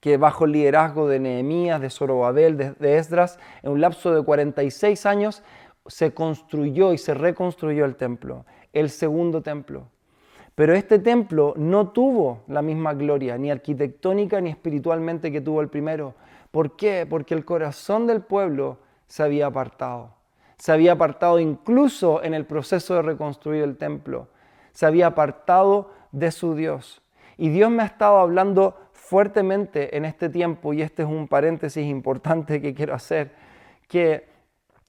que 0.00 0.16
bajo 0.16 0.46
el 0.46 0.52
liderazgo 0.52 1.08
de 1.08 1.20
Nehemías, 1.20 1.78
de 1.82 1.90
Zorobabel, 1.90 2.56
de, 2.56 2.96
Esdras, 2.96 3.38
en 3.62 3.72
un 3.72 3.82
lapso 3.82 4.14
de 4.14 4.24
46 4.24 5.04
años 5.04 5.42
se 5.86 6.14
construyó 6.14 6.94
y 6.94 6.98
se 6.98 7.12
reconstruyó 7.12 7.84
el 7.84 7.96
templo, 7.96 8.46
el 8.72 8.88
segundo 8.88 9.42
templo. 9.42 9.90
Pero 10.54 10.74
este 10.74 11.00
templo 11.00 11.54
no 11.56 11.88
tuvo 11.88 12.42
la 12.46 12.62
misma 12.62 12.94
gloria, 12.94 13.36
ni 13.36 13.50
arquitectónica 13.50 14.40
ni 14.40 14.50
espiritualmente 14.50 15.32
que 15.32 15.40
tuvo 15.40 15.60
el 15.60 15.68
primero. 15.68 16.14
¿Por 16.50 16.76
qué? 16.76 17.06
Porque 17.08 17.34
el 17.34 17.44
corazón 17.44 18.06
del 18.06 18.22
pueblo 18.22 18.78
se 19.08 19.24
había 19.24 19.46
apartado. 19.46 20.14
Se 20.56 20.70
había 20.70 20.92
apartado 20.92 21.40
incluso 21.40 22.22
en 22.22 22.34
el 22.34 22.46
proceso 22.46 22.94
de 22.94 23.02
reconstruir 23.02 23.64
el 23.64 23.76
templo. 23.76 24.28
Se 24.72 24.86
había 24.86 25.08
apartado 25.08 25.90
de 26.12 26.30
su 26.30 26.54
Dios. 26.54 27.02
Y 27.36 27.48
Dios 27.48 27.70
me 27.70 27.82
ha 27.82 27.86
estado 27.86 28.18
hablando 28.18 28.78
fuertemente 28.92 29.96
en 29.96 30.04
este 30.04 30.28
tiempo, 30.28 30.72
y 30.72 30.82
este 30.82 31.02
es 31.02 31.08
un 31.08 31.26
paréntesis 31.26 31.84
importante 31.84 32.62
que 32.62 32.74
quiero 32.74 32.94
hacer, 32.94 33.32
que 33.88 34.28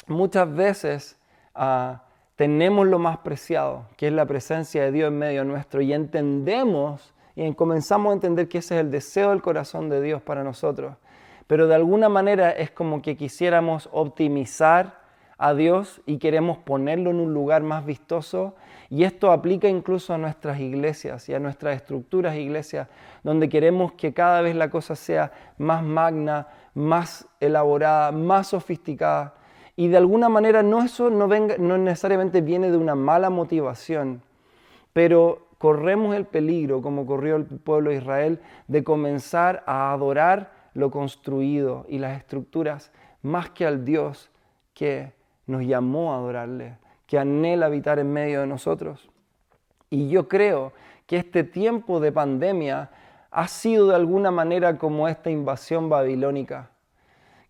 muchas 0.07 0.53
veces... 0.53 1.19
Ah, 1.55 2.04
tenemos 2.35 2.87
lo 2.87 2.99
más 2.99 3.19
preciado, 3.19 3.85
que 3.97 4.07
es 4.07 4.13
la 4.13 4.25
presencia 4.25 4.83
de 4.83 4.91
Dios 4.91 5.07
en 5.07 5.17
medio 5.17 5.43
nuestro, 5.45 5.81
y 5.81 5.93
entendemos 5.93 7.13
y 7.35 7.53
comenzamos 7.53 8.11
a 8.11 8.13
entender 8.13 8.47
que 8.47 8.59
ese 8.59 8.75
es 8.75 8.81
el 8.81 8.91
deseo 8.91 9.31
del 9.31 9.41
corazón 9.41 9.89
de 9.89 10.01
Dios 10.01 10.21
para 10.21 10.43
nosotros. 10.43 10.95
Pero 11.47 11.67
de 11.67 11.75
alguna 11.75 12.09
manera 12.09 12.51
es 12.51 12.71
como 12.71 13.01
que 13.01 13.17
quisiéramos 13.17 13.89
optimizar 13.91 15.05
a 15.37 15.53
Dios 15.53 16.01
y 16.05 16.17
queremos 16.17 16.57
ponerlo 16.57 17.09
en 17.11 17.19
un 17.19 17.33
lugar 17.33 17.61
más 17.61 17.85
vistoso. 17.85 18.55
Y 18.89 19.03
esto 19.03 19.31
aplica 19.31 19.67
incluso 19.67 20.13
a 20.13 20.17
nuestras 20.17 20.59
iglesias 20.59 21.27
y 21.27 21.33
a 21.33 21.39
nuestras 21.39 21.75
estructuras 21.75 22.35
iglesias, 22.35 22.87
donde 23.23 23.49
queremos 23.49 23.93
que 23.93 24.13
cada 24.13 24.41
vez 24.41 24.55
la 24.55 24.69
cosa 24.69 24.95
sea 24.95 25.31
más 25.57 25.83
magna, 25.83 26.47
más 26.73 27.27
elaborada, 27.39 28.11
más 28.11 28.47
sofisticada. 28.47 29.35
Y 29.75 29.89
de 29.89 29.97
alguna 29.97 30.29
manera 30.29 30.63
no 30.63 30.81
eso 30.81 31.09
no, 31.09 31.27
venga, 31.27 31.55
no 31.57 31.77
necesariamente 31.77 32.41
viene 32.41 32.71
de 32.71 32.77
una 32.77 32.95
mala 32.95 33.29
motivación, 33.29 34.21
pero 34.93 35.47
corremos 35.57 36.15
el 36.15 36.25
peligro, 36.25 36.81
como 36.81 37.05
corrió 37.05 37.35
el 37.35 37.45
pueblo 37.45 37.89
de 37.89 37.97
Israel, 37.97 38.39
de 38.67 38.83
comenzar 38.83 39.63
a 39.65 39.91
adorar 39.91 40.51
lo 40.73 40.91
construido 40.91 41.85
y 41.89 41.99
las 41.99 42.17
estructuras 42.17 42.91
más 43.21 43.49
que 43.49 43.65
al 43.65 43.83
Dios 43.83 44.29
que 44.73 45.13
nos 45.47 45.63
llamó 45.63 46.13
a 46.13 46.17
adorarle, 46.17 46.77
que 47.07 47.17
anhela 47.17 47.65
habitar 47.65 47.99
en 47.99 48.11
medio 48.11 48.41
de 48.41 48.47
nosotros. 48.47 49.09
Y 49.89 50.09
yo 50.09 50.27
creo 50.27 50.73
que 51.05 51.17
este 51.17 51.43
tiempo 51.43 51.99
de 51.99 52.11
pandemia 52.11 52.91
ha 53.31 53.47
sido 53.47 53.87
de 53.87 53.95
alguna 53.95 54.31
manera 54.31 54.77
como 54.77 55.07
esta 55.07 55.29
invasión 55.29 55.89
babilónica, 55.89 56.69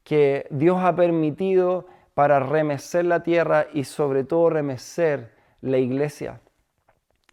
que 0.04 0.48
Dios 0.50 0.80
ha 0.82 0.96
permitido 0.96 1.88
para 2.16 2.40
remecer 2.40 3.06
la 3.06 3.22
tierra 3.22 3.68
y 3.74 3.84
sobre 3.84 4.24
todo 4.24 4.50
remecer 4.50 5.36
la 5.62 5.78
iglesia. 5.78 6.40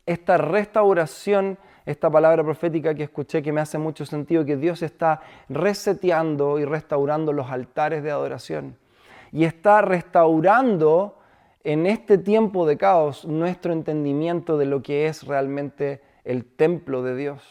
Esta 0.04 0.36
restauración, 0.36 1.56
esta 1.86 2.10
palabra 2.10 2.42
profética 2.42 2.92
que 2.94 3.04
escuché 3.04 3.42
que 3.42 3.52
me 3.52 3.60
hace 3.60 3.78
mucho 3.78 4.04
sentido, 4.04 4.44
que 4.44 4.56
Dios 4.56 4.82
está 4.82 5.20
reseteando 5.48 6.58
y 6.58 6.64
restaurando 6.64 7.32
los 7.32 7.50
altares 7.50 8.02
de 8.02 8.10
adoración. 8.10 8.76
Y 9.30 9.44
está 9.44 9.80
restaurando 9.82 11.20
en 11.62 11.86
este 11.86 12.18
tiempo 12.18 12.66
de 12.66 12.76
caos 12.76 13.24
nuestro 13.24 13.72
entendimiento 13.72 14.58
de 14.58 14.66
lo 14.66 14.82
que 14.82 15.06
es 15.06 15.24
realmente 15.24 16.02
el 16.24 16.44
templo 16.44 17.04
de 17.04 17.14
Dios. 17.14 17.42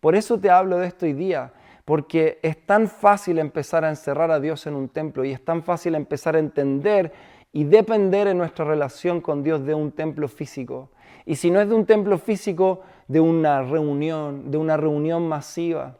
Por 0.00 0.14
eso 0.14 0.38
te 0.38 0.50
hablo 0.50 0.76
de 0.76 0.88
esto 0.88 1.06
hoy 1.06 1.14
día, 1.14 1.54
porque 1.90 2.38
es 2.42 2.56
tan 2.66 2.86
fácil 2.86 3.40
empezar 3.40 3.84
a 3.84 3.88
encerrar 3.88 4.30
a 4.30 4.38
Dios 4.38 4.64
en 4.68 4.76
un 4.76 4.90
templo 4.90 5.24
y 5.24 5.32
es 5.32 5.44
tan 5.44 5.64
fácil 5.64 5.96
empezar 5.96 6.36
a 6.36 6.38
entender 6.38 7.12
y 7.52 7.64
depender 7.64 8.28
en 8.28 8.38
nuestra 8.38 8.64
relación 8.64 9.20
con 9.20 9.42
Dios 9.42 9.66
de 9.66 9.74
un 9.74 9.90
templo 9.90 10.28
físico. 10.28 10.90
Y 11.26 11.34
si 11.34 11.50
no 11.50 11.60
es 11.60 11.68
de 11.68 11.74
un 11.74 11.86
templo 11.86 12.16
físico, 12.18 12.82
de 13.08 13.18
una 13.18 13.62
reunión, 13.62 14.52
de 14.52 14.58
una 14.58 14.76
reunión 14.76 15.26
masiva. 15.26 15.96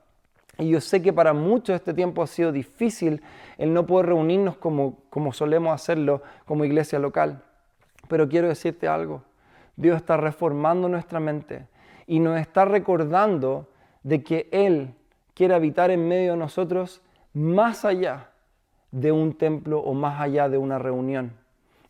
Y 0.59 0.69
yo 0.69 0.81
sé 0.81 1.03
que 1.03 1.13
para 1.13 1.33
muchos 1.33 1.75
este 1.75 1.93
tiempo 1.93 2.23
ha 2.23 2.29
sido 2.29 2.53
difícil 2.53 3.21
el 3.59 3.75
no 3.75 3.85
poder 3.85 4.07
reunirnos 4.11 4.59
como, 4.59 4.99
como 5.11 5.33
solemos 5.33 5.75
hacerlo 5.75 6.23
como 6.45 6.65
iglesia 6.65 7.01
local. 7.01 7.43
Pero 8.07 8.29
quiero 8.29 8.47
decirte 8.47 8.87
algo, 8.87 9.25
Dios 9.75 9.97
está 9.97 10.17
reformando 10.17 10.89
nuestra 10.89 11.19
mente 11.19 11.67
y 12.07 12.21
nos 12.21 12.39
está 12.39 12.65
recordando 12.65 13.67
de 14.05 14.23
que 14.23 14.49
Él 14.53 14.95
quiere 15.41 15.55
habitar 15.55 15.91
en 15.91 16.07
medio 16.07 16.33
de 16.33 16.37
nosotros 16.37 17.01
más 17.33 17.87
allá 17.87 18.29
de 18.91 19.11
un 19.11 19.33
templo 19.39 19.81
o 19.81 19.95
más 19.95 20.21
allá 20.21 20.51
de 20.51 20.59
una 20.59 20.79
reunión. 20.79 21.33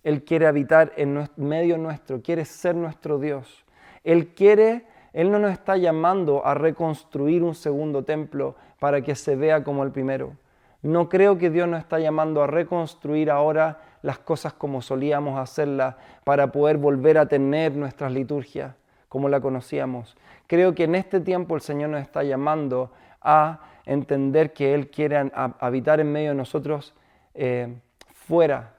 Él 0.05 0.23
quiere 0.23 0.47
habitar 0.47 0.93
en 0.95 1.29
medio 1.35 1.77
nuestro, 1.77 2.23
quiere 2.23 2.45
ser 2.45 2.77
nuestro 2.77 3.19
Dios. 3.19 3.65
Él 4.05 4.29
quiere, 4.37 4.87
Él 5.13 5.33
no 5.33 5.41
nos 5.41 5.51
está 5.51 5.77
llamando 5.77 6.47
a 6.47 6.55
reconstruir 6.55 7.43
un 7.43 7.57
segundo 7.57 8.05
templo 8.05 8.55
para 8.79 9.01
que 9.01 9.17
se 9.17 9.35
vea 9.35 9.65
como 9.65 9.83
el 9.83 9.91
primero. 9.91 10.35
No 10.81 11.09
creo 11.09 11.37
que 11.37 11.51
Dios 11.51 11.67
nos 11.67 11.81
está 11.81 11.99
llamando 11.99 12.45
a 12.45 12.47
reconstruir 12.47 13.33
ahora 13.33 13.81
las 14.03 14.21
cosas 14.21 14.53
como 14.53 14.81
solíamos 14.81 15.37
hacerlas 15.37 15.97
para 16.23 16.53
poder 16.53 16.77
volver 16.77 17.19
a 17.19 17.27
tener 17.27 17.75
nuestras 17.75 18.13
liturgias 18.13 18.77
como 19.09 19.29
la 19.29 19.41
conocíamos. 19.41 20.17
Creo 20.47 20.73
que 20.77 20.85
en 20.85 20.95
este 20.95 21.19
tiempo 21.19 21.57
el 21.57 21.63
Señor 21.63 21.91
nos 21.91 22.01
está 22.01 22.23
llamando 22.23 22.93
a 23.21 23.61
entender 23.87 24.53
que 24.53 24.75
Él 24.75 24.91
quiere 24.91 25.31
habitar 25.35 26.01
en 26.01 26.13
medio 26.13 26.31
de 26.31 26.35
nosotros 26.35 26.95
eh, 27.35 27.75
fuera 28.13 28.75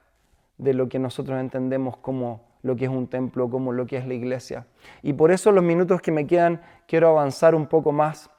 de 0.58 0.74
lo 0.74 0.88
que 0.88 0.98
nosotros 0.98 1.38
entendemos 1.38 1.96
como 1.96 2.40
lo 2.62 2.76
que 2.76 2.84
es 2.84 2.90
un 2.90 3.08
templo, 3.08 3.50
como 3.50 3.72
lo 3.72 3.86
que 3.86 3.96
es 3.96 4.06
la 4.06 4.14
iglesia. 4.14 4.66
Y 5.02 5.12
por 5.12 5.32
eso 5.32 5.50
los 5.52 5.64
minutos 5.64 6.00
que 6.00 6.12
me 6.12 6.26
quedan 6.26 6.60
quiero 6.86 7.08
avanzar 7.08 7.54
un 7.54 7.66
poco 7.66 7.92
más, 7.92 8.30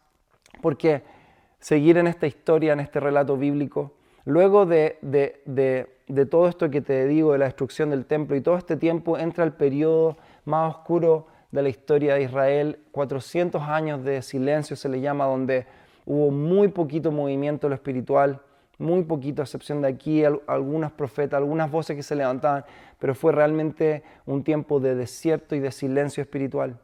porque 0.61 1.03
seguir 1.59 1.97
en 1.97 2.07
esta 2.07 2.25
historia, 2.25 2.73
en 2.73 2.79
este 2.79 2.99
relato 2.99 3.37
bíblico, 3.37 3.93
luego 4.25 4.65
de, 4.65 4.97
de 5.01 6.25
todo 6.25 6.47
esto 6.47 6.69
que 6.69 6.81
te 6.81 7.05
digo, 7.05 7.33
de 7.33 7.39
la 7.39 7.45
destrucción 7.45 7.89
del 7.89 8.05
templo 8.05 8.35
y 8.35 8.41
todo 8.41 8.57
este 8.57 8.77
tiempo, 8.77 9.17
entra 9.17 9.43
el 9.43 9.53
periodo 9.53 10.17
más 10.45 10.75
oscuro 10.75 11.27
de 11.51 11.61
la 11.61 11.69
historia 11.69 12.15
de 12.15 12.23
Israel, 12.23 12.79
400 12.91 13.61
años 13.61 14.03
de 14.03 14.21
silencio 14.21 14.75
se 14.75 14.89
le 14.89 15.01
llama, 15.01 15.25
donde 15.25 15.67
hubo 16.05 16.31
muy 16.31 16.69
poquito 16.69 17.11
movimiento 17.11 17.69
lo 17.69 17.75
espiritual, 17.75 18.41
muy 18.77 19.03
poquito, 19.03 19.41
a 19.41 19.45
excepción 19.45 19.81
de 19.81 19.87
aquí, 19.87 20.23
algunos 20.23 20.91
profetas, 20.91 21.37
algunas 21.37 21.69
voces 21.71 21.95
que 21.95 22.03
se 22.03 22.15
levantaban, 22.15 22.65
pero 22.99 23.15
fue 23.15 23.31
realmente 23.31 24.03
un 24.25 24.43
tiempo 24.43 24.79
de 24.79 24.95
desierto 24.95 25.55
y 25.55 25.59
de 25.59 25.71
silencio 25.71 26.21
espiritual. 26.21 26.77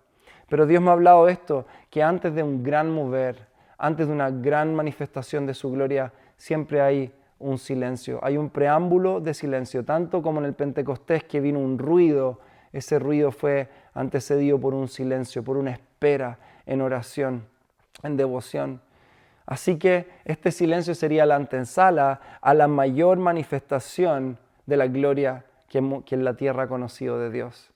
Pero 0.47 0.65
Dios 0.65 0.81
me 0.81 0.89
ha 0.89 0.93
hablado 0.93 1.25
de 1.25 1.33
esto, 1.33 1.65
que 1.89 2.03
antes 2.03 2.33
de 2.33 2.43
un 2.43 2.63
gran 2.63 2.91
mover, 2.91 3.47
antes 3.77 4.07
de 4.07 4.13
una 4.13 4.29
gran 4.29 4.75
manifestación 4.75 5.45
de 5.45 5.53
su 5.53 5.71
gloria, 5.71 6.13
siempre 6.37 6.81
hay 6.81 7.13
un 7.39 7.57
silencio, 7.57 8.19
hay 8.21 8.37
un 8.37 8.49
preámbulo 8.49 9.21
de 9.21 9.33
silencio, 9.33 9.85
tanto 9.85 10.21
como 10.21 10.39
en 10.39 10.45
el 10.45 10.53
Pentecostés 10.53 11.23
que 11.23 11.39
vino 11.39 11.59
un 11.59 11.77
ruido, 11.77 12.39
ese 12.73 12.99
ruido 12.99 13.31
fue 13.31 13.69
antecedido 13.93 14.59
por 14.59 14.73
un 14.73 14.87
silencio, 14.87 15.43
por 15.43 15.57
un 15.57 15.67
espera, 15.67 16.37
en 16.65 16.81
oración, 16.81 17.45
en 18.03 18.17
devoción. 18.17 18.81
Así 19.49 19.79
que 19.79 20.07
este 20.25 20.51
silencio 20.51 20.93
sería 20.93 21.25
la 21.25 21.35
antesala 21.35 22.21
a 22.39 22.53
la 22.53 22.67
mayor 22.67 23.17
manifestación 23.17 24.37
de 24.67 24.77
la 24.77 24.85
gloria 24.85 25.43
que, 25.69 25.79
en 25.79 26.23
la 26.23 26.35
tierra 26.35 26.63
ha 26.63 26.67
conocido 26.67 27.17
de 27.17 27.31
Dios, 27.31 27.71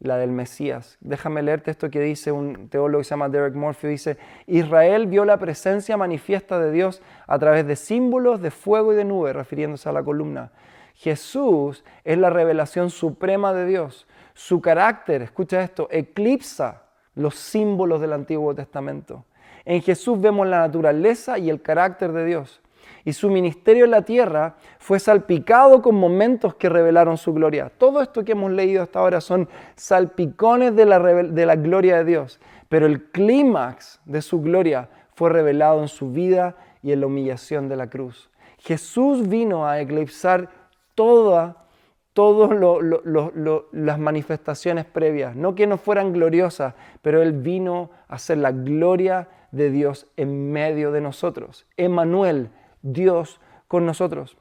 la 0.00 0.18
del 0.18 0.32
Mesías. 0.32 0.98
Déjame 1.00 1.42
leerte 1.42 1.70
esto 1.70 1.88
que 1.88 2.00
dice 2.00 2.30
un 2.30 2.68
teólogo 2.68 3.00
que 3.00 3.04
se 3.04 3.10
llama 3.10 3.30
Derek 3.30 3.54
Murphy. 3.54 3.88
Dice, 3.88 4.18
Israel 4.46 5.06
vio 5.06 5.24
la 5.24 5.38
presencia 5.38 5.96
manifiesta 5.96 6.58
de 6.58 6.70
Dios 6.70 7.00
a 7.26 7.38
través 7.38 7.66
de 7.66 7.76
símbolos 7.76 8.42
de 8.42 8.50
fuego 8.50 8.92
y 8.92 8.96
de 8.96 9.06
nube, 9.06 9.32
refiriéndose 9.32 9.88
a 9.88 9.92
la 9.92 10.02
columna. 10.02 10.52
Jesús 10.92 11.86
es 12.04 12.18
la 12.18 12.28
revelación 12.28 12.90
suprema 12.90 13.54
de 13.54 13.64
Dios. 13.64 14.06
Su 14.34 14.60
carácter, 14.60 15.22
escucha 15.22 15.62
esto, 15.62 15.88
eclipsa 15.90 16.82
los 17.14 17.34
símbolos 17.34 18.02
del 18.02 18.12
Antiguo 18.12 18.54
Testamento. 18.54 19.24
En 19.64 19.82
Jesús 19.82 20.20
vemos 20.20 20.46
la 20.46 20.60
naturaleza 20.60 21.38
y 21.38 21.50
el 21.50 21.62
carácter 21.62 22.12
de 22.12 22.24
Dios. 22.24 22.60
Y 23.04 23.12
su 23.12 23.30
ministerio 23.30 23.84
en 23.84 23.90
la 23.90 24.02
tierra 24.02 24.56
fue 24.78 24.98
salpicado 24.98 25.82
con 25.82 25.94
momentos 25.94 26.54
que 26.54 26.68
revelaron 26.68 27.18
su 27.18 27.34
gloria. 27.34 27.70
Todo 27.76 28.00
esto 28.00 28.24
que 28.24 28.32
hemos 28.32 28.50
leído 28.50 28.82
hasta 28.82 28.98
ahora 28.98 29.20
son 29.20 29.48
salpicones 29.76 30.74
de 30.74 30.86
la, 30.86 31.56
gloria 31.56 31.98
de 31.98 32.04
Dios. 32.04 32.40
Pero 32.68 32.86
el 32.86 33.10
clímax 33.10 34.00
de 34.04 34.22
su 34.22 34.40
gloria 34.40 34.88
fue 35.14 35.30
revelado 35.30 35.82
en 35.82 35.88
su 35.88 36.12
vida 36.12 36.56
y 36.82 36.92
en 36.92 37.00
la 37.00 37.06
humillación 37.06 37.68
de 37.68 37.76
la 37.76 37.88
cruz. 37.88 38.30
Jesús 38.58 39.28
vino 39.28 39.66
a 39.66 39.80
eclipsar 39.80 40.48
toda 40.94 41.64
todas 42.14 42.50
las 43.72 43.98
manifestaciones 43.98 44.84
previas, 44.84 45.34
no 45.34 45.56
que 45.56 45.66
no 45.66 45.78
fueran 45.78 46.12
gloriosas, 46.12 46.74
pero 47.02 47.20
Él 47.20 47.32
vino 47.32 47.90
a 48.06 48.18
ser 48.18 48.38
la 48.38 48.52
gloria 48.52 49.28
de 49.54 49.70
Dios 49.70 50.06
en 50.16 50.52
medio 50.52 50.90
de 50.92 51.00
nosotros. 51.00 51.66
Emanuel, 51.76 52.50
Dios 52.82 53.40
con 53.68 53.86
nosotros. 53.86 54.36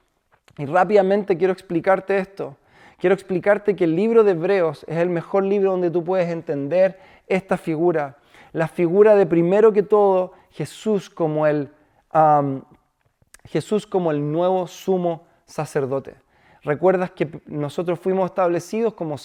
Y 0.57 0.65
rápidamente 0.65 1.37
quiero 1.37 1.53
explicarte 1.53 2.17
esto. 2.17 2.57
Quiero 2.99 3.13
explicarte 3.13 3.75
que 3.75 3.83
el 3.83 3.95
libro 3.95 4.23
de 4.23 4.31
Hebreos 4.31 4.85
es 4.87 4.97
el 4.97 5.09
mejor 5.09 5.43
libro 5.43 5.71
donde 5.71 5.91
tú 5.91 6.03
puedes 6.03 6.29
entender 6.29 6.99
esta 7.27 7.57
figura. 7.57 8.17
La 8.53 8.67
figura 8.67 9.15
de 9.15 9.25
primero 9.25 9.73
que 9.73 9.83
todo 9.83 10.33
Jesús 10.51 11.09
como 11.09 11.45
el, 11.45 11.69
Jesús 13.45 13.85
como 13.85 14.11
el 14.11 14.31
nuevo 14.31 14.67
sumo 14.67 15.25
sacerdote. 15.45 16.15
Recuerdas 16.63 17.11
que 17.11 17.41
nosotros 17.45 17.99
fuimos 17.99 18.27
establecidos 18.27 18.93
como, 18.93 19.17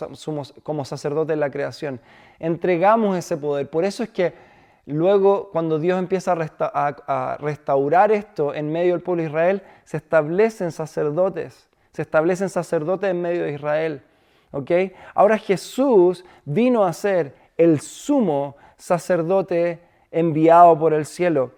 como 0.64 0.84
sacerdotes 0.84 1.28
de 1.28 1.36
la 1.36 1.50
creación. 1.50 2.00
Entregamos 2.40 3.16
ese 3.16 3.36
poder. 3.36 3.70
Por 3.70 3.84
eso 3.84 4.02
es 4.02 4.08
que 4.08 4.47
luego, 4.92 5.50
cuando 5.50 5.78
Dios 5.78 5.98
empieza 5.98 6.32
a, 6.32 7.36
restaurar 7.40 8.10
esto 8.10 8.54
en 8.54 8.72
medio 8.72 8.92
del 8.92 9.02
pueblo 9.02 9.22
de 9.22 9.28
Israel, 9.28 9.62
se 9.84 9.98
establecen 9.98 10.72
sacerdotes. 10.72 11.68
Se 11.92 12.02
establecen 12.02 12.48
sacerdotes 12.48 13.10
en 13.10 13.20
medio 13.20 13.44
de 13.44 13.52
Israel. 13.52 14.02
¿Okay? 14.50 14.94
Ahora 15.14 15.36
Jesús 15.36 16.24
vino 16.44 16.84
a 16.84 16.92
ser 16.92 17.34
el 17.56 17.80
sumo 17.80 18.56
sacerdote 18.76 19.80
enviado 20.10 20.78
por 20.78 20.94
el 20.94 21.04
cielo. 21.04 21.52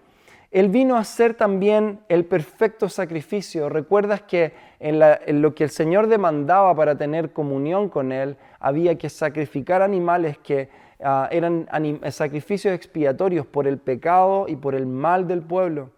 Él 0.51 0.67
vino 0.67 0.97
a 0.97 1.05
ser 1.05 1.33
también 1.33 2.01
el 2.09 2.25
perfecto 2.25 2.89
sacrificio. 2.89 3.69
Recuerdas 3.69 4.21
que 4.23 4.51
en, 4.79 5.41
lo 5.41 5.55
que 5.55 5.63
el 5.63 5.69
Señor 5.69 6.07
demandaba 6.07 6.75
para 6.75 6.97
tener 6.97 7.31
comunión 7.31 7.87
con 7.87 8.11
Él, 8.11 8.35
había 8.59 8.97
que 8.97 9.09
sacrificar 9.09 9.81
animales 9.81 10.37
que 10.39 10.67
ah, 11.03 11.27
eran 11.31 11.67
sacrificios 12.11 12.73
expiatorios 12.73 13.45
por 13.45 13.67
el 13.67 13.77
pecado 13.77 14.45
y 14.47 14.55
por 14.55 14.75
el 14.75 14.85
mal 14.85 15.27
del 15.27 15.41
pueblo. 15.41 15.89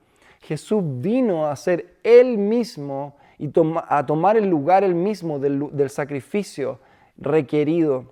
Jesús 0.42 0.84
vino 0.84 1.48
a 1.48 1.56
ser 1.56 1.96
Él 2.04 2.38
mismo 2.38 3.16
y 3.38 3.50
a 3.88 4.06
tomar 4.06 4.38
el 4.38 4.50
lugar 4.50 4.84
Él 4.84 4.96
mismo 4.96 5.40
del, 5.40 5.70
del 5.76 5.90
sacrificio 5.90 6.80
requerido, 7.18 8.06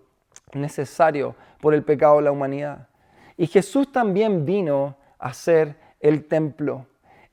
necesario 0.54 1.36
por 1.60 1.74
el 1.74 1.84
pecado 1.84 2.18
de 2.18 2.24
la 2.24 2.32
humanidad. 2.32 2.88
Y 3.38 3.48
Jesús 3.48 3.92
también 3.92 4.46
vino 4.46 4.96
a 5.20 5.34
ser 5.34 5.76
el 6.00 6.26
templo, 6.26 6.86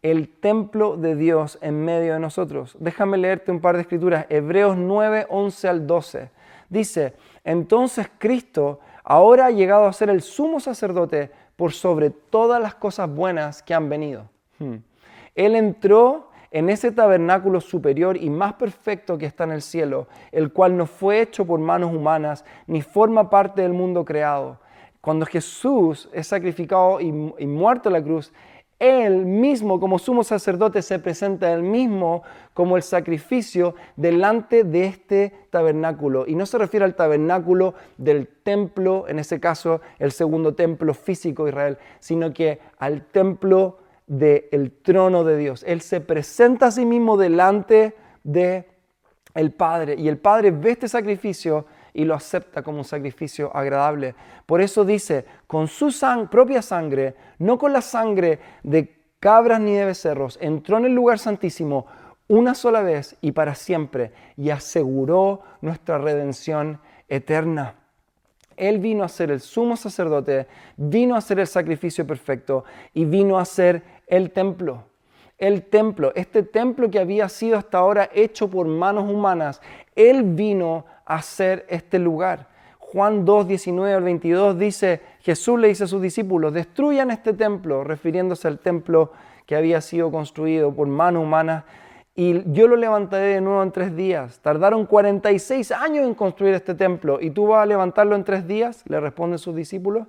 el 0.03 0.29
templo 0.29 0.97
de 0.97 1.17
Dios 1.17 1.59
en 1.61 1.85
medio 1.85 2.15
de 2.15 2.21
nosotros. 2.21 2.77
Déjame 2.79 3.19
leerte 3.19 3.51
un 3.51 3.61
par 3.61 3.77
de 3.77 3.83
escrituras, 3.83 4.27
Hebreos 4.29 4.77
9, 4.77 5.27
11 5.29 5.69
al 5.69 5.87
12. 5.87 6.31
Dice, 6.69 7.15
entonces 7.45 8.09
Cristo 8.19 8.81
ahora 9.09 9.47
ha 9.47 9.51
llegado 9.51 9.87
a 9.87 9.93
ser 9.95 10.11
el 10.11 10.21
sumo 10.21 10.61
sacerdote 10.61 11.31
por 11.57 11.73
sobre 11.73 12.11
todas 12.11 12.61
las 12.61 12.75
cosas 12.75 13.09
buenas 13.09 13.63
que 13.63 13.73
han 13.73 13.89
venido. 13.89 14.29
Hmm. 14.59 14.77
Él 15.35 15.57
entró 15.57 16.29
en 16.51 16.69
ese 16.69 16.93
tabernáculo 16.93 17.63
superior 17.63 18.19
y 18.19 18.29
más 18.29 18.53
perfecto 18.55 19.17
que 19.17 19.25
está 19.25 19.45
en 19.45 19.53
el 19.53 19.63
cielo, 19.63 20.09
el 20.31 20.53
cual 20.53 20.77
no 20.77 20.85
fue 20.85 21.23
hecho 21.23 21.47
por 21.47 21.59
manos 21.59 21.95
humanas, 21.95 22.45
ni 22.67 22.83
forma 22.83 23.31
parte 23.31 23.63
del 23.63 23.73
mundo 23.73 24.05
creado. 24.05 24.59
Cuando 25.01 25.25
Jesús 25.25 26.11
es 26.13 26.27
sacrificado 26.27 27.01
y, 27.01 27.07
y 27.39 27.47
muerto 27.47 27.89
en 27.89 27.95
la 27.95 28.03
cruz, 28.03 28.31
él 28.79 29.26
mismo 29.26 29.81
como 29.81 29.99
sumo 29.99 30.22
sacerdote 30.22 30.83
se 30.83 31.01
presenta 31.01 31.53
él 31.53 31.62
mismo 31.62 32.22
como 32.55 32.76
el 32.76 32.83
sacrificio 32.83 33.74
delante 33.97 34.62
de 34.62 34.87
este 34.87 35.35
tabernáculo. 35.51 36.26
Y 36.26 36.37
no 36.37 36.47
se 36.47 36.59
refiere 36.59 36.85
al 36.85 36.95
tabernáculo 36.95 37.74
del 37.97 38.29
templo, 38.29 39.07
en 39.09 39.18
ese 39.18 39.41
caso 39.41 39.81
el 39.99 40.12
segundo 40.12 40.55
templo 40.55 40.95
físico 40.95 41.45
de 41.45 41.51
Israel, 41.51 41.79
sino 41.99 42.33
que 42.33 42.61
al 42.79 43.03
templo 43.07 43.79
del 44.07 44.72
trono 44.83 45.24
de 45.24 45.37
Dios. 45.37 45.64
Él 45.66 45.81
se 45.81 46.01
presenta 46.01 46.66
a 46.66 46.70
sí 46.70 46.87
mismo 46.87 47.16
delante 47.16 47.95
de 48.22 48.66
el 49.35 49.53
Padre 49.53 49.95
y 49.97 50.09
el 50.09 50.18
Padre 50.18 50.51
ve 50.51 50.70
este 50.70 50.89
sacrificio 50.89 51.66
y 51.93 52.05
lo 52.05 52.14
acepta 52.14 52.62
como 52.62 52.78
un 52.78 52.84
sacrificio 52.84 53.55
agradable. 53.55 54.14
Por 54.47 54.61
eso 54.61 54.84
dice, 54.84 55.24
con 55.47 55.68
su 55.68 55.93
propia 56.30 56.62
sangre, 56.62 57.14
no 57.39 57.59
con 57.59 57.72
la 57.72 57.82
sangre 57.82 58.39
de 58.62 58.97
cabras 59.20 59.61
ni 59.61 59.74
de 59.74 59.84
becerros, 59.84 60.39
entró 60.41 60.78
en 60.78 60.86
el 60.86 60.93
lugar 60.93 61.18
santísimo 61.18 61.86
una 62.28 62.55
sola 62.55 62.82
vez 62.82 63.16
y 63.20 63.32
para 63.32 63.55
siempre 63.55 64.12
y 64.36 64.51
aseguró 64.51 65.43
nuestra 65.61 65.99
redención 65.99 66.80
eterna. 67.09 67.74
Él 68.57 68.78
vino 68.80 69.05
a 69.05 69.09
ser 69.09 69.30
el 69.30 69.41
sumo 69.41 69.76
sacerdote, 69.76 70.47
vino 70.76 71.16
a 71.16 71.20
ser 71.20 71.39
el 71.39 71.47
sacrificio 71.47 72.07
perfecto 72.07 72.64
y 72.93 73.05
vino 73.05 73.39
a 73.39 73.45
ser 73.45 73.82
el 74.07 74.30
templo. 74.32 74.84
El 75.39 75.62
templo, 75.62 76.12
este 76.16 76.43
templo 76.43 76.91
que 76.91 76.99
había 76.99 77.28
sido 77.28 77.57
hasta 77.57 77.78
ahora 77.78 78.11
hecho 78.12 78.51
por 78.51 78.66
manos 78.66 79.09
humanas, 79.09 79.62
Él 79.95 80.24
vino 80.24 80.84
hacer 81.09 81.67
este 81.69 81.99
lugar. 81.99 82.49
Juan 82.79 83.25
2, 83.25 83.49
19 83.49 83.95
al 83.95 84.03
22 84.03 84.59
dice, 84.59 85.01
Jesús 85.21 85.59
le 85.59 85.69
dice 85.69 85.85
a 85.85 85.87
sus 85.87 86.01
discípulos, 86.01 86.55
destruyan 86.55 87.11
este 87.11 87.35
templo, 87.35 87.85
refiriéndose 87.85 88.49
al 88.49 88.59
templo 88.61 89.13
que 89.45 89.57
había 89.57 89.81
sido 89.81 90.11
construido 90.11 90.75
por 90.75 90.87
mano 90.87 91.23
humana, 91.23 91.65
y 92.15 92.51
yo 92.53 92.67
lo 92.67 92.77
levantaré 92.77 93.35
de 93.35 93.41
nuevo 93.41 93.63
en 93.63 93.71
tres 93.73 93.95
días. 93.95 94.41
Tardaron 94.41 94.87
46 94.87 95.71
años 95.73 96.07
en 96.07 96.15
construir 96.15 96.55
este 96.55 96.75
templo, 96.75 97.19
y 97.21 97.31
tú 97.31 97.47
vas 97.47 97.63
a 97.63 97.67
levantarlo 97.67 98.17
en 98.17 98.25
tres 98.25 98.47
días, 98.47 98.83
le 98.87 99.01
responden 99.01 99.39
sus 99.39 99.55
discípulos. 99.55 100.07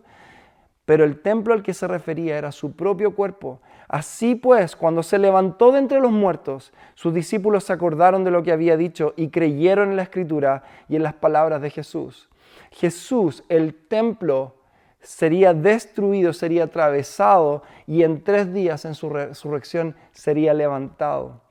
Pero 0.86 1.04
el 1.04 1.22
templo 1.22 1.54
al 1.54 1.62
que 1.62 1.74
se 1.74 1.88
refería 1.88 2.38
era 2.38 2.52
su 2.52 2.72
propio 2.76 3.14
cuerpo. 3.14 3.62
Así 3.90 4.36
pues, 4.36 4.76
cuando 4.76 5.02
se 5.02 5.18
levantó 5.18 5.72
de 5.72 5.80
entre 5.80 6.00
los 6.00 6.12
muertos, 6.12 6.72
sus 6.94 7.12
discípulos 7.12 7.64
se 7.64 7.74
acordaron 7.74 8.24
de 8.24 8.30
lo 8.30 8.44
que 8.44 8.52
había 8.52 8.78
dicho 8.78 9.16
y 9.18 9.30
creyeron 9.30 9.90
en 9.90 9.96
la 9.96 10.04
escritura 10.04 10.64
y 10.88 10.96
en 10.96 11.04
las 11.04 11.16
palabras 11.16 11.60
de 11.62 11.72
Jesús. 11.72 12.30
Jesús, 12.70 13.44
el 13.50 13.74
templo, 13.74 14.56
sería 15.02 15.56
destruido, 15.56 16.34
sería 16.34 16.66
atravesado 16.66 17.64
y 17.88 18.04
en 18.04 18.24
tres 18.24 18.54
días 18.54 18.86
en 18.86 18.94
su 18.94 19.10
resurrección 19.10 19.96
sería 20.12 20.54
levantado, 20.54 21.42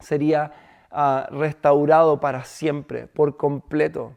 sería 0.00 0.52
ah, 0.90 1.28
restaurado 1.30 2.18
para 2.18 2.42
siempre, 2.44 3.06
por 3.06 3.36
completo. 3.36 4.16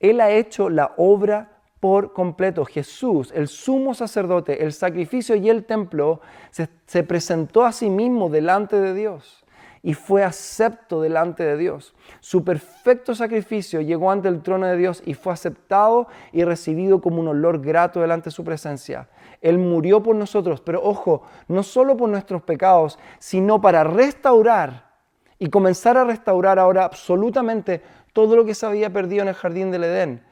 Él 0.00 0.20
ha 0.20 0.30
hecho 0.30 0.68
la 0.68 0.92
obra 0.98 1.55
por 1.80 2.12
completo. 2.12 2.64
Jesús, 2.64 3.32
el 3.34 3.48
sumo 3.48 3.94
sacerdote, 3.94 4.64
el 4.64 4.72
sacrificio 4.72 5.36
y 5.36 5.48
el 5.50 5.64
templo, 5.64 6.20
se, 6.50 7.02
presentó 7.02 7.64
a 7.64 7.72
sí 7.72 7.90
mismo 7.90 8.28
delante 8.28 8.80
de 8.80 8.94
Dios 8.94 9.44
y 9.82 9.94
fue 9.94 10.24
acepto 10.24 11.00
delante 11.00 11.44
de 11.44 11.56
Dios. 11.56 11.94
Su 12.20 12.42
perfecto 12.42 13.14
sacrificio 13.14 13.80
llegó 13.80 14.10
ante 14.10 14.28
el 14.28 14.42
trono 14.42 14.66
de 14.66 14.76
Dios 14.76 15.02
y 15.06 15.14
fue 15.14 15.32
aceptado 15.32 16.08
y 16.32 16.42
recibido 16.44 17.00
como 17.00 17.20
un 17.20 17.28
olor 17.28 17.60
grato 17.60 18.00
delante 18.00 18.26
de 18.26 18.34
su 18.34 18.42
presencia. 18.42 19.08
Él 19.40 19.58
murió 19.58 20.02
por 20.02 20.16
nosotros, 20.16 20.60
pero 20.60 20.82
ojo, 20.82 21.22
no 21.46 21.62
solo 21.62 21.96
por 21.96 22.08
nuestros 22.08 22.42
pecados, 22.42 22.98
sino 23.20 23.60
para 23.60 23.84
restaurar 23.84 24.86
y 25.38 25.50
comenzar 25.50 25.96
a 25.98 26.04
restaurar 26.04 26.58
ahora 26.58 26.84
absolutamente 26.84 27.82
todo 28.12 28.34
lo 28.34 28.44
que 28.44 28.54
se 28.54 28.66
había 28.66 28.90
perdido 28.90 29.22
en 29.22 29.28
el 29.28 29.34
jardín 29.34 29.70
del 29.70 29.84
Edén 29.84 30.25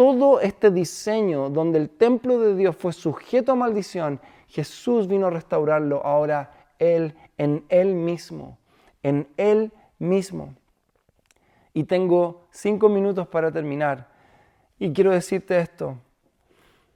todo 0.00 0.40
este 0.40 0.70
diseño 0.70 1.50
donde 1.50 1.78
el 1.78 1.90
templo 1.90 2.38
de 2.38 2.56
Dios 2.56 2.74
fue 2.74 2.94
sujeto 2.94 3.52
a 3.52 3.54
maldición, 3.54 4.18
Jesús 4.48 5.06
vino 5.06 5.26
a 5.26 5.30
restaurarlo 5.30 6.02
ahora 6.06 6.68
Él, 6.78 7.14
en 7.36 7.66
Él 7.68 7.94
mismo, 7.94 8.56
en 9.02 9.28
Él 9.36 9.74
mismo. 9.98 10.54
Y 11.74 11.84
tengo 11.84 12.46
cinco 12.50 12.88
minutos 12.88 13.28
para 13.28 13.52
terminar. 13.52 14.08
Y 14.78 14.90
quiero 14.94 15.10
decirte 15.10 15.58
esto, 15.58 15.98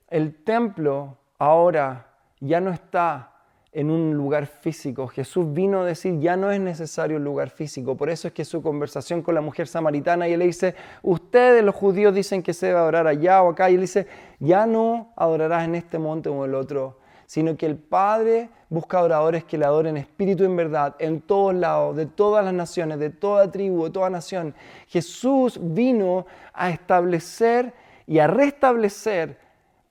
el 0.09 0.43
templo 0.43 1.19
ahora 1.39 2.07
ya 2.41 2.59
no 2.63 2.71
está 2.71 3.34
en 3.75 3.91
un 3.91 4.15
lugar 4.15 4.47
físico. 4.47 5.09
Jesús 5.09 5.53
vino 5.53 5.81
a 5.81 5.85
decir, 5.85 6.21
ya 6.21 6.37
no 6.37 6.53
es 6.53 6.61
necesario 6.61 7.17
un 7.17 7.25
lugar 7.25 7.51
físico. 7.51 7.97
Por 7.97 8.09
eso 8.09 8.29
es 8.29 8.35
que 8.35 8.45
su 8.45 8.63
conversación 8.63 9.21
con 9.21 9.35
la 9.35 9.41
mujer 9.41 9.67
samaritana, 9.67 10.29
y 10.29 10.33
él 10.33 10.39
le 10.39 10.47
dice, 10.47 10.77
ustedes 11.03 11.65
los 11.65 11.75
judíos 11.75 12.15
dicen 12.15 12.43
que 12.43 12.55
se 12.55 12.67
debe 12.67 12.79
adorar 12.79 13.09
allá 13.09 13.43
o 13.43 13.51
acá, 13.51 13.69
y 13.69 13.75
él 13.75 13.81
dice, 13.81 14.07
ya 14.39 14.65
no 14.65 15.13
adorarás 15.17 15.65
en 15.65 15.75
este 15.75 15.99
monte 15.99 16.29
o 16.29 16.45
en 16.45 16.51
el 16.51 16.55
otro, 16.55 16.99
sino 17.27 17.57
que 17.57 17.67
el 17.67 17.77
Padre 17.77 18.49
busca 18.69 18.99
adoradores 18.99 19.43
que 19.43 19.59
le 19.59 19.65
adoren 19.65 19.97
espíritu 19.97 20.45
en 20.45 20.55
verdad, 20.55 20.95
en 21.01 21.21
todos 21.21 21.53
lados, 21.53 21.97
de 21.97 22.07
todas 22.07 22.45
las 22.45 22.55
naciones, 22.55 23.01
de 23.01 23.11
toda 23.11 23.51
tribu, 23.51 23.85
de 23.85 23.91
toda 23.91 24.09
nación. 24.09 24.55
Jesús 24.87 25.59
vino 25.61 26.27
a 26.53 26.71
establecer 26.71 27.75
y 28.07 28.21
a 28.21 28.29
restablecer 28.29 29.44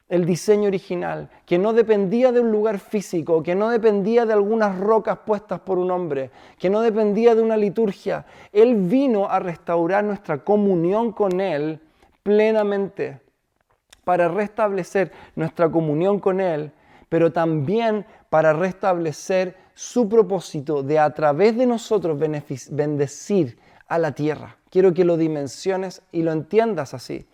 el 0.10 0.26
diseño 0.26 0.68
original, 0.68 1.30
que 1.46 1.58
no 1.58 1.74
dependía 1.74 2.32
de 2.32 2.40
un 2.40 2.52
lugar 2.52 2.80
físico, 2.80 3.42
que 3.42 3.56
no 3.56 3.70
dependía 3.70 4.26
de 4.26 4.34
algunas 4.34 4.80
rocas 4.80 5.20
puestas 5.26 5.60
por 5.62 5.80
un 5.80 5.92
hombre, 5.92 6.30
que 6.60 6.70
no 6.70 6.82
dependía 6.82 7.36
de 7.36 7.42
una 7.42 7.58
liturgia. 7.58 8.26
Él 8.52 8.76
vino 8.76 9.30
a 9.30 9.40
restaurar 9.40 10.04
nuestra 10.04 10.44
comunión 10.44 11.12
con 11.12 11.40
Él 11.40 11.80
plenamente, 12.22 13.20
para 14.04 14.28
restablecer 14.28 15.12
nuestra 15.36 15.70
comunión 15.72 16.20
con 16.20 16.42
Él, 16.42 16.72
pero 17.10 17.32
también 17.32 18.06
para 18.30 18.54
restablecer 18.54 19.56
su 19.74 20.10
propósito 20.10 20.84
de 20.84 21.00
a 21.00 21.14
través 21.14 21.56
de 21.58 21.66
nosotros 21.66 22.20
bendecir 22.20 23.58
a 23.88 23.98
la 23.98 24.12
tierra. 24.12 24.58
Quiero 24.70 24.94
que 24.94 25.06
lo 25.06 25.18
dimensiones 25.18 26.02
y 26.12 26.24
lo 26.24 26.32
entiendas 26.32 26.94
así. 26.94 27.26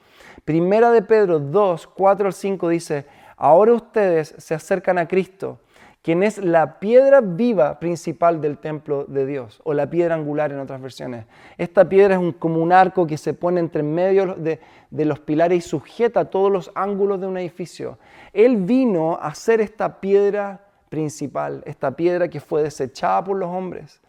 Primera 0.46 0.92
de 0.92 1.02
Pedro 1.02 1.40
2, 1.40 1.88
4 1.88 2.28
al 2.28 2.34
5 2.34 2.70
dice, 2.70 3.06
ahora 3.38 3.74
ustedes 3.74 4.36
se 4.38 4.54
acercan 4.54 4.98
a 4.98 5.08
Cristo, 5.08 5.60
quien 6.02 6.24
es 6.24 6.38
la 6.38 6.80
piedra 6.80 7.22
viva 7.22 7.80
principal 7.80 8.40
del 8.40 8.58
templo 8.58 9.06
de 9.06 9.26
Dios, 9.26 9.62
o 9.64 9.74
la 9.74 9.90
piedra 9.90 10.16
angular 10.16 10.52
en 10.52 10.60
otras 10.60 10.82
versiones. 10.82 11.26
Esta 11.58 11.88
piedra 11.88 12.16
es 12.16 12.36
como 12.40 12.62
un 12.62 12.72
arco 12.72 13.06
que 13.06 13.18
se 13.18 13.34
pone 13.34 13.60
entre 13.60 13.84
medio 13.84 14.36
de, 14.36 14.60
de 14.90 15.06
los 15.06 15.20
pilares 15.20 15.66
y 15.66 15.70
sujeta 15.70 16.26
todos 16.26 16.52
los 16.52 16.72
ángulos 16.74 17.20
de 17.20 17.28
un 17.28 17.38
edificio. 17.38 18.00
Él 18.34 18.58
vino 18.58 19.20
a 19.22 19.36
ser 19.36 19.62
esta 19.62 20.00
piedra 20.00 20.62
principal, 20.90 21.64
esta 21.66 21.92
piedra 21.92 22.28
que 22.30 22.40
fue 22.40 22.64
desechada 22.64 23.24
por 23.24 23.38
los 23.38 23.50
hombres. 23.50 24.02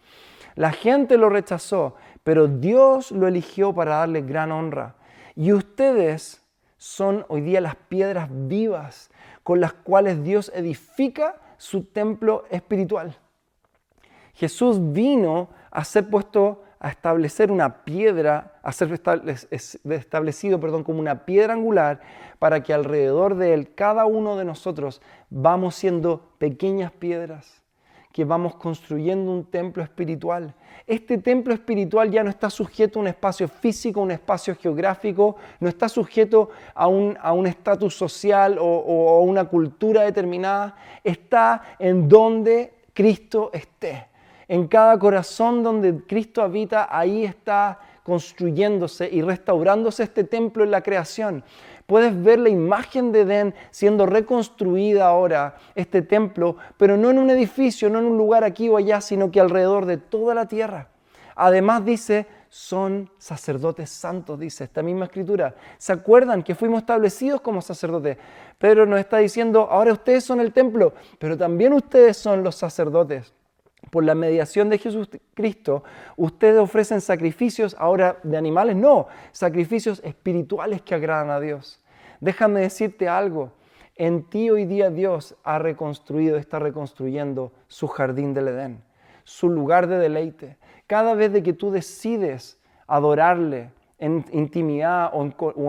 La 0.55 0.73
gente 0.73 1.17
lo 1.17 1.29
rechazó, 1.29 1.95
pero 2.25 2.49
Dios 2.49 3.13
lo 3.13 3.29
eligió 3.29 3.75
para 3.75 3.97
darle 3.97 4.23
gran 4.23 4.53
honra. 4.53 4.95
Y 5.37 5.53
ustedes 5.53 6.43
son 6.77 7.25
hoy 7.29 7.43
día 7.43 7.61
las 7.61 7.77
piedras 7.77 8.29
vivas 8.31 9.11
con 9.43 9.61
las 9.61 9.73
cuales 9.73 10.23
Dios 10.23 10.51
edifica 10.55 11.37
su 11.57 11.85
templo 11.85 12.45
espiritual. 12.51 13.17
Jesús 14.35 14.79
vino 14.93 15.51
a 15.71 15.85
ser 15.85 16.09
puesto 16.09 16.63
a 16.79 16.89
establecer 16.89 17.53
una 17.53 17.85
piedra, 17.85 18.59
a 18.63 18.73
ser 18.73 18.91
establecido 18.93 20.59
perdón, 20.59 20.83
como 20.83 20.99
una 20.99 21.27
piedra 21.27 21.53
angular 21.53 22.01
para 22.39 22.63
que 22.63 22.73
alrededor 22.73 23.37
de 23.37 23.53
él 23.53 23.75
cada 23.75 24.07
uno 24.07 24.37
de 24.37 24.47
nosotros 24.47 25.03
vamos 25.29 25.75
siendo 25.75 26.33
pequeñas 26.39 26.91
piedras 26.93 27.60
que 28.13 28.25
vamos 28.25 28.57
construyendo 28.57 29.31
un 29.31 29.45
templo 29.45 29.83
espiritual. 29.83 30.55
Este 30.87 31.19
templo 31.19 31.55
espiritual 31.55 32.11
ya 32.11 32.25
no 32.25 32.31
está 32.31 32.51
sujeto 32.51 32.99
a 32.99 33.03
un 33.03 33.09
espacio 33.09 33.47
físico, 33.47 34.01
a 34.01 34.03
un 34.03 34.11
espacio 34.11 34.57
geográfico, 34.57 35.37
no 35.61 35.69
está 35.69 35.89
sujeto 35.89 36.51
a 36.75 36.89
un 36.89 37.47
estatus 37.47 37.95
social 37.95 38.59
o, 38.59 38.65
o 38.65 39.19
a 39.19 39.21
una 39.21 39.45
cultura 39.45 40.03
determinada, 40.03 40.75
está 41.05 41.77
en 41.79 42.09
donde 42.09 42.75
Cristo 42.93 43.51
esté. 43.53 44.09
En 44.49 44.67
cada 44.67 44.99
corazón 44.99 45.63
donde 45.63 46.05
Cristo 46.07 46.43
habita, 46.43 46.89
ahí 46.91 47.25
está 47.25 47.79
construyéndose 48.03 49.09
y 49.09 49.23
restaurándose 49.23 50.03
este 50.03 50.25
templo 50.25 50.65
en 50.65 50.73
la 50.73 50.83
creación. 50.83 51.45
Puedes 51.91 52.23
ver 52.23 52.39
la 52.39 52.51
imagen 52.51 53.11
de 53.11 53.23
Edén 53.23 53.53
siendo 53.73 54.07
reconstruida 54.07 55.09
ahora, 55.09 55.57
este 55.75 56.03
templo, 56.03 56.55
pero 56.77 56.97
no 56.97 57.11
en 57.11 57.19
un 57.19 57.31
edificio, 57.31 57.91
no 57.91 57.99
en 57.99 58.05
un 58.05 58.17
lugar 58.17 58.45
aquí 58.45 58.69
o 58.69 58.77
allá, 58.77 59.01
sino 59.01 59.33
que 59.33 59.41
alrededor 59.41 59.87
de 59.87 59.97
toda 59.97 60.33
la 60.37 60.47
tierra. 60.47 60.87
Además 61.35 61.85
dice, 61.85 62.29
son 62.49 63.11
sacerdotes 63.19 63.91
santos, 63.91 64.39
dice 64.39 64.63
esta 64.63 64.85
misma 64.85 65.07
escritura. 65.07 65.57
¿Se 65.79 65.93
acuerdan 65.93 66.45
que 66.45 66.55
fuimos 66.55 66.83
establecidos 66.83 67.41
como 67.41 67.61
sacerdotes? 67.61 68.19
Pedro 68.57 68.87
nos 68.87 69.01
está 69.01 69.17
diciendo, 69.17 69.67
ahora 69.69 69.93
ustedes 69.93 70.23
son 70.23 70.39
el 70.39 70.53
templo, 70.53 70.95
pero 71.19 71.37
también 71.37 71.73
ustedes 71.73 72.17
son 72.17 72.45
los 72.45 72.55
sacerdotes 72.55 73.35
por 73.91 74.05
la 74.05 74.15
mediación 74.15 74.69
de 74.69 74.79
Jesucristo, 74.79 75.85
ustedes 76.17 76.59
ofrecen 76.59 77.01
sacrificios 77.01 77.77
ahora 77.79 78.19
de 78.23 78.37
animales, 78.37 78.77
no, 78.77 79.09
sacrificios 79.33 80.01
espirituales 80.05 80.83
que 80.83 80.95
agradan 80.95 81.31
a 81.31 81.41
Dios. 81.41 81.81
Déjame 82.21 82.61
decirte 82.61 83.09
algo, 83.09 83.53
en 83.97 84.23
ti 84.23 84.49
hoy 84.49 84.65
día 84.65 84.91
Dios 84.91 85.37
ha 85.45 85.59
reconstruido, 85.59 86.37
está 86.37 86.59
reconstruyendo 86.59 87.53
su 87.69 87.89
jardín 87.89 88.33
del 88.33 88.49
Edén, 88.49 88.83
su 89.25 89.49
lugar 89.49 89.87
de 89.89 89.99
deleite. 89.99 90.57
Cada 90.87 91.15
vez 91.15 91.33
de 91.33 91.43
que 91.43 91.53
tú 91.53 91.71
decides 91.71 92.59
adorarle, 92.87 93.71
en 94.01 94.25
intimidad 94.33 95.11
o 95.13 95.23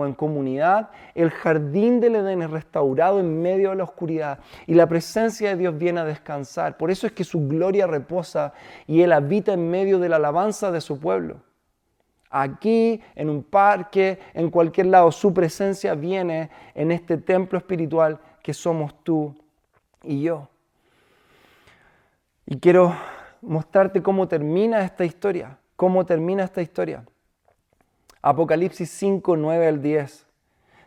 en, 0.04 0.14
comunidad, 0.14 0.90
el 1.14 1.30
jardín 1.30 2.00
del 2.00 2.16
Edén 2.16 2.42
es 2.42 2.50
restaurado 2.50 3.20
en 3.20 3.42
medio 3.42 3.70
de 3.70 3.76
la 3.76 3.84
oscuridad 3.84 4.40
y 4.66 4.74
la 4.74 4.88
presencia 4.88 5.50
de 5.50 5.56
Dios 5.56 5.76
viene 5.76 6.00
a 6.00 6.04
descansar. 6.04 6.78
Por 6.78 6.90
eso 6.90 7.06
es 7.06 7.12
que 7.12 7.24
su 7.24 7.46
gloria 7.46 7.86
reposa 7.86 8.54
y 8.86 9.02
Él 9.02 9.12
habita 9.12 9.52
en 9.52 9.70
medio 9.70 9.98
de 9.98 10.08
la 10.08 10.16
alabanza 10.16 10.72
de 10.72 10.80
su 10.80 10.98
pueblo. 10.98 11.42
Aquí, 12.30 13.02
en 13.14 13.28
un 13.28 13.42
parque, 13.42 14.18
en 14.32 14.50
cualquier 14.50 14.86
lado, 14.86 15.12
su 15.12 15.34
presencia 15.34 15.94
viene 15.94 16.48
en 16.74 16.90
este 16.90 17.18
templo 17.18 17.58
espiritual 17.58 18.18
que 18.42 18.54
somos 18.54 18.94
tú 19.04 19.36
y 20.02 20.22
yo. 20.22 20.48
Y 22.46 22.58
quiero 22.58 22.96
mostrarte 23.42 24.02
cómo 24.02 24.26
termina 24.26 24.82
esta 24.82 25.04
historia, 25.04 25.58
cómo 25.76 26.06
termina 26.06 26.44
esta 26.44 26.62
historia. 26.62 27.04
Apocalipsis 28.22 28.88
5, 28.88 29.36
9 29.36 29.66
al 29.66 29.82
10. 29.82 30.26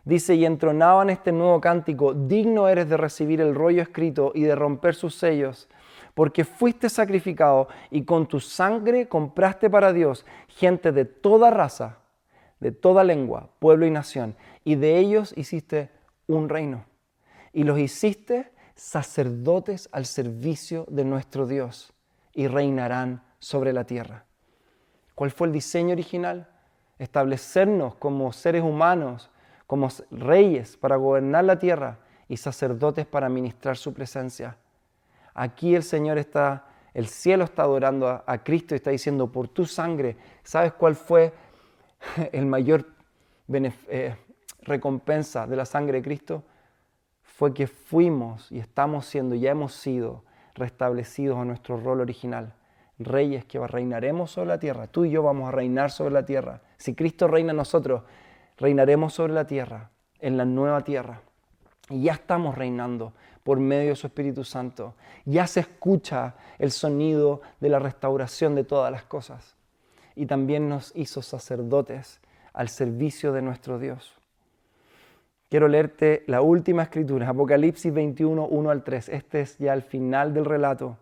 Dice, 0.05 0.35
y 0.35 0.45
entronaban 0.45 1.09
este 1.09 1.33
nuevo 1.33 1.59
cántico, 1.59 2.13
digno 2.13 2.69
eres 2.69 2.87
de 2.87 2.95
recibir 2.95 3.41
el 3.41 3.53
rollo 3.53 3.81
escrito 3.81 4.31
y 4.33 4.43
de 4.43 4.55
romper 4.55 4.95
sus 4.95 5.15
sellos, 5.15 5.67
porque 6.13 6.45
fuiste 6.45 6.89
sacrificado 6.89 7.67
y 7.91 8.05
con 8.05 8.27
tu 8.27 8.39
sangre 8.39 9.09
compraste 9.09 9.69
para 9.69 9.91
Dios 9.91 10.25
gente 10.47 10.93
de 10.93 11.03
toda 11.03 11.49
raza, 11.51 11.97
de 12.61 12.71
toda 12.71 13.03
lengua, 13.03 13.49
pueblo 13.59 13.85
y 13.85 13.91
nación, 13.91 14.37
y 14.63 14.75
de 14.75 14.97
ellos 14.97 15.33
hiciste 15.35 15.89
un 16.27 16.47
reino, 16.47 16.85
y 17.51 17.63
los 17.63 17.79
hiciste 17.79 18.51
sacerdotes 18.75 19.89
al 19.91 20.05
servicio 20.05 20.85
de 20.87 21.03
nuestro 21.03 21.47
Dios, 21.47 21.93
y 22.33 22.47
reinarán 22.47 23.23
sobre 23.39 23.73
la 23.73 23.85
tierra. 23.85 24.25
¿Cuál 25.15 25.31
fue 25.31 25.47
el 25.47 25.53
diseño 25.53 25.93
original? 25.93 26.54
Establecernos 26.99 27.95
como 27.95 28.31
seres 28.31 28.63
humanos, 28.63 29.29
como 29.67 29.89
reyes 30.11 30.77
para 30.77 30.95
gobernar 30.95 31.43
la 31.45 31.59
tierra 31.59 31.99
y 32.27 32.37
sacerdotes 32.37 33.05
para 33.05 33.29
ministrar 33.29 33.77
su 33.77 33.93
presencia. 33.93 34.57
Aquí 35.33 35.75
el 35.75 35.83
Señor 35.83 36.17
está, 36.17 36.65
el 36.93 37.07
cielo 37.07 37.43
está 37.43 37.63
adorando 37.63 38.23
a, 38.25 38.37
Cristo 38.43 38.73
y 38.73 38.77
está 38.77 38.91
diciendo, 38.91 39.31
por 39.31 39.47
tu 39.47 39.65
sangre, 39.65 40.17
¿sabes 40.43 40.73
cuál 40.73 40.95
fue 40.95 41.33
el 42.31 42.45
mayor 42.45 42.87
eh, 43.49 44.15
recompensa 44.61 45.47
de 45.47 45.55
la 45.55 45.65
sangre 45.65 45.99
de 45.99 46.03
Cristo? 46.03 46.43
Fue 47.21 47.53
que 47.53 47.67
fuimos 47.67 48.51
y 48.51 48.59
estamos 48.59 49.05
siendo, 49.05 49.35
ya 49.35 49.51
hemos 49.51 49.73
sido 49.73 50.23
restablecidos 50.53 51.37
a 51.37 51.43
nuestro 51.43 51.77
rol 51.77 51.99
original 51.99 52.53
reyes 52.99 53.45
que 53.45 53.59
reinaremos 53.65 54.31
sobre 54.31 54.49
la 54.49 54.59
tierra. 54.59 54.87
Tú 54.87 55.05
y 55.05 55.11
yo 55.11 55.23
vamos 55.23 55.49
a 55.49 55.51
reinar 55.51 55.91
sobre 55.91 56.13
la 56.13 56.25
tierra. 56.25 56.61
Si 56.77 56.95
Cristo 56.95 57.27
reina 57.27 57.51
en 57.51 57.57
nosotros, 57.57 58.03
reinaremos 58.57 59.13
sobre 59.13 59.33
la 59.33 59.45
tierra, 59.45 59.89
en 60.19 60.37
la 60.37 60.45
nueva 60.45 60.81
tierra. 60.83 61.21
Y 61.89 62.03
ya 62.03 62.13
estamos 62.13 62.55
reinando 62.55 63.13
por 63.43 63.59
medio 63.59 63.89
de 63.89 63.95
su 63.95 64.07
Espíritu 64.07 64.43
Santo. 64.43 64.95
Ya 65.25 65.45
se 65.47 65.59
escucha 65.59 66.35
el 66.57 66.71
sonido 66.71 67.41
de 67.59 67.69
la 67.69 67.79
restauración 67.79 68.55
de 68.55 68.63
todas 68.63 68.91
las 68.91 69.03
cosas. 69.03 69.55
Y 70.15 70.25
también 70.25 70.69
nos 70.69 70.91
hizo 70.95 71.21
sacerdotes 71.21 72.21
al 72.53 72.69
servicio 72.69 73.33
de 73.33 73.41
nuestro 73.41 73.77
Dios. 73.77 74.13
Quiero 75.49 75.67
leerte 75.67 76.23
la 76.25 76.41
última 76.41 76.83
escritura, 76.83 77.29
Apocalipsis 77.29 77.93
21, 77.93 78.47
1 78.47 78.69
al 78.69 78.83
3. 78.83 79.09
Este 79.09 79.41
es 79.41 79.57
ya 79.57 79.73
el 79.73 79.83
final 79.83 80.33
del 80.33 80.45
relato. 80.45 80.97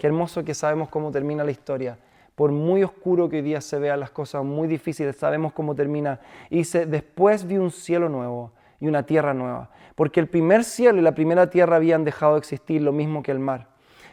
Qué 0.00 0.06
hermoso 0.06 0.42
que 0.42 0.54
sabemos 0.54 0.88
cómo 0.88 1.10
termina 1.10 1.44
la 1.44 1.50
historia. 1.50 1.98
Por 2.34 2.52
muy 2.52 2.82
oscuro 2.82 3.28
que 3.28 3.36
hoy 3.36 3.42
día 3.42 3.60
se 3.60 3.78
vean 3.78 4.00
las 4.00 4.10
cosas, 4.10 4.42
muy 4.42 4.66
difíciles, 4.66 5.14
sabemos 5.16 5.52
cómo 5.52 5.74
termina. 5.74 6.20
Y 6.48 6.56
dice, 6.56 6.86
después 6.86 7.46
vi 7.46 7.58
un 7.58 7.70
cielo 7.70 8.08
nuevo 8.08 8.50
y 8.80 8.88
una 8.88 9.02
tierra 9.02 9.34
nueva, 9.34 9.68
porque 9.96 10.18
el 10.20 10.26
primer 10.26 10.64
cielo 10.64 10.98
y 10.98 11.02
la 11.02 11.14
primera 11.14 11.50
tierra 11.50 11.76
habían 11.76 12.02
dejado 12.02 12.32
de 12.32 12.38
existir, 12.38 12.80
lo 12.80 12.92
mismo 12.92 13.22
que 13.22 13.30
el 13.30 13.40
mar. 13.40 13.66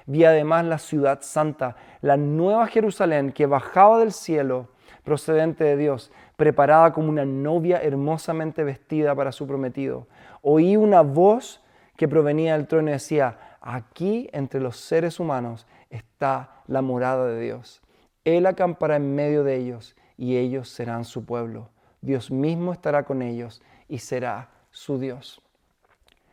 Vi 0.08 0.26
además 0.26 0.66
la 0.66 0.78
ciudad 0.78 1.20
santa, 1.22 1.78
la 2.02 2.18
nueva 2.18 2.68
Jerusalén 2.68 3.32
que 3.32 3.46
bajaba 3.46 4.00
del 4.00 4.12
cielo 4.12 4.68
procedente 5.06 5.64
de 5.64 5.78
Dios, 5.78 6.12
preparada 6.36 6.92
como 6.92 7.08
una 7.08 7.24
novia 7.24 7.82
hermosamente 7.82 8.66
vestida 8.66 9.16
para 9.16 9.32
su 9.32 9.48
prometido. 9.48 10.06
Oí 10.42 10.76
una 10.76 11.00
voz 11.00 11.64
que 11.96 12.10
provenía 12.10 12.58
del 12.58 12.68
trono 12.68 12.90
y 12.90 12.92
decía, 12.92 13.38
aquí 13.62 14.30
entre 14.34 14.60
los 14.60 14.76
seres 14.76 15.20
humanos 15.20 15.66
está 15.90 16.62
la 16.68 16.82
morada 16.82 17.28
de 17.28 17.42
Dios. 17.42 17.82
Él 18.24 18.46
acampará 18.46 18.98
en 18.98 19.16
medio 19.16 19.44
de 19.44 19.56
ellos 19.56 19.96
y 20.18 20.38
ellos 20.38 20.70
serán 20.70 21.06
su 21.06 21.26
pueblo. 21.26 21.70
Dios 22.02 22.32
mismo 22.32 22.74
estará 22.74 23.04
con 23.04 23.22
ellos 23.22 23.62
y 23.88 24.00
será 24.00 24.50
su 24.72 25.00
Dios. 25.00 25.42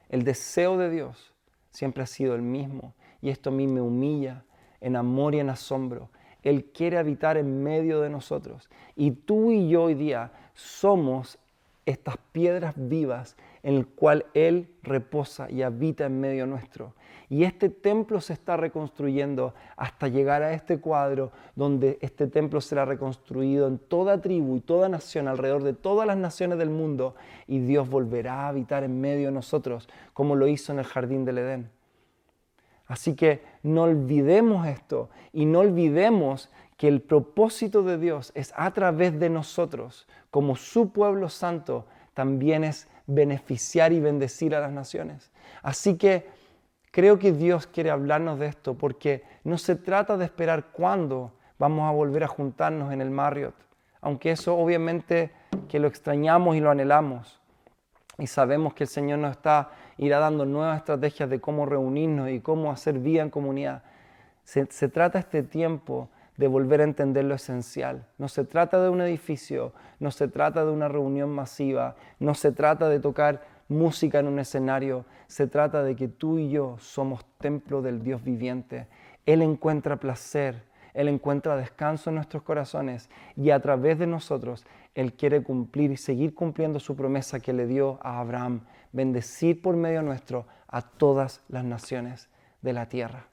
El 0.09 0.25
deseo 0.25 0.77
de 0.77 0.91
Dios 0.91 1.33
siempre 1.71 2.03
ha 2.03 2.07
sido 2.07 2.35
el 2.35 2.43
mismo 2.43 2.95
y 3.21 3.31
esto 3.31 3.51
a 3.51 3.53
mí 3.53 3.67
me 3.67 3.81
humilla 3.81 4.45
en 4.81 4.97
amor 4.97 5.35
y 5.35 5.41
en 5.41 5.51
asombro. 5.51 6.11
Él 6.43 6.67
quiere 6.67 6.99
habitar 6.99 7.37
en 7.37 7.63
medio 7.63 8.01
de 8.01 8.11
nosotros 8.11 8.69
y 8.97 9.13
tú 9.13 9.51
y 9.51 9.69
yo 9.69 9.85
hoy 9.85 9.95
día 9.95 10.33
somos 10.55 11.39
estas 11.87 12.17
piedras 12.33 12.75
vivas 12.77 13.37
en 13.63 13.75
el 13.77 13.87
cual 13.87 14.27
Él 14.35 14.69
reposa 14.83 15.51
y 15.51 15.63
habita 15.63 16.07
en 16.07 16.21
medio 16.21 16.47
nuestro. 16.47 16.95
Y 17.35 17.43
este 17.43 17.69
templo 17.69 18.21
se 18.21 18.33
está 18.33 18.57
reconstruyendo 18.57 19.55
hasta 19.77 20.07
llegar 20.07 20.45
a 20.45 20.53
este 20.53 20.79
cuadro 20.79 21.33
donde 21.57 21.99
este 22.01 22.29
templo 22.29 22.61
será 22.61 22.85
reconstruido 22.85 23.67
en 23.67 23.79
toda 23.79 24.21
tribu 24.21 24.59
y 24.59 24.61
toda 24.61 24.89
nación, 24.89 25.27
alrededor 25.27 25.65
de 25.65 25.73
todas 25.73 26.07
las 26.07 26.17
naciones 26.17 26.59
del 26.59 26.71
mundo, 26.71 27.17
y 27.49 27.59
Dios 27.59 27.89
volverá 27.91 28.43
a 28.43 28.49
habitar 28.51 28.85
en 28.85 29.01
medio 29.01 29.27
de 29.27 29.33
nosotros, 29.33 29.89
como 30.13 30.37
lo 30.37 30.47
hizo 30.47 30.71
en 30.71 30.79
el 30.79 30.85
jardín 30.85 31.25
del 31.25 31.39
Edén. 31.39 31.71
Así 32.87 33.17
que 33.17 33.43
no 33.65 33.83
olvidemos 33.83 34.69
esto 34.69 35.11
y 35.33 35.45
no 35.45 35.59
olvidemos 35.59 36.53
que 36.77 36.87
el 36.87 37.01
propósito 37.01 37.83
de 37.83 37.99
Dios 37.99 38.31
es 38.37 38.53
a 38.55 38.71
través 38.73 39.19
de 39.19 39.29
nosotros, 39.29 40.07
como 40.31 40.55
su 40.55 40.93
pueblo 40.93 41.29
santo, 41.29 41.87
también 42.15 42.63
es 42.63 42.87
beneficiar 43.09 43.93
y 43.93 43.99
bendecir 43.99 44.55
a 44.55 44.61
las 44.61 44.71
naciones. 44.71 45.33
Así 45.65 45.97
que 45.97 46.44
creo 46.95 47.19
que 47.19 47.33
Dios 47.33 47.67
quiere 47.67 47.91
hablarnos 47.91 48.39
de 48.39 48.47
esto 48.47 48.75
porque 48.75 49.25
no 49.43 49.59
se 49.59 49.75
trata 49.75 50.17
de 50.17 50.27
esperar 50.27 50.67
cuándo 50.67 51.33
vamos 51.59 51.89
a 51.89 51.93
volver 51.93 52.23
a 52.23 52.29
juntarnos 52.29 52.93
en 52.93 53.01
el 53.01 53.11
Marriott, 53.11 53.57
aunque 54.01 54.31
eso 54.31 54.57
obviamente 54.57 55.33
que 55.69 55.81
lo 55.81 55.89
extrañamos 55.89 56.55
y 56.55 56.61
lo 56.61 56.71
anhelamos. 56.71 57.41
Y 58.17 58.29
sabemos 58.29 58.75
que 58.75 58.85
el 58.85 58.89
Señor 58.89 59.19
nos 59.19 59.33
está 59.33 59.73
irá 59.99 60.21
dando 60.21 60.47
nuevas 60.47 60.79
estrategias 60.79 61.29
de 61.29 61.41
cómo 61.41 61.67
reunirnos 61.67 62.31
y 62.31 62.39
cómo 62.39 62.71
hacer 62.71 63.01
vida 63.01 63.23
en 63.23 63.31
comunidad. 63.31 63.83
Se, 64.45 64.65
se 64.67 64.89
trata 64.89 65.19
este 65.19 65.43
tiempo 65.43 66.09
de 66.37 66.47
volver 66.47 66.81
a 66.81 66.85
entender 66.85 67.25
lo 67.25 67.35
esencial. 67.35 68.07
No 68.19 68.29
se 68.29 68.45
trata 68.45 68.81
de 68.81 68.89
un 68.89 69.01
edificio, 69.01 69.73
no 69.99 70.13
se 70.13 70.29
trata 70.29 70.65
de 70.65 70.71
una 70.71 70.87
reunión 70.87 71.31
masiva, 71.31 71.97
no 72.21 72.35
se 72.35 72.53
trata 72.53 72.89
de 72.89 73.01
tocar 73.01 73.43
música 73.69 74.19
en 74.19 74.27
un 74.27 74.39
escenario, 74.39 75.05
se 75.27 75.47
trata 75.47 75.83
de 75.83 75.97
que 75.97 76.09
tú 76.09 76.39
y 76.39 76.51
yo 76.51 76.77
somos 76.79 77.25
templo 77.39 77.83
del 77.83 78.03
Dios 78.03 78.23
viviente. 78.23 78.87
Él 79.27 79.43
encuentra 79.43 79.97
placer, 79.97 80.63
Él 80.93 81.09
encuentra 81.09 81.57
descanso 81.57 82.11
en 82.11 82.17
nuestros 82.17 82.43
corazones 82.43 83.09
y 83.37 83.51
a 83.51 83.61
través 83.61 83.99
de 83.99 84.07
nosotros 84.07 84.65
Él 84.95 85.15
quiere 85.15 85.43
cumplir 85.43 85.91
y 85.91 85.97
seguir 85.97 86.35
cumpliendo 86.35 86.79
su 86.81 86.95
promesa 86.95 87.41
que 87.41 87.53
le 87.53 87.67
dio 87.67 87.99
a 88.03 88.21
Abraham, 88.21 88.61
bendecir 88.93 89.61
por 89.61 89.77
medio 89.77 90.03
nuestro 90.03 90.47
a 90.69 90.83
todas 90.83 91.43
las 91.49 91.65
naciones 91.65 92.29
de 92.63 92.73
la 92.73 92.89
tierra. 92.89 93.27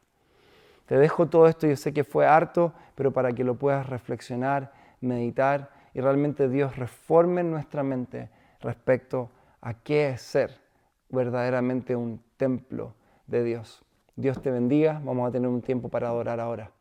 Te 0.86 0.98
dejo 0.98 1.28
todo 1.28 1.48
esto, 1.48 1.68
yo 1.68 1.76
sé 1.76 1.94
que 1.94 2.04
fue 2.04 2.26
harto, 2.28 2.74
pero 2.96 3.12
para 3.12 3.32
que 3.32 3.44
lo 3.44 3.56
puedas 3.56 3.88
reflexionar, 3.88 4.74
meditar 5.00 5.72
y 5.94 6.02
realmente 6.02 6.50
Dios 6.50 6.76
reforme 6.78 7.44
nuestra 7.44 7.84
mente 7.84 8.30
respecto 8.60 9.30
a 9.62 9.76
qué 9.76 10.10
es 10.10 10.22
ser 10.22 10.60
verdaderamente 11.10 11.96
un 11.96 12.22
templo 12.38 12.94
de 13.28 13.44
Dios. 13.44 13.84
Dios 14.16 14.42
te 14.42 14.52
bendiga, 14.52 15.02
vamos 15.04 15.30
a 15.30 15.32
tener 15.32 15.50
un 15.50 15.62
tiempo 15.62 15.90
para 15.90 16.10
adorar 16.10 16.40
ahora. 16.40 16.72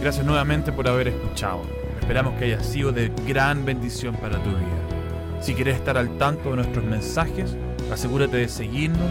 Gracias 0.00 0.26
nuevamente 0.26 0.72
por 0.72 0.88
haber 0.88 1.08
escuchado. 1.08 1.62
Esperamos 2.00 2.34
que 2.34 2.46
haya 2.46 2.60
sido 2.60 2.90
de 2.90 3.12
gran 3.26 3.64
bendición 3.64 4.16
para 4.16 4.42
tu 4.42 4.50
vida. 4.50 5.40
Si 5.40 5.54
quieres 5.54 5.76
estar 5.76 5.96
al 5.96 6.18
tanto 6.18 6.50
de 6.50 6.56
nuestros 6.56 6.84
mensajes, 6.84 7.56
asegúrate 7.90 8.36
de 8.36 8.48
seguirnos 8.48 9.10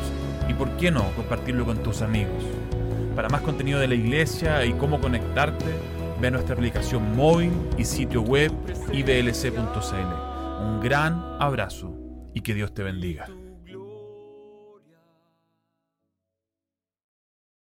y, 0.50 0.54
por 0.54 0.70
qué 0.78 0.92
no, 0.92 1.10
compartirlo 1.16 1.66
con 1.66 1.82
tus 1.82 2.02
amigos. 2.02 2.44
Para 3.16 3.30
más 3.30 3.42
contenido 3.42 3.80
de 3.80 3.88
la 3.88 3.96
iglesia 3.96 4.66
y 4.66 4.74
cómo 4.74 5.00
conectarte, 5.00 5.66
ve 6.20 6.28
a 6.28 6.32
nuestra 6.32 6.56
aplicación 6.56 7.16
móvil 7.16 7.52
y 7.78 7.86
sitio 7.86 8.22
web 8.22 8.52
iblc.cl. 8.92 10.31
Un 10.62 10.80
gran 10.80 11.38
abrazo 11.39 11.97
y 12.36 12.41
que 12.41 12.53
Dios 12.53 12.72
te 12.72 12.84
bendiga. 12.84 13.28